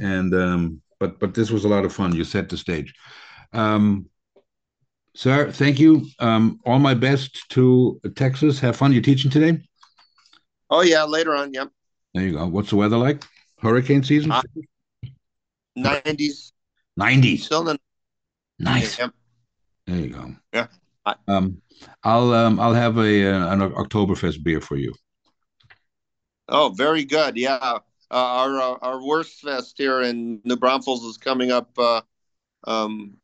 And 0.00 0.34
um, 0.34 0.82
but 0.98 1.20
but 1.20 1.34
this 1.34 1.50
was 1.50 1.64
a 1.64 1.68
lot 1.68 1.84
of 1.84 1.92
fun. 1.92 2.14
You 2.14 2.24
set 2.24 2.48
the 2.48 2.56
stage. 2.56 2.94
Um, 3.52 4.06
sir, 5.14 5.52
thank 5.52 5.78
you. 5.78 6.06
Um, 6.18 6.58
all 6.64 6.78
my 6.78 6.94
best 6.94 7.48
to 7.50 8.00
Texas. 8.16 8.58
Have 8.60 8.76
fun. 8.76 8.92
You're 8.92 9.02
teaching 9.02 9.30
today? 9.30 9.60
Oh 10.70 10.82
yeah, 10.82 11.04
later 11.04 11.34
on. 11.34 11.52
Yep. 11.52 11.70
There 12.14 12.24
you 12.24 12.32
go. 12.32 12.46
What's 12.46 12.70
the 12.70 12.76
weather 12.76 12.96
like? 12.96 13.24
Hurricane 13.60 14.02
season? 14.02 14.32
Uh, 14.32 14.42
Nineties. 15.74 16.52
Nineties. 16.96 17.44
Still 17.44 17.68
in. 17.68 17.78
Nice. 18.58 18.98
Yep. 18.98 19.12
There 19.86 19.96
you 19.96 20.08
go. 20.08 20.34
Yeah. 20.52 20.66
Um, 21.28 21.62
I'll 22.02 22.32
um, 22.32 22.58
I'll 22.58 22.74
have 22.74 22.96
a 22.98 23.32
uh, 23.32 23.52
an 23.52 23.60
Oktoberfest 23.60 24.42
beer 24.42 24.60
for 24.60 24.76
you. 24.76 24.94
Oh, 26.48 26.70
very 26.76 27.04
good. 27.04 27.36
Yeah, 27.36 27.58
uh, 27.60 27.80
our 28.10 28.60
uh, 28.60 28.78
our 28.80 28.98
Wurstfest 28.98 29.74
here 29.76 30.02
in 30.02 30.40
New 30.44 30.56
Braunfels 30.56 31.04
is 31.04 31.18
coming 31.18 31.50
up 31.50 31.70
uh, 31.78 32.00
um, 32.66 33.18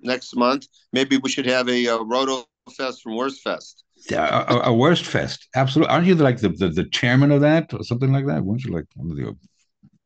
next 0.00 0.36
month. 0.36 0.66
Maybe 0.92 1.16
we 1.16 1.30
should 1.30 1.46
have 1.46 1.68
a, 1.68 1.86
a 1.86 2.02
Roto 2.02 2.44
Fest 2.76 3.02
from 3.02 3.12
Wurstfest. 3.12 3.83
A, 4.12 4.60
a, 4.64 4.70
Wurstfest. 4.70 5.46
Absolutely. 5.54 5.92
Aren't 5.92 6.06
you 6.06 6.14
like 6.14 6.38
the, 6.38 6.50
the, 6.50 6.68
the 6.68 6.84
chairman 6.84 7.32
of 7.32 7.40
that 7.40 7.72
or 7.72 7.82
something 7.82 8.12
like 8.12 8.26
that? 8.26 8.44
Weren't 8.44 8.64
you 8.64 8.72
like 8.72 8.86
one 8.96 9.10
of 9.10 9.16
the 9.16 9.28
uh, 9.28 9.32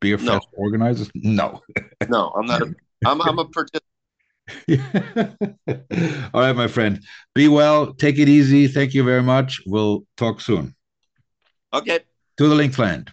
beer 0.01 0.19
fest 0.19 0.29
no. 0.29 0.41
organizers? 0.57 1.11
No. 1.15 1.61
no, 2.09 2.33
I'm 2.37 2.47
not. 2.47 2.63
A, 2.63 2.75
I'm 3.07 3.21
I'm 3.23 3.39
a 3.39 3.45
participant. 3.45 3.85
All 6.33 6.41
right, 6.41 6.57
my 6.57 6.69
friend. 6.69 7.03
Be 7.35 7.49
well. 7.49 7.95
Take 7.95 8.19
it 8.19 8.29
easy. 8.29 8.69
Thank 8.69 8.95
you 8.95 9.05
very 9.05 9.23
much. 9.23 9.61
We'll 9.67 10.05
talk 10.17 10.41
soon. 10.41 10.75
Okay. 11.73 12.01
To 12.39 12.49
the 12.49 12.55
Linkland. 12.55 13.09